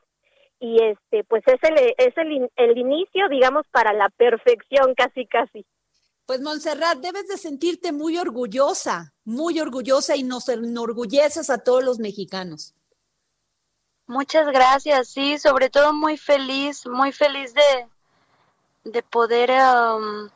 y 0.58 0.82
este 0.82 1.24
pues 1.24 1.42
es 1.46 1.58
el, 1.62 1.94
es 1.96 2.16
el, 2.16 2.50
el 2.56 2.78
inicio, 2.78 3.28
digamos, 3.28 3.66
para 3.70 3.92
la 3.92 4.08
perfección 4.10 4.94
casi 4.94 5.26
casi. 5.26 5.64
Pues 6.30 6.42
Montserrat, 6.42 6.98
debes 6.98 7.26
de 7.26 7.36
sentirte 7.36 7.90
muy 7.90 8.16
orgullosa, 8.16 9.12
muy 9.24 9.58
orgullosa 9.58 10.14
y 10.14 10.22
nos 10.22 10.48
enorgulleces 10.48 11.50
a 11.50 11.58
todos 11.58 11.82
los 11.82 11.98
mexicanos. 11.98 12.72
Muchas 14.06 14.46
gracias, 14.46 15.08
sí, 15.08 15.40
sobre 15.40 15.70
todo 15.70 15.92
muy 15.92 16.16
feliz, 16.16 16.86
muy 16.86 17.10
feliz 17.10 17.52
de, 17.52 17.88
de 18.84 19.02
poder 19.02 19.50
um, 19.50 20.28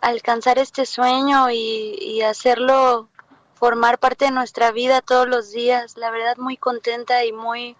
alcanzar 0.00 0.58
este 0.58 0.86
sueño 0.86 1.50
y, 1.50 1.98
y 2.00 2.22
hacerlo 2.22 3.10
formar 3.56 3.98
parte 3.98 4.24
de 4.24 4.30
nuestra 4.30 4.72
vida 4.72 5.02
todos 5.02 5.28
los 5.28 5.50
días. 5.52 5.98
La 5.98 6.10
verdad 6.10 6.38
muy 6.38 6.56
contenta 6.56 7.22
y 7.26 7.32
muy, 7.32 7.76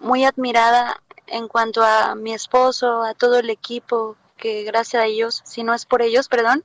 muy 0.00 0.26
admirada 0.26 1.02
en 1.28 1.48
cuanto 1.48 1.82
a 1.82 2.14
mi 2.14 2.34
esposo, 2.34 3.04
a 3.04 3.14
todo 3.14 3.38
el 3.38 3.48
equipo, 3.48 4.18
que 4.40 4.64
gracias 4.64 5.02
a 5.02 5.06
ellos, 5.06 5.42
si 5.44 5.62
no 5.62 5.74
es 5.74 5.86
por 5.86 6.02
ellos, 6.02 6.28
perdón, 6.28 6.64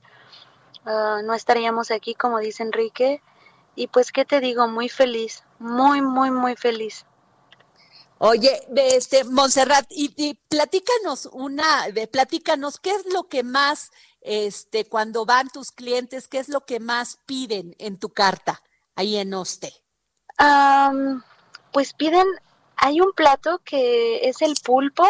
ah, 0.84 1.20
no 1.24 1.34
estaríamos 1.34 1.90
aquí, 1.90 2.14
como 2.14 2.38
dice 2.40 2.62
Enrique. 2.62 3.22
Y 3.76 3.88
pues, 3.88 4.10
¿qué 4.10 4.24
te 4.24 4.40
digo? 4.40 4.66
Muy 4.66 4.88
feliz, 4.88 5.44
muy, 5.58 6.00
muy, 6.00 6.30
muy 6.30 6.56
feliz. 6.56 7.04
Oye, 8.18 8.66
este, 8.74 9.24
Montserrat, 9.24 9.86
y, 9.90 10.34
platícanos 10.48 11.28
una, 11.32 11.86
platícanos, 12.10 12.80
¿qué 12.80 12.90
es 12.90 13.04
lo 13.12 13.28
que 13.28 13.42
más, 13.42 13.90
este, 14.22 14.86
cuando 14.86 15.26
van 15.26 15.50
tus 15.50 15.70
clientes, 15.70 16.26
qué 16.26 16.38
es 16.38 16.48
lo 16.48 16.62
que 16.62 16.80
más 16.80 17.18
piden 17.26 17.76
en 17.78 17.98
tu 17.98 18.08
carta 18.08 18.62
ahí 18.94 19.16
en 19.16 19.34
Oste? 19.34 19.72
pues 21.72 21.92
piden, 21.92 22.26
hay 22.76 23.00
un 23.00 23.12
plato 23.12 23.60
que 23.64 24.28
es 24.28 24.40
el 24.40 24.54
pulpo, 24.64 25.06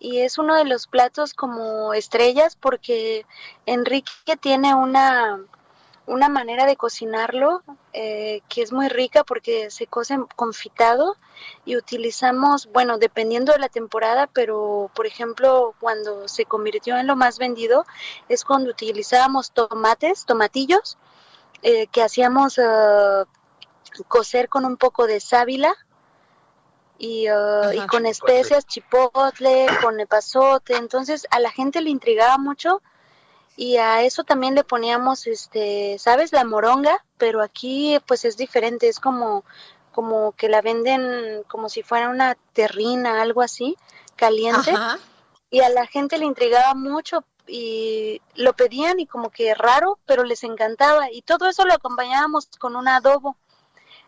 y 0.00 0.20
es 0.20 0.38
uno 0.38 0.56
de 0.56 0.64
los 0.64 0.86
platos 0.86 1.34
como 1.34 1.92
estrellas 1.92 2.56
porque 2.56 3.26
Enrique 3.66 4.36
tiene 4.40 4.74
una, 4.74 5.38
una 6.06 6.28
manera 6.30 6.64
de 6.64 6.76
cocinarlo 6.76 7.62
eh, 7.92 8.40
que 8.48 8.62
es 8.62 8.72
muy 8.72 8.88
rica 8.88 9.24
porque 9.24 9.70
se 9.70 9.86
cose 9.86 10.18
confitado 10.36 11.16
y 11.66 11.76
utilizamos, 11.76 12.70
bueno, 12.72 12.96
dependiendo 12.96 13.52
de 13.52 13.58
la 13.58 13.68
temporada, 13.68 14.26
pero 14.26 14.90
por 14.94 15.06
ejemplo 15.06 15.74
cuando 15.78 16.26
se 16.28 16.46
convirtió 16.46 16.96
en 16.96 17.06
lo 17.06 17.14
más 17.14 17.38
vendido 17.38 17.84
es 18.30 18.44
cuando 18.44 18.70
utilizábamos 18.70 19.52
tomates, 19.52 20.24
tomatillos, 20.24 20.96
eh, 21.62 21.88
que 21.88 22.02
hacíamos 22.02 22.56
uh, 22.56 23.26
cocer 24.08 24.48
con 24.48 24.64
un 24.64 24.78
poco 24.78 25.06
de 25.06 25.20
sábila 25.20 25.76
y, 27.00 27.30
uh, 27.30 27.72
y 27.72 27.86
con 27.86 28.04
especias, 28.04 28.66
chipotle, 28.66 29.66
con 29.82 29.98
epazote, 29.98 30.76
entonces 30.76 31.26
a 31.30 31.40
la 31.40 31.50
gente 31.50 31.80
le 31.80 31.88
intrigaba 31.88 32.36
mucho 32.36 32.82
y 33.56 33.78
a 33.78 34.02
eso 34.02 34.22
también 34.22 34.54
le 34.54 34.64
poníamos, 34.64 35.26
este, 35.26 35.96
¿sabes? 35.98 36.30
La 36.32 36.44
moronga, 36.44 37.02
pero 37.16 37.42
aquí 37.42 37.98
pues 38.06 38.26
es 38.26 38.36
diferente, 38.36 38.86
es 38.86 39.00
como, 39.00 39.44
como 39.92 40.32
que 40.32 40.50
la 40.50 40.60
venden 40.60 41.42
como 41.48 41.70
si 41.70 41.82
fuera 41.82 42.10
una 42.10 42.36
terrina, 42.52 43.22
algo 43.22 43.40
así, 43.40 43.78
caliente, 44.16 44.74
y 45.50 45.60
a 45.60 45.70
la 45.70 45.86
gente 45.86 46.18
le 46.18 46.26
intrigaba 46.26 46.74
mucho 46.74 47.24
y 47.46 48.20
lo 48.34 48.52
pedían 48.52 49.00
y 49.00 49.06
como 49.06 49.30
que 49.30 49.54
raro, 49.54 49.98
pero 50.04 50.22
les 50.22 50.44
encantaba. 50.44 51.10
Y 51.10 51.22
todo 51.22 51.48
eso 51.48 51.64
lo 51.64 51.72
acompañábamos 51.72 52.46
con 52.58 52.76
un 52.76 52.88
adobo. 52.88 53.36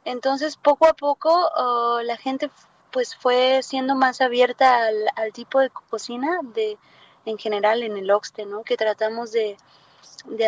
Entonces 0.05 0.57
poco 0.57 0.87
a 0.87 0.93
poco 0.95 1.31
uh, 1.31 2.01
la 2.03 2.17
gente 2.17 2.51
pues 2.93 3.17
fue 3.17 3.61
siendo 3.63 3.95
más 3.95 4.21
abierta 4.21 4.87
al, 5.17 5.33
tipo 5.33 5.61
de 5.61 5.71
cocina 5.71 6.41
de 6.55 6.79
en 7.25 7.39
general 7.39 7.83
en 7.83 7.97
el 7.97 8.11
Oxte, 8.11 8.47
¿no? 8.47 8.63
Que 8.63 8.77
tratamos 8.77 9.33
de, 9.33 9.57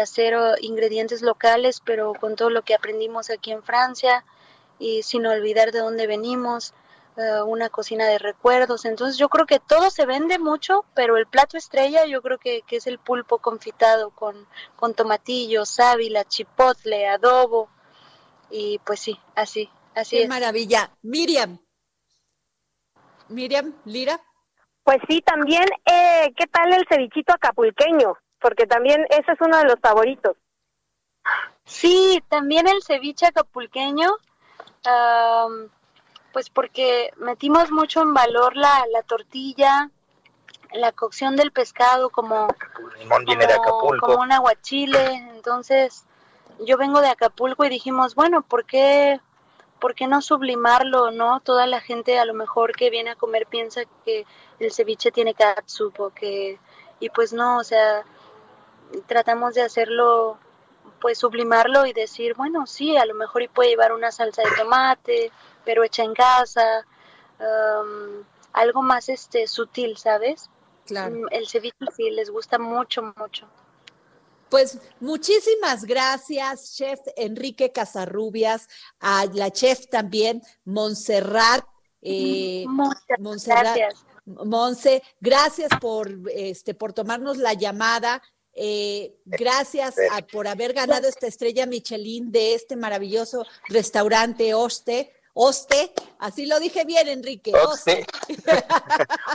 hacer 0.01 0.35
oh, 0.35 0.55
ingredientes 0.61 1.23
locales, 1.23 1.81
pero 1.85 2.13
con 2.15 2.37
todo 2.37 2.51
lo 2.51 2.63
que 2.63 2.75
aprendimos 2.75 3.31
aquí 3.31 3.53
en 3.53 3.63
Francia 3.63 4.25
y 4.79 5.03
sin 5.03 5.27
olvidar 5.27 5.73
de 5.73 5.81
dónde 5.81 6.07
venimos, 6.07 6.75
eh, 7.17 7.43
una 7.47 7.69
cocina 7.71 8.07
de 8.07 8.19
recuerdos. 8.19 8.85
Entonces 8.85 9.17
yo 9.17 9.29
creo 9.29 9.47
que 9.47 9.61
todo 9.61 9.91
se 9.91 10.05
vende 10.05 10.39
mucho, 10.39 10.85
pero 10.95 11.17
el 11.17 11.27
plato 11.27 11.57
estrella 11.57 12.07
yo 12.07 12.23
creo 12.23 12.39
que, 12.39 12.65
es 12.69 12.87
el 12.87 12.99
pulpo 12.99 13.39
confitado 13.39 14.11
con, 14.11 14.47
con 14.77 14.95
tomatillo, 14.95 15.65
sábila, 15.65 16.25
chipotle, 16.25 17.07
adobo 17.07 17.69
y 18.51 18.79
pues 18.81 19.01
sí, 19.01 19.19
así, 19.37 19.71
así 19.95 20.19
Qué 20.19 20.29
maravilla. 20.29 20.91
Miriam, 21.03 21.59
Miriam, 23.29 23.75
Lira. 23.85 24.21
Pues 24.83 24.99
sí, 25.09 25.23
también, 25.23 25.65
eh, 25.87 26.33
¿qué 26.37 26.47
tal 26.47 26.73
el 26.73 26.87
cevichito 26.89 27.33
acapulqueño? 27.33 28.17
Porque 28.39 28.67
también 28.67 29.07
ese 29.09 29.33
es 29.33 29.41
uno 29.41 29.57
de 29.59 29.65
los 29.65 29.81
favoritos. 29.81 30.37
Sí, 31.65 32.23
también 32.29 32.69
el 32.69 32.83
ceviche 32.83 33.27
acapulqueño. 33.27 34.11
Pues 36.33 36.51
porque 36.51 37.13
metimos 37.17 37.71
mucho 37.71 38.03
en 38.03 38.13
valor 38.13 38.57
la, 38.57 38.85
la 38.93 39.03
tortilla, 39.03 39.89
la 40.73 40.93
cocción 40.93 41.37
del 41.37 41.53
pescado 41.53 42.11
como, 42.11 42.49
limón 42.99 43.25
viene 43.25 43.47
de 43.47 43.55
Acapulco. 43.55 44.07
como 44.07 44.21
un 44.21 44.33
aguachile. 44.33 45.15
Entonces, 45.35 46.05
yo 46.67 46.77
vengo 46.77 47.01
de 47.01 47.09
Acapulco 47.09 47.65
y 47.65 47.69
dijimos, 47.69 48.15
bueno, 48.15 48.43
¿por 48.43 48.67
qué, 48.67 49.21
¿por 49.85 49.95
qué 49.95 50.07
no 50.07 50.23
sublimarlo, 50.23 51.11
no? 51.11 51.41
Toda 51.41 51.67
la 51.67 51.79
gente 51.79 52.19
a 52.19 52.25
lo 52.25 52.33
mejor 52.33 52.75
que 52.75 52.89
viene 52.89 53.11
a 53.11 53.17
comer 53.17 53.47
piensa 53.47 53.83
que 54.07 54.25
el 54.59 54.73
ceviche 54.73 55.13
tiene 55.13 55.35
catsup 55.35 56.01
o 56.01 56.09
que... 56.09 56.59
Y 57.01 57.11
pues 57.11 57.35
no, 57.35 57.59
o 57.59 57.65
sea, 57.65 58.03
tratamos 59.07 59.53
de 59.53 59.61
hacerlo, 59.61 60.39
pues 61.03 61.19
sublimarlo 61.19 61.85
y 61.85 61.93
decir, 61.93 62.33
bueno, 62.33 62.67
sí, 62.67 62.97
a 62.97 63.05
lo 63.05 63.13
mejor 63.13 63.43
y 63.43 63.49
puede 63.49 63.69
llevar 63.69 63.93
una 63.93 64.11
salsa 64.11 64.41
de 64.41 64.57
tomate, 64.57 65.31
pero 65.67 65.85
hecha 65.85 66.03
en 66.03 66.15
casa, 66.15 66.87
um, 67.39 68.25
algo 68.55 68.81
más 68.81 69.11
este 69.11 69.47
sutil, 69.47 69.99
¿sabes? 69.99 70.49
Claro. 70.87 71.15
Mm, 71.15 71.27
El 71.31 71.47
ceviche 71.47 71.77
sí 71.95 72.09
les 72.09 72.31
gusta 72.31 72.59
mucho, 72.59 73.03
mucho. 73.19 73.47
Pues 74.55 74.79
muchísimas 75.01 75.85
gracias, 75.85 76.77
chef 76.77 77.01
Enrique 77.17 77.73
Casarrubias, 77.73 78.69
a 79.01 79.27
la 79.35 79.51
chef 79.51 79.89
también, 79.91 80.43
Montserrat. 80.65 81.65
Eh, 82.01 82.65
Muchas 82.69 83.19
Montserrat- 83.19 83.75
gracias. 83.75 84.07
Monse, 84.25 85.03
gracias 85.21 85.71
por, 85.81 86.09
este, 86.33 86.73
por 86.73 86.93
tomarnos 86.93 87.39
la 87.39 87.55
llamada. 87.55 88.23
Eh, 88.53 89.17
gracias 89.25 89.97
a- 90.13 90.23
por 90.25 90.47
haber 90.47 90.73
ganado 90.73 91.09
esta 91.09 91.27
estrella 91.27 91.67
Michelin 91.67 92.31
de 92.31 92.55
este 92.55 92.77
maravilloso 92.77 93.45
restaurante 93.67 94.55
Oste. 94.55 95.13
Oste, 95.37 95.93
así 96.21 96.47
lo 96.47 96.61
dije 96.61 96.85
bien, 96.85 97.09
Enrique. 97.09 97.53
Este, 97.87 98.07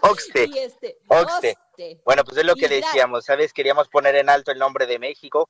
Oxte. 0.02 0.50
Oste. 1.08 1.58
Bueno, 2.06 2.24
pues 2.24 2.38
es 2.38 2.46
lo 2.46 2.56
que 2.56 2.66
Y 2.66 2.70
decíamos, 2.70 3.26
¿sabes? 3.26 3.54
Queríamos 3.54 3.88
poner 3.90 4.16
en 4.16 4.30
alto 4.30 4.52
el 4.52 4.60
nombre 4.60 4.86
de 4.88 4.98
México 5.00 5.50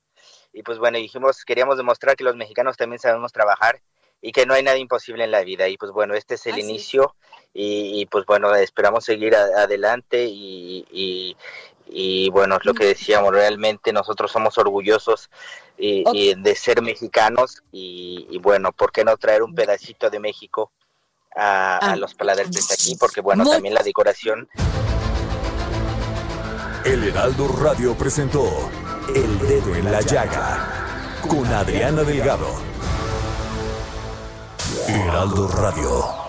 y 0.53 0.63
pues 0.63 0.77
bueno, 0.79 0.97
dijimos, 0.97 1.43
queríamos 1.45 1.77
demostrar 1.77 2.15
que 2.15 2.23
los 2.23 2.35
mexicanos 2.35 2.77
también 2.77 2.99
sabemos 2.99 3.31
trabajar 3.31 3.81
y 4.21 4.31
que 4.31 4.45
no 4.45 4.53
hay 4.53 4.63
nada 4.63 4.77
imposible 4.77 5.23
en 5.23 5.31
la 5.31 5.43
vida. 5.43 5.67
Y 5.67 5.77
pues 5.77 5.91
bueno, 5.91 6.13
este 6.15 6.35
es 6.35 6.45
el 6.47 6.53
Así 6.53 6.61
es. 6.61 6.67
inicio 6.67 7.15
y, 7.53 8.01
y, 8.01 8.05
pues 8.05 8.25
bueno, 8.25 8.53
esperamos 8.55 9.05
seguir 9.05 9.35
a- 9.35 9.61
adelante 9.63 10.25
y, 10.25 10.85
y, 10.91 11.37
y, 11.89 12.29
bueno, 12.29 12.55
es 12.57 12.65
lo 12.65 12.73
que 12.73 12.85
decíamos, 12.85 13.31
realmente 13.33 13.91
nosotros 13.91 14.31
somos 14.31 14.57
orgullosos 14.57 15.29
y, 15.77 16.03
Ok. 16.05 16.13
y 16.15 16.33
de 16.35 16.55
ser 16.55 16.81
mexicanos 16.81 17.63
y, 17.71 18.27
y 18.29 18.37
bueno, 18.39 18.71
¿por 18.71 18.91
qué 18.91 19.03
no 19.03 19.17
traer 19.17 19.43
un 19.43 19.55
pedacito 19.55 20.09
de 20.09 20.19
México? 20.19 20.71
A, 21.35 21.75
a 21.77 21.91
Ah. 21.91 21.95
los 21.95 22.15
paladares 22.15 22.51
de 22.51 22.73
aquí, 22.73 22.95
porque 22.99 23.21
bueno, 23.21 23.43
Muy- 23.43 23.53
también 23.53 23.73
la 23.75 23.83
decoración 23.83 24.49
El 26.85 27.03
Heraldo 27.03 27.47
Radio 27.61 27.93
presentó 27.95 28.45
El 29.13 29.37
Dedo 29.39 29.75
en 29.75 29.91
la 29.91 30.01
Llaga 30.01 31.19
con 31.27 31.45
Adriana 31.45 32.03
Delgado. 32.03 32.47
Heraldo 34.87 35.47
Radio. 35.49 36.28